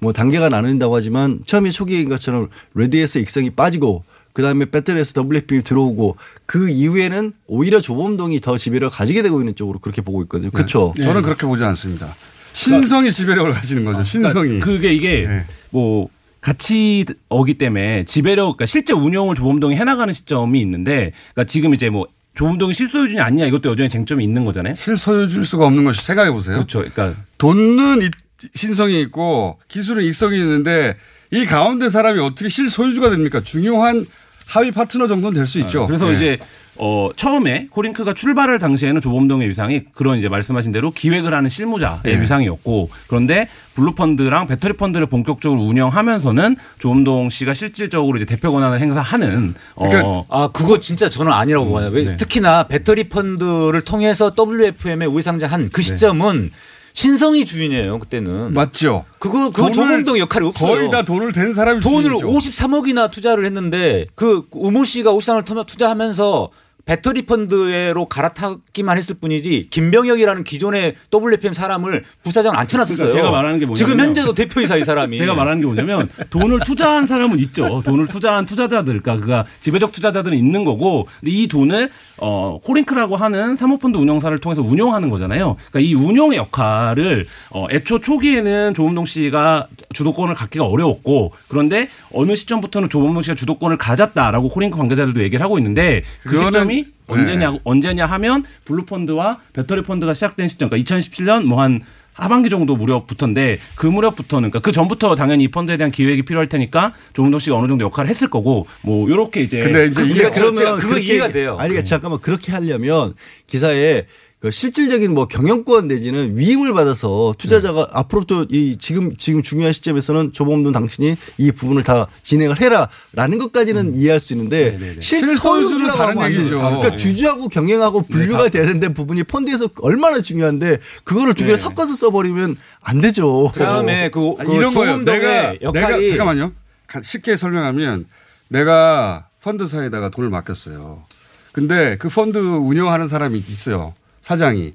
뭐 0.00 0.12
단계가 0.12 0.48
나눈다고 0.48 0.96
하지만 0.96 1.40
처음에 1.46 1.70
초기인 1.70 2.08
것처럼 2.08 2.48
레드에서 2.74 3.18
익성이 3.18 3.50
빠지고 3.50 4.04
그다음에 4.32 4.64
배터리에서 4.64 5.22
WF이 5.22 5.62
들어오고 5.62 6.16
그 6.46 6.70
이후에는 6.70 7.32
오히려 7.46 7.80
조범동이 7.80 8.40
더 8.40 8.56
지배력을 8.56 8.90
가지게 8.96 9.22
되고 9.22 9.40
있는 9.40 9.54
쪽으로 9.54 9.78
그렇게 9.78 10.00
보고 10.00 10.22
있거든요. 10.22 10.50
그렇죠. 10.50 10.92
네. 10.96 11.04
저는 11.04 11.22
그렇게 11.22 11.46
보지 11.46 11.62
않습니다. 11.64 12.16
신성이 12.52 13.12
지배력을 13.12 13.52
가지는 13.52 13.84
거죠. 13.84 14.04
신성이. 14.04 14.32
그러니까 14.32 14.66
그게 14.66 14.92
이게 14.94 15.44
뭐 15.70 16.08
같이 16.42 17.06
오기 17.30 17.54
때문에 17.54 18.04
지배력, 18.04 18.44
그러니까 18.56 18.66
실제 18.66 18.92
운영을 18.92 19.34
조범동이 19.34 19.76
해나가는 19.76 20.12
시점이 20.12 20.60
있는데, 20.60 21.12
그러니까 21.32 21.44
지금 21.50 21.72
이제 21.72 21.88
뭐 21.88 22.06
조범동이 22.34 22.74
실소유주냐 22.74 23.24
아니냐 23.24 23.46
이것도 23.46 23.70
여전히 23.70 23.88
쟁점이 23.88 24.24
있는 24.24 24.44
거잖아요. 24.44 24.74
실소유주일 24.74 25.44
수가 25.44 25.66
없는 25.66 25.84
것이 25.84 26.02
생각해 26.04 26.30
보세요. 26.32 26.56
그렇죠. 26.56 26.78
그러니까 26.80 27.14
돈은 27.38 28.02
이- 28.02 28.10
신성이 28.54 29.00
있고 29.02 29.58
기술은 29.68 30.04
익성이 30.04 30.38
있는데 30.38 30.96
이 31.30 31.44
가운데 31.44 31.88
사람이 31.88 32.18
어떻게 32.20 32.48
실소유주가 32.48 33.10
됩니까? 33.10 33.40
중요한 33.44 34.04
하위 34.52 34.70
파트너 34.70 35.06
정도는 35.08 35.34
될 35.34 35.46
수 35.46 35.58
있죠. 35.60 35.86
그래서 35.86 36.10
예. 36.10 36.16
이제 36.16 36.38
어 36.76 37.08
처음에 37.16 37.68
코링크가 37.70 38.12
출발할 38.12 38.58
당시에는 38.58 39.00
조범동의 39.00 39.48
위상이 39.48 39.80
그런 39.94 40.18
이제 40.18 40.28
말씀하신 40.28 40.72
대로 40.72 40.90
기획을 40.90 41.32
하는 41.32 41.48
실무자의 41.48 42.00
예. 42.06 42.20
위상이었고 42.20 42.90
그런데 43.08 43.48
블루펀드랑 43.74 44.46
배터리 44.46 44.74
펀드를 44.74 45.06
본격적으로 45.06 45.62
운영하면서는 45.62 46.56
조범동 46.78 47.30
씨가 47.30 47.54
실질적으로 47.54 48.18
이제 48.18 48.26
대표 48.26 48.52
권한을 48.52 48.78
행사하는 48.80 49.54
어아 49.74 50.48
그거 50.52 50.78
진짜 50.80 51.08
저는 51.08 51.32
아니라고 51.32 51.72
봐요. 51.72 51.88
왜 51.90 52.04
네. 52.04 52.16
특히나 52.18 52.64
배터리 52.68 53.08
펀드를 53.08 53.80
통해서 53.82 54.32
WFM에 54.38 55.06
우회상장한 55.06 55.70
그 55.72 55.80
시점은 55.80 56.50
신성이 56.94 57.44
주인이에요. 57.44 57.98
그때는 57.98 58.52
맞죠. 58.54 59.04
그거 59.18 59.50
그 59.50 59.72
조범동 59.72 60.18
역할이 60.18 60.46
없어요. 60.48 60.74
거의 60.74 60.90
다 60.90 61.02
돈을 61.02 61.32
댄 61.32 61.52
사람이 61.52 61.80
돈을 61.80 62.10
주인이죠. 62.18 62.26
53억이나 62.26 63.10
투자를 63.10 63.44
했는데 63.44 64.04
그 64.14 64.46
우모 64.50 64.84
씨가 64.84 65.12
53억을 65.12 65.66
투자하면서 65.66 66.50
배터리 66.84 67.22
펀드로 67.22 68.06
갈아타기만 68.06 68.98
했을 68.98 69.14
뿐이지 69.14 69.68
김병혁이라는 69.70 70.44
기존의 70.44 70.94
WFM 71.14 71.54
사람을 71.54 72.02
부사장을 72.24 72.58
앉혀놨었어요. 72.58 72.96
그러니까 72.96 73.18
제가 73.20 73.30
말하는 73.30 73.58
게 73.60 73.66
뭐냐면 73.66 73.76
지금 73.88 74.00
현재도 74.00 74.34
대표이사 74.34 74.76
이 74.76 74.84
사람이. 74.84 75.16
제가 75.16 75.34
말하는 75.34 75.60
게 75.60 75.66
뭐냐면 75.66 76.08
돈을 76.30 76.60
투자한 76.60 77.06
사람은 77.06 77.38
있죠. 77.40 77.82
돈을 77.84 78.08
투자한 78.08 78.46
투자자들, 78.46 79.00
그러니까 79.00 79.24
그가 79.24 79.44
지배적 79.60 79.92
투자자들은 79.92 80.36
있는 80.36 80.64
거고, 80.64 81.06
근데 81.20 81.30
이 81.30 81.46
돈을 81.46 81.90
어 82.18 82.58
코링크라고 82.62 83.16
하는 83.16 83.56
사모펀드 83.56 83.96
운영사를 83.98 84.36
통해서 84.38 84.62
운용하는 84.62 85.08
거잖아요. 85.10 85.56
그러니까 85.70 85.80
이 85.80 85.94
운용의 85.94 86.38
역할을 86.38 87.26
어 87.50 87.66
애초 87.70 88.00
초기에는 88.00 88.74
조범동 88.74 89.04
씨가 89.06 89.68
주도권을 89.92 90.34
갖기가 90.34 90.64
어려웠고, 90.66 91.32
그런데 91.48 91.88
어느 92.12 92.34
시점부터는 92.36 92.88
조범동 92.88 93.22
씨가 93.22 93.34
주도권을 93.34 93.76
가졌다라고 93.78 94.48
코링크 94.50 94.78
관계자들도 94.78 95.22
얘기를 95.22 95.42
하고 95.44 95.58
있는데 95.58 96.02
그 96.22 96.30
그거는- 96.34 96.52
시점이 96.72 96.84
네. 96.84 96.92
언제냐 97.06 97.58
언제냐 97.64 98.06
하면 98.06 98.44
블루 98.64 98.84
펀드와 98.84 99.38
배터리 99.52 99.82
펀드가 99.82 100.14
시작된 100.14 100.48
시점, 100.48 100.70
그러니까 100.70 100.96
2017년 100.96 101.44
뭐 101.44 101.60
한 101.60 101.80
하반기 102.14 102.50
정도 102.50 102.76
무렵부터인데 102.76 103.58
그 103.74 103.86
무렵부터는 103.86 104.50
그러니까 104.50 104.60
그 104.60 104.72
전부터 104.72 105.14
당연히 105.14 105.44
이 105.44 105.48
펀드에 105.48 105.76
대한 105.76 105.90
기획이 105.90 106.22
필요할 106.22 106.48
테니까 106.48 106.92
조문동 107.14 107.40
씨가 107.40 107.56
어느 107.56 107.68
정도 107.68 107.84
역할을 107.86 108.10
했을 108.10 108.28
거고 108.28 108.66
뭐 108.82 109.08
요렇게 109.08 109.40
이제 109.40 109.60
그러니까 109.60 110.30
그러면 110.30 110.78
그거 110.78 110.98
이해가 110.98 111.28
돼요. 111.28 111.56
아니 111.58 111.70
그러니까 111.70 111.84
잠깐만 111.84 112.20
그렇게 112.20 112.52
하려면 112.52 113.14
기사에 113.46 114.06
그 114.42 114.50
실질적인 114.50 115.14
뭐 115.14 115.28
경영권 115.28 115.86
내지는 115.86 116.36
위임을 116.36 116.72
받아서 116.72 117.32
투자자가 117.38 117.86
앞으로부터 117.92 118.44
이 118.50 118.76
지금 118.76 119.16
지금 119.16 119.40
중요한 119.40 119.72
시점에서는 119.72 120.32
조범돈 120.32 120.72
당신이 120.72 121.16
이 121.38 121.52
부분을 121.52 121.84
다 121.84 122.08
진행을 122.24 122.60
해라라는 122.60 123.38
것까지는 123.38 123.94
이해할 123.94 124.18
수 124.18 124.32
있는데 124.32 124.72
실소유주는 125.00 125.00
실소유주라고 125.00 125.96
다른 125.96 126.10
하면 126.14 126.24
안 126.24 126.32
얘기죠. 126.32 126.56
그러니까 126.58 126.96
주주하고 126.96 127.48
경영하고 127.50 128.02
분류가 128.02 128.48
돼야 128.48 128.66
되는데 128.66 128.92
부분이 128.92 129.22
펀드에서 129.22 129.68
얼마나 129.80 130.20
중요한데 130.20 130.78
그거를 131.04 131.34
두 131.34 131.44
개를 131.44 131.54
네. 131.54 131.60
섞어서 131.62 131.94
써버리면 131.94 132.56
안 132.80 133.00
되죠. 133.00 133.48
그다음에 133.54 134.10
그, 134.12 134.34
그 134.44 134.54
이런 134.56 134.72
거예요. 134.74 134.96
내가 135.04 135.54
역할이 135.62 136.06
내가 136.06 136.08
잠깐만요. 136.08 136.52
가- 136.88 137.00
쉽게 137.00 137.36
설명하면 137.36 138.06
내가 138.48 139.28
펀드사에다가 139.44 140.08
돈을 140.08 140.30
맡겼어요. 140.30 141.04
근데 141.52 141.96
그 141.98 142.08
펀드 142.08 142.38
운영하는 142.38 143.06
사람이 143.06 143.38
있어요. 143.38 143.94
사장이. 144.22 144.74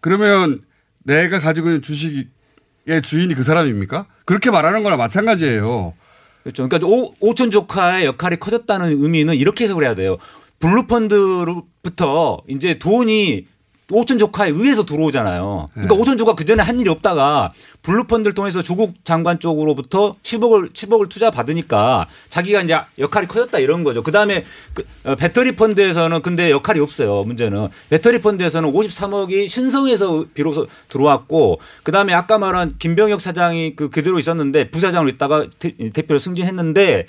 그러면 0.00 0.62
내가 1.04 1.38
가지고 1.38 1.68
있는 1.68 1.82
주식의 1.82 3.02
주인이 3.02 3.34
그 3.34 3.42
사람입니까? 3.42 4.06
그렇게 4.24 4.50
말하는 4.50 4.82
거나 4.82 4.96
마찬가지예요. 4.96 5.94
그렇죠. 6.42 6.68
그러니까 6.68 6.88
오, 6.88 7.14
오천 7.20 7.50
조카의 7.50 8.06
역할이 8.06 8.36
커졌다는 8.38 9.02
의미는 9.02 9.34
이렇게 9.34 9.64
해석을 9.64 9.84
해야 9.84 9.94
돼요. 9.94 10.16
블루펀드로부터 10.60 12.42
이제 12.48 12.78
돈이 12.78 13.46
오촌 13.90 14.18
조카에 14.18 14.50
의해서 14.50 14.84
들어오잖아요. 14.84 15.68
그러니까 15.72 15.94
네. 15.94 16.00
오촌 16.00 16.16
조카 16.16 16.34
그 16.34 16.44
전에 16.44 16.62
한 16.62 16.78
일이 16.80 16.88
없다가 16.90 17.52
블루펀드를 17.82 18.34
통해서 18.34 18.62
조국 18.62 19.04
장관 19.04 19.38
쪽으로부터 19.40 20.14
10억을 20.22 20.72
10억을 20.72 21.08
투자 21.08 21.30
받으니까 21.30 22.06
자기가 22.28 22.62
이제 22.62 22.78
역할이 22.98 23.26
커졌다 23.26 23.58
이런 23.58 23.84
거죠. 23.84 24.02
그다음에 24.02 24.44
그, 24.74 24.84
어, 25.04 25.14
배터리 25.14 25.56
펀드에서는 25.56 26.22
근데 26.22 26.50
역할이 26.50 26.78
없어요. 26.80 27.24
문제는 27.24 27.68
배터리 27.88 28.20
펀드에서는 28.20 28.70
53억이 28.72 29.48
신성에서 29.48 30.26
비로소 30.34 30.66
들어왔고 30.88 31.60
그다음에 31.82 32.12
아까 32.12 32.38
말한 32.38 32.74
김병혁 32.78 33.20
사장이 33.20 33.76
그 33.76 33.88
그대로 33.90 34.18
있었는데 34.18 34.70
부사장으로 34.70 35.08
있다가 35.10 35.46
대, 35.58 35.74
대표로 35.92 36.18
승진했는데 36.18 37.06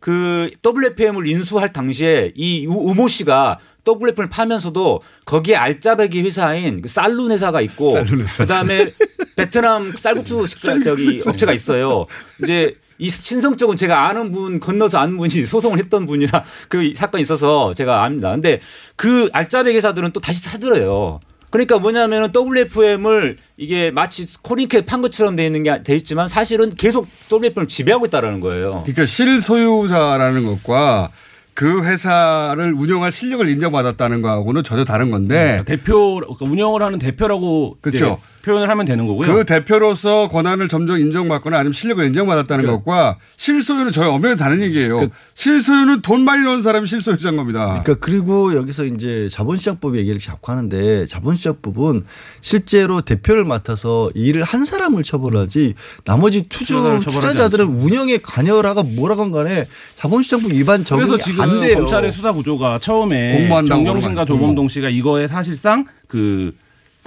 그 0.00 0.50
WFM을 0.64 1.26
인수할 1.26 1.72
당시에 1.72 2.32
이 2.34 2.66
우- 2.66 2.90
우모 2.90 3.08
씨가 3.08 3.58
WFM을 3.86 4.28
파면서도 4.28 5.00
거기에 5.24 5.56
알짜배기 5.56 6.22
회사인 6.22 6.82
그 6.82 6.88
쌀룬 6.88 7.30
회사가 7.32 7.60
있고 7.60 7.92
쌀룬 7.92 8.20
회사. 8.20 8.44
그다음에 8.44 8.92
베트남 9.36 9.92
쌀국수 9.96 10.46
식사 10.48 10.78
저기 10.82 11.22
업체가 11.26 11.52
있어요. 11.52 12.06
이제 12.42 12.76
이 12.98 13.10
신성 13.10 13.56
쪽은 13.56 13.76
제가 13.76 14.08
아는 14.08 14.30
분 14.30 14.60
건너서 14.60 14.98
아는 14.98 15.16
분이 15.16 15.44
소송을 15.46 15.78
했던 15.78 16.06
분이라 16.06 16.44
그 16.68 16.92
사건이 16.96 17.22
있어서 17.22 17.74
제가 17.74 18.04
압니다. 18.04 18.30
근데 18.30 18.60
그 18.96 19.28
알짜배기 19.32 19.76
회사들은 19.76 20.12
또 20.12 20.20
다시 20.20 20.40
사들어요. 20.40 21.20
그러니까 21.50 21.78
뭐냐면은 21.78 22.32
WFM을 22.34 23.36
이게 23.56 23.92
마치 23.92 24.26
코링크에 24.42 24.80
판 24.84 25.02
것처럼 25.02 25.36
돼 25.36 25.46
있는 25.46 25.62
게 25.62 25.82
돼 25.84 25.94
있지만 25.96 26.26
사실은 26.26 26.74
계속 26.74 27.06
WFM을 27.32 27.68
지배하고 27.68 28.06
있다라는 28.06 28.40
거예요. 28.40 28.80
그러니까 28.82 29.06
실소유자라는 29.06 30.46
것과 30.46 31.10
그 31.54 31.84
회사를 31.84 32.74
운영할 32.74 33.12
실력을 33.12 33.48
인정받았다는 33.48 34.22
거하고는 34.22 34.64
전혀 34.64 34.84
다른 34.84 35.10
건데 35.10 35.62
대표 35.66 36.16
그러니까 36.16 36.44
운영을 36.44 36.82
하는 36.82 36.98
대표라고 36.98 37.78
그렇죠. 37.80 38.20
표현을 38.44 38.68
하면 38.68 38.84
되는 38.84 39.06
거고요. 39.06 39.32
그 39.32 39.44
대표로서 39.44 40.28
권한을 40.28 40.68
점점 40.68 40.98
인정받거나 40.98 41.56
아니면 41.56 41.72
실력을 41.72 42.04
인정받았다는 42.04 42.66
것과 42.66 43.18
실소유는 43.36 43.90
저희 43.90 44.08
엄연히 44.08 44.36
다른 44.36 44.60
얘기예요. 44.62 44.98
실소유는 45.34 46.02
돈 46.02 46.24
많이 46.24 46.44
넣은 46.44 46.60
사람이 46.60 46.86
실소유자인 46.86 47.36
겁니다. 47.36 47.82
그러니까 47.82 47.94
그리고 47.94 48.54
여기서 48.54 48.84
이제 48.84 49.28
자본시장법 49.30 49.96
얘기를 49.96 50.18
자꾸 50.18 50.52
하는데 50.52 51.06
자본시장법은 51.06 52.04
실제로 52.42 53.00
대표를 53.00 53.44
맡아서 53.44 54.10
이 54.14 54.24
일을 54.26 54.42
한 54.42 54.64
사람을 54.64 55.02
처벌하지 55.02 55.74
나머지 56.04 56.46
처벌하지 56.48 57.04
투자자들은 57.04 57.66
운영에 57.66 58.18
관여라가 58.18 58.82
뭐라건 58.82 59.32
간에 59.32 59.66
자본시장법 59.96 60.52
위반 60.52 60.84
적용이 60.84 61.08
그래서 61.08 61.24
지금 61.24 61.40
안 61.40 61.60
돼요. 61.60 61.78
검찰의 61.78 62.12
수사 62.12 62.32
구조가 62.32 62.78
처음에 62.80 63.38
공모한다고 63.38 63.84
정경심과 63.84 64.24
조범동 64.26 64.68
씨가 64.68 64.90
이거에 64.90 65.28
사실상 65.28 65.86
그 66.08 66.54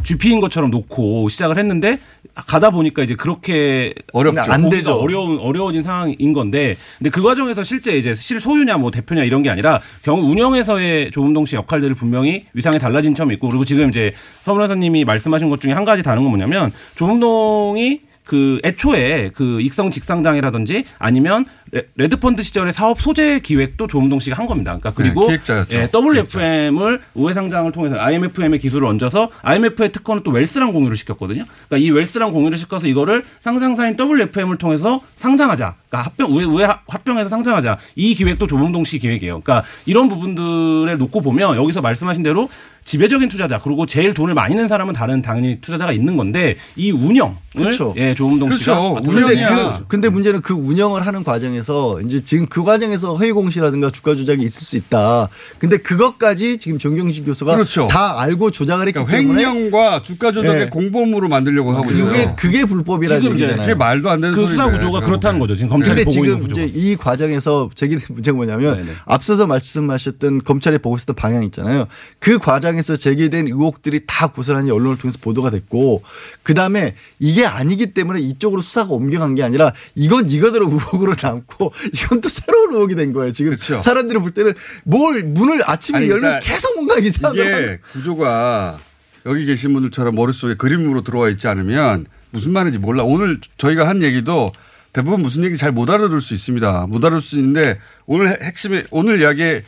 GP인 0.03 0.39
것처럼 0.39 0.71
놓고 0.71 1.29
시작을 1.29 1.57
했는데 1.57 1.99
가다 2.33 2.69
보니까 2.69 3.03
이제 3.03 3.15
그렇게 3.15 3.93
어렵죠. 4.13 4.51
안 4.51 4.69
되죠. 4.69 4.93
어려운 4.93 5.39
어려워진 5.39 5.83
상황인 5.83 6.33
건데 6.33 6.77
근데 6.97 7.09
그 7.09 7.21
과정에서 7.21 7.63
실제 7.63 7.97
이제 7.97 8.15
실소유냐 8.15 8.77
뭐 8.77 8.91
대표냐 8.91 9.23
이런 9.23 9.43
게 9.43 9.49
아니라 9.49 9.81
경우 10.03 10.21
운영에서의 10.29 11.11
조범동 11.11 11.45
씨 11.45 11.55
역할들을 11.55 11.95
분명히 11.95 12.45
위상에 12.53 12.77
달라진 12.77 13.15
점이 13.15 13.33
있고 13.35 13.47
그리고 13.49 13.65
지금 13.65 13.89
이제 13.89 14.13
서 14.43 14.55
변호사님이 14.55 15.05
말씀하신 15.05 15.49
것 15.49 15.59
중에 15.59 15.73
한 15.73 15.83
가지 15.85 16.03
다른 16.03 16.23
건 16.23 16.29
뭐냐면 16.31 16.71
조범동이 16.95 18.01
그 18.23 18.59
애초에 18.65 19.31
그 19.33 19.61
익성 19.61 19.89
직상장이라든지 19.89 20.83
아니면 20.99 21.45
레- 21.72 21.84
레드펀드 21.95 22.43
시절의 22.43 22.74
사업 22.74 22.99
소재 22.99 23.39
기획도 23.39 23.88
조범동 23.88 24.19
씨가 24.20 24.38
한 24.38 24.45
겁니다. 24.47 24.78
그러니까 24.80 24.91
그리고 24.91 25.22
네, 25.22 25.28
기획자였죠. 25.28 25.78
예, 25.78 25.89
WFM을 25.93 27.01
우회 27.13 27.34
상장을 27.34 27.72
통해서 27.72 27.97
IFM의 27.99 28.59
기술을 28.59 28.88
얹어서 28.88 29.30
IFM의 29.41 29.91
특허는 29.91 30.24
또 30.24 30.32
웰스랑 30.32 30.72
공유를 30.74 30.95
시켰거든요. 30.97 31.45
그러니까 31.68 31.78
이 31.86 31.89
웰스랑 31.91 32.32
공유를 32.32 32.57
시켜서 32.57 32.88
이거를 32.88 33.24
상장사인 33.39 33.95
WFM을 33.99 34.57
통해서 34.57 35.01
상장하자. 35.15 35.76
그러니까 35.89 36.09
합병 36.09 36.36
우회, 36.36 36.43
우회 36.45 36.65
합병해서 36.88 37.30
상장하자. 37.30 37.78
이 37.95 38.13
기획도 38.15 38.47
조범동 38.47 38.84
씨 38.84 38.99
기획이에요. 38.99 39.41
그러니까 39.41 39.68
이런 39.86 40.09
부분들에 40.09 40.95
놓고 40.95 41.22
보면 41.22 41.55
여기서 41.57 41.82
말씀하신 41.82 42.24
대로 42.24 42.49
지배적인 42.86 43.28
투자자 43.28 43.59
그리고 43.59 43.86
제일 43.86 44.13
돈을 44.13 44.34
많이 44.34 44.55
낸 44.55 44.70
사람은 44.70 44.93
다른 44.93 45.22
당연히 45.22 45.59
투자자가 45.59 45.91
있는 45.91 46.15
건데 46.15 46.55
이 46.78 46.91
운영을 46.91 47.36
그렇죠. 47.53 47.93
예, 47.97 48.13
조봉동 48.15 48.53
씨가 48.53 48.76
맡아서 48.93 49.01
근데, 49.11 49.34
진행하는 49.34 49.74
그, 49.74 49.88
근데 49.88 50.09
문제는 50.09 50.39
그 50.41 50.53
운영을 50.53 51.05
하는 51.05 51.26
과정에 51.26 51.57
서 51.64 51.99
이제 52.01 52.24
지금 52.24 52.45
그 52.45 52.64
과정에서 52.64 53.18
회의 53.20 53.32
공시라든가 53.32 53.89
주가 53.89 54.16
조작이 54.16 54.43
있을 54.43 54.62
수 54.62 54.78
있다. 54.78 55.28
근데 55.60 55.78
그것까지 55.78 56.58
지금 56.58 56.78
정경심 56.80 57.26
교수가 57.26 57.53
그렇죠. 57.55 57.88
다 57.89 58.20
알고 58.22 58.51
조작을 58.51 58.88
했기 58.88 58.93
그러니까 58.93 59.18
때문에 59.18 59.43
횡령과 59.45 60.01
주가 60.03 60.32
조작의 60.32 60.60
네. 60.66 60.70
공범으로 60.70 61.28
만들려고 61.30 61.72
하고 61.72 61.88
그게 61.88 61.99
있어요. 61.99 62.36
그게 62.38 62.66
불법이라는 62.66 63.22
지금 63.22 63.36
이제 63.36 63.45
얘기잖아요. 63.45 63.68
그게 63.68 63.76
말도 63.76 64.10
안 64.10 64.22
되는 64.22 64.36
그 64.36 64.47
수사 64.47 64.70
구조가 64.72 65.01
그렇다는. 65.01 65.39
거죠. 65.39 65.55
지금 65.55 65.70
검찰이 65.70 66.03
보고 66.03 66.26
있는 66.26 66.39
지금 66.39 66.39
구조가. 66.47 66.62
이제 66.62 66.74
이 66.76 66.95
과정에서 66.95 67.70
제기된 67.76 68.05
문제가 68.16 68.36
뭐냐면 68.36 68.88
앞서서 69.05 69.47
말씀하셨던 69.47 70.43
검찰이 70.43 70.78
보고 70.80 70.95
있었던 70.97 71.16
방향 71.16 71.43
있잖아요. 71.43 71.86
그 72.20 72.38
과정에서 72.39 72.95
제기된 72.95 73.47
의혹들이 73.47 74.01
다 74.08 74.28
고스란히 74.28 74.72
언론을 74.72 74.97
통해서 74.97 75.18
보도가 75.22 75.49
됐고 75.49 76.01
그 76.43 76.53
다음에 76.53 76.95
이게 77.20 77.45
아니기 77.45 77.93
때문에 77.93 78.20
이쪽으로 78.20 78.62
수사가 78.62 78.93
옮겨간 78.93 79.36
게 79.36 79.43
아니라 79.43 79.74
이건 79.95 80.30
이거대로 80.30 80.66
의혹으로 80.72 81.16
남고 81.22 81.46
이건 81.93 82.21
또 82.21 82.29
새로운 82.29 82.73
의혹이 82.73 82.95
된 82.95 83.13
거예요. 83.13 83.31
지금 83.31 83.55
사람들이 83.81 84.19
볼 84.19 84.31
때는 84.31 84.53
뭘 84.83 85.23
문을 85.23 85.61
아침에 85.69 85.97
아니, 85.99 86.09
열면 86.09 86.21
그러니까 86.21 86.39
계속 86.45 86.75
뭔가 86.75 86.99
이상한 86.99 87.35
이게 87.37 87.79
구조가 87.93 88.79
여기 89.25 89.45
계신 89.45 89.73
분들처럼 89.73 90.15
머릿속에 90.15 90.55
그림으로 90.55 91.01
들어와 91.03 91.29
있지 91.29 91.47
않으면 91.47 92.05
무슨 92.31 92.51
말인지 92.53 92.79
몰라. 92.79 93.03
오늘 93.03 93.39
저희가 93.57 93.87
한 93.87 94.01
얘기도 94.03 94.51
대부분 94.93 95.21
무슨 95.21 95.43
얘기 95.43 95.57
잘 95.57 95.71
못 95.71 95.89
알아들을 95.89 96.21
수 96.21 96.33
있습니다. 96.33 96.87
못 96.87 97.03
알아들 97.03 97.21
수 97.21 97.35
있는데 97.37 97.79
오늘 98.05 98.29
핵- 98.29 98.41
핵심이 98.43 98.83
오늘 98.91 99.21
이야기의 99.21 99.63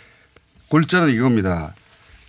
골자는 0.69 1.09
이겁니다. 1.13 1.73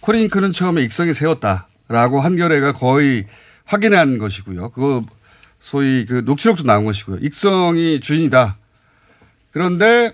코링크는 0.01 0.53
처음에 0.53 0.82
익성이 0.82 1.12
세웠다라고 1.14 2.20
한겨레가 2.20 2.72
거의 2.72 3.26
확인한 3.64 4.18
것이고요. 4.18 4.70
그거 4.70 5.05
소위 5.61 6.07
그 6.07 6.22
녹취록도 6.24 6.62
나온 6.64 6.84
것이고요. 6.84 7.18
익성이 7.20 8.01
주인이다. 8.01 8.57
그런데 9.53 10.12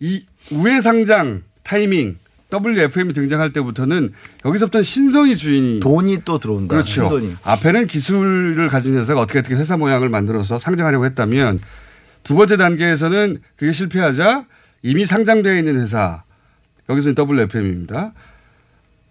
이 0.00 0.24
우회 0.50 0.80
상장 0.80 1.42
타이밍 1.62 2.18
WFM이 2.52 3.12
등장할 3.14 3.52
때부터는 3.52 4.12
여기서부터는 4.44 4.82
신성이 4.82 5.36
주인이 5.36 5.80
돈이 5.80 6.18
또 6.24 6.38
들어온다. 6.38 6.74
그렇죠. 6.74 7.08
신돈이. 7.08 7.36
앞에는 7.42 7.86
기술을 7.86 8.68
가진 8.68 8.96
회사가 8.96 9.20
어떻게 9.20 9.38
어떻게 9.38 9.54
회사 9.54 9.76
모양을 9.76 10.08
만들어서 10.10 10.58
상장하려고 10.58 11.06
했다면 11.06 11.60
두 12.22 12.34
번째 12.36 12.56
단계에서는 12.56 13.38
그게 13.56 13.72
실패하자 13.72 14.46
이미 14.82 15.06
상장되어 15.06 15.56
있는 15.56 15.80
회사 15.80 16.24
여기서는 16.88 17.14
WFM입니다. 17.18 18.12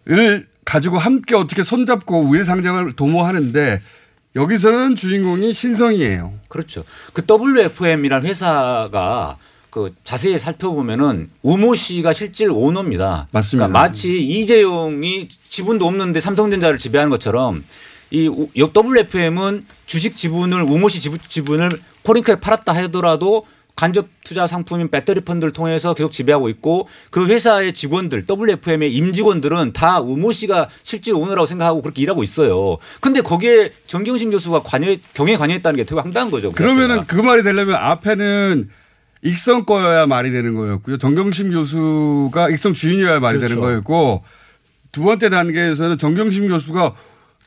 을 0.10 0.48
가지고 0.66 0.98
함께 0.98 1.36
어떻게 1.36 1.64
손잡고 1.64 2.22
우회 2.22 2.44
상장을 2.44 2.92
도모하는데 2.94 3.82
여기서는 4.36 4.96
주인공이 4.96 5.52
신성이에요. 5.54 6.34
그렇죠. 6.48 6.84
그 7.14 7.24
WFM이라는 7.30 8.30
회사가 8.30 9.38
그 9.70 9.94
자세히 10.04 10.38
살펴보면은 10.40 11.30
우모 11.42 11.76
씨가 11.76 12.14
실질 12.14 12.50
오너입니다. 12.52 13.28
맞습니다. 13.32 13.68
그러니까 13.68 13.80
마치 13.90 14.22
이재용이 14.22 15.28
지분도 15.48 15.86
없는데 15.88 16.20
삼성전자를 16.20 16.78
지배하는 16.78 17.10
것처럼 17.10 17.64
이 18.10 18.28
우- 18.28 18.50
WFM은 18.56 19.66
주식 19.86 20.18
지분을 20.18 20.62
우모 20.64 20.90
씨 20.90 21.00
지분- 21.00 21.20
지분을 21.28 21.70
코링크에 22.04 22.36
팔았다 22.36 22.74
하더라도 22.76 23.46
간접 23.76 24.08
투자 24.24 24.48
상품인 24.48 24.90
배터리 24.90 25.22
펀드를 25.22 25.54
통해서 25.54 25.94
계속 25.94 26.12
지배하고 26.12 26.50
있고 26.50 26.88
그 27.10 27.28
회사의 27.28 27.74
직원들 27.74 28.26
WFM의 28.30 28.94
임직원들은 28.94 29.74
다 29.74 30.00
우모 30.00 30.32
씨가 30.32 30.70
실질 30.84 31.16
오너라고 31.16 31.46
생각하고 31.46 31.82
그렇게 31.82 32.02
일하고 32.02 32.24
있어요. 32.24 32.78
근데 33.00 33.22
거기에 33.22 33.72
정경심 33.88 34.32
교수가 34.32 34.62
관여 34.64 34.96
경영에 35.14 35.38
관여했다는 35.38 35.78
게 35.78 35.84
되게 35.84 36.00
황당한 36.00 36.30
거죠. 36.30 36.52
그 36.52 36.58
그러면은. 36.58 37.06
그 37.08 37.16
말이 37.16 37.44
되려면 37.44 37.76
앞에는 37.76 38.70
익성 39.24 39.66
거여야 39.66 40.08
말이 40.08 40.32
되는 40.32 40.56
거였고요. 40.56 40.98
정경심 40.98 41.52
교수가 41.52 42.50
익성 42.50 42.74
주인이어야 42.74 43.20
말이 43.20 43.38
그렇죠. 43.38 43.56
되는 43.56 43.62
거였고 43.62 44.24
두 44.92 45.04
번째 45.04 45.30
단계에서는 45.30 45.98
정경심 45.98 46.48
교수가 46.50 46.94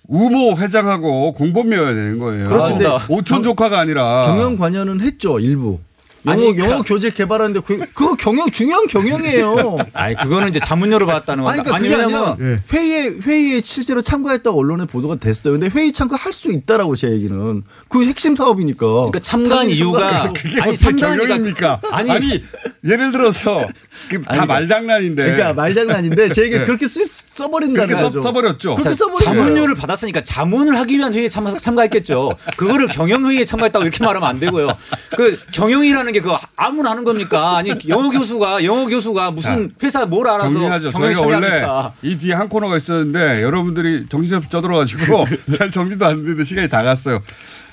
우모 0.07 0.57
회장하고 0.59 1.33
공범이어야 1.33 1.95
되는 1.95 2.19
거예요. 2.19 2.49
그렇습니다. 2.49 2.99
오촌 3.09 3.43
조카가 3.43 3.79
아니라 3.81 4.27
경영 4.27 4.57
관여는 4.57 5.01
했죠 5.01 5.39
일부. 5.41 5.81
영어, 6.27 6.33
아니, 6.33 6.59
영어 6.59 6.79
그- 6.79 6.85
교재 6.95 7.11
개발하는데 7.11 7.61
그, 7.67 7.79
그거 7.93 8.15
경영 8.17 8.51
중요한 8.51 8.87
경영이에요. 8.87 9.79
아니 9.93 10.17
그거는 10.17 10.49
이제 10.49 10.61
자문료를 10.61 11.07
받았다는 11.07 11.47
아니, 11.47 11.63
건데. 11.63 11.71
그러니까 11.79 12.07
그게 12.07 12.17
아니라 12.17 12.61
회의에 12.73 13.11
회의에 13.27 13.61
실제로 13.63 14.01
참가했다고 14.03 14.59
언론에 14.59 14.87
보도가 14.87 15.17
됐어요. 15.17 15.59
근데 15.59 15.69
회의 15.75 15.93
참가 15.93 16.17
할 16.17 16.33
수 16.35 16.51
있다라고 16.51 16.97
제 16.97 17.11
얘기는 17.11 17.63
그 17.89 18.05
핵심 18.05 18.35
사업이니까. 18.35 18.87
그러니까 18.87 19.21
참가한 19.21 19.71
이유가 19.71 20.33
그게 20.33 20.61
아니 20.61 20.77
경영입니까? 20.77 21.81
아니, 21.93 22.11
아니, 22.11 22.45
예를 22.85 23.13
들어서 23.13 23.67
그다 24.09 24.33
아니, 24.35 24.47
말장난인데. 24.47 25.23
그러니까 25.23 25.53
말장난인데 25.55 26.31
제 26.33 26.43
얘기 26.43 26.59
네. 26.59 26.65
그렇게 26.65 26.89
쓰, 26.89 27.05
써버린다는 27.05 27.87
그렇게 27.87 27.95
써- 28.01 28.09
거죠. 28.09 28.21
써버렸죠. 28.21 28.75
그렇게 28.77 28.91
자, 28.91 28.97
써버린. 28.97 29.25
자문료를 29.25 29.75
받았으니까 29.77 30.23
자문을 30.25 30.77
하기 30.81 30.99
위한 30.99 31.15
회의에 31.15 31.29
참가, 31.29 31.57
참가했겠죠. 31.57 32.33
그거를 32.57 32.89
경영회의에 32.89 33.45
참가했다고 33.45 33.85
이렇게 33.85 34.05
말하면 34.05 34.29
안 34.29 34.41
되고요. 34.41 34.77
그 35.17 35.39
경영이라는 35.53 36.14
게 36.15 36.21
그거 36.21 36.39
아무나 36.57 36.91
하는 36.91 37.05
겁니까? 37.05 37.57
아니 37.57 37.71
영어 37.89 38.09
교수가 38.09 38.65
영어 38.65 38.87
교수가 38.87 39.33
무슨 39.33 39.73
회사 39.83 40.07
뭘 40.07 40.29
알아서 40.29 40.51
정리하죠. 40.51 40.93
저희가 40.93 41.21
원래? 41.23 41.65
이 42.03 42.17
뒤에 42.17 42.33
한 42.33 42.49
코너가 42.49 42.77
있었는데 42.77 43.43
여러분들이 43.43 44.07
정신없이 44.09 44.49
떠들어가지고 44.49 45.27
잘 45.59 45.71
정리도 45.71 46.07
안 46.07 46.23
되는데 46.23 46.45
시간이 46.45 46.69
다 46.69 46.83
갔어요. 46.83 47.21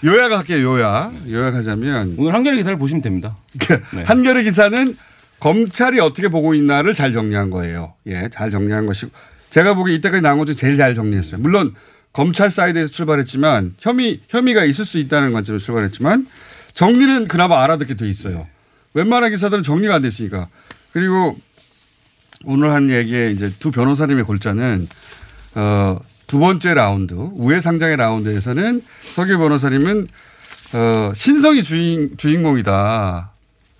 요약할게요. 0.03 0.65
요약. 0.67 1.13
요약하자면 1.29 2.15
오늘 2.17 2.33
한겨레 2.33 2.57
기사를 2.57 2.77
보시면 2.77 3.01
됩니다. 3.01 3.37
네. 3.93 4.03
한겨레 4.03 4.43
기사는 4.43 4.97
검찰이 5.39 5.99
어떻게 5.99 6.27
보고 6.27 6.53
있나를 6.53 6.93
잘 6.93 7.13
정리한 7.13 7.49
거예요. 7.51 7.93
예, 8.07 8.29
잘 8.31 8.49
정리한 8.51 8.85
것이고 8.85 9.11
제가 9.51 9.75
보기 9.75 9.93
이때까지 9.95 10.21
나온 10.21 10.39
것 10.39 10.45
중에 10.45 10.55
제일 10.55 10.77
잘 10.77 10.95
정리했어요. 10.95 11.41
물론 11.41 11.73
검찰 12.13 12.49
사이드에서 12.49 12.91
출발했지만 12.91 13.75
혐의 13.79 14.19
혐의가 14.29 14.65
있을 14.65 14.85
수 14.85 14.97
있다는 14.97 15.31
관점에서 15.33 15.63
출발했지만 15.63 16.27
정리는 16.73 17.27
그나마 17.27 17.63
알아듣게 17.63 17.95
돼 17.95 18.09
있어요. 18.09 18.47
웬만한 18.93 19.31
기사들은 19.31 19.63
정리가 19.63 19.95
안 19.95 20.01
됐으니까. 20.01 20.47
그리고 20.93 21.37
오늘 22.43 22.71
한 22.71 22.89
얘기에 22.89 23.31
이제 23.31 23.53
두 23.59 23.71
변호사님의 23.71 24.23
골자는 24.23 24.87
어, 25.55 25.99
두 26.27 26.39
번째 26.39 26.73
라운드 26.73 27.13
우회 27.13 27.59
상장의 27.61 27.97
라운드에서는 27.97 28.81
서기호 29.13 29.35
변호사님은 29.35 30.07
어, 30.73 31.11
신성이 31.13 31.61
주인 31.63 32.15
주인공이다 32.17 33.30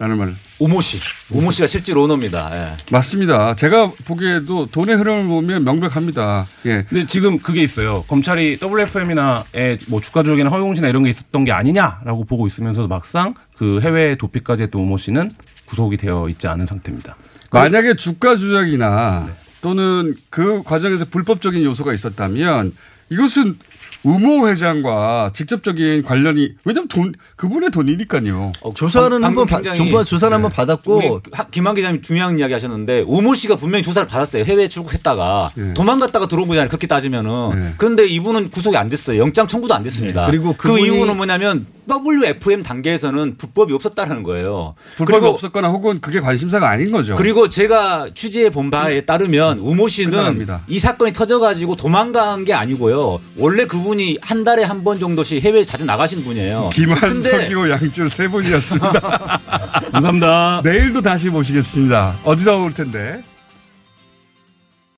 라는 0.02 0.18
말. 0.18 0.36
우모 0.58 0.82
씨, 0.82 1.00
오모 1.30 1.52
씨가 1.52 1.68
실제 1.68 1.94
오너입니다. 1.94 2.50
예. 2.54 2.78
맞습니다. 2.92 3.56
제가 3.56 3.92
보기에도 4.06 4.66
돈의 4.66 4.96
흐름을 4.96 5.28
보면 5.28 5.64
명백합니다. 5.64 6.48
예. 6.66 6.86
근데 6.90 7.06
지금 7.06 7.38
그게 7.38 7.62
있어요. 7.62 8.02
검찰이 8.08 8.58
WFM이나의 8.60 9.78
뭐 9.90 10.02
주가 10.02 10.24
조작이나 10.24 10.50
허용공시나 10.50 10.88
이런 10.88 11.04
게 11.04 11.12
있었던 11.12 11.46
게 11.46 11.52
아니냐라고 11.52 12.24
보고 12.26 12.48
있으면서도 12.48 12.88
막상 12.88 13.36
그 13.56 13.80
해외 13.82 14.16
도피까지 14.16 14.64
했던 14.64 14.82
오모 14.82 14.98
씨는 14.98 15.30
구속이 15.66 15.98
되어 15.98 16.30
있지 16.30 16.48
않은 16.48 16.66
상태입니다. 16.66 17.16
만약에 17.52 17.94
주가 17.94 18.36
조작이나 18.36 19.30
또는 19.62 20.16
그 20.32 20.64
과정에서 20.64 21.06
불법적인 21.06 21.64
요소가 21.64 21.94
있었다면 21.94 22.74
이것은 23.12 23.60
우모 24.04 24.48
회장과 24.48 25.32
직접적인 25.34 26.04
관련이 26.04 26.54
왜냐하면 26.66 26.88
돈 26.88 27.14
그분의 27.36 27.70
돈이니까요. 27.72 28.52
조사는 28.74 29.24
한번 29.24 29.46
받- 29.46 29.64
정부가 29.76 30.04
조사는 30.04 30.34
한번 30.34 30.52
받았고 30.52 31.22
김한 31.52 31.76
기자님 31.76 32.02
중요한 32.02 32.38
이야기 32.40 32.54
하셨는데 32.54 33.04
오모 33.06 33.36
씨가 33.36 33.58
분명히 33.58 33.84
조사를 33.84 34.08
받았어요. 34.08 34.44
해외 34.44 34.68
출국했다가 34.68 35.52
도망갔다가 35.76 36.28
들어온 36.28 36.48
거잖아요. 36.48 36.68
그렇게 36.70 36.88
따지면은. 36.88 37.74
그런데 37.78 38.08
이분은 38.08 38.50
구속이 38.50 38.76
안 38.78 38.88
됐어요. 38.88 39.20
영장 39.22 39.48
청구도 39.48 39.74
안 39.74 39.84
됐습니다. 39.84 40.22
네. 40.26 40.28
그리고 40.32 40.54
그 40.58 40.80
이유는 40.80 41.16
뭐냐면 41.18 41.66
WFM 41.90 42.64
단계에서는 42.64 43.38
불법이 43.38 43.74
없었다는 43.74 44.24
거예요. 44.24 44.76
불법이 44.98 45.26
없었거나 45.26 45.70
혹은 45.70 46.00
그게 46.02 46.20
관심사가 46.20 46.70
아닌 46.70 46.92
거죠. 46.92 47.16
그리고 47.16 47.50
제가 47.50 48.10
취재해 48.14 48.50
본 48.50 48.70
바에 48.72 49.02
따르면 49.02 49.60
우모 49.60 49.88
씨는 49.88 50.12
끝나갑니다. 50.12 50.64
이 50.68 50.80
사건이 50.80 51.14
터져가지고 51.14 51.76
도망간 51.76 52.46
게 52.46 52.54
아니고요. 52.54 53.20
원래 53.38 53.66
그분이 53.66 54.20
한 54.22 54.44
달에 54.44 54.64
한 54.64 54.82
번 54.84 55.00
정도씩 55.00 55.44
해외 55.44 55.64
자주 55.64 55.86
나가신 55.86 56.24
분이에요. 56.24 56.70
김한, 56.74 57.22
서기호, 57.22 57.70
양줄 57.70 58.10
세 58.10 58.28
분이었습니다. 58.28 58.92
감사합니다. 59.94 60.62
내일도 60.64 61.02
다시 61.02 61.30
모시겠습니다. 61.30 62.16
어디다 62.24 62.56
올 62.58 62.74
텐데. 62.74 63.24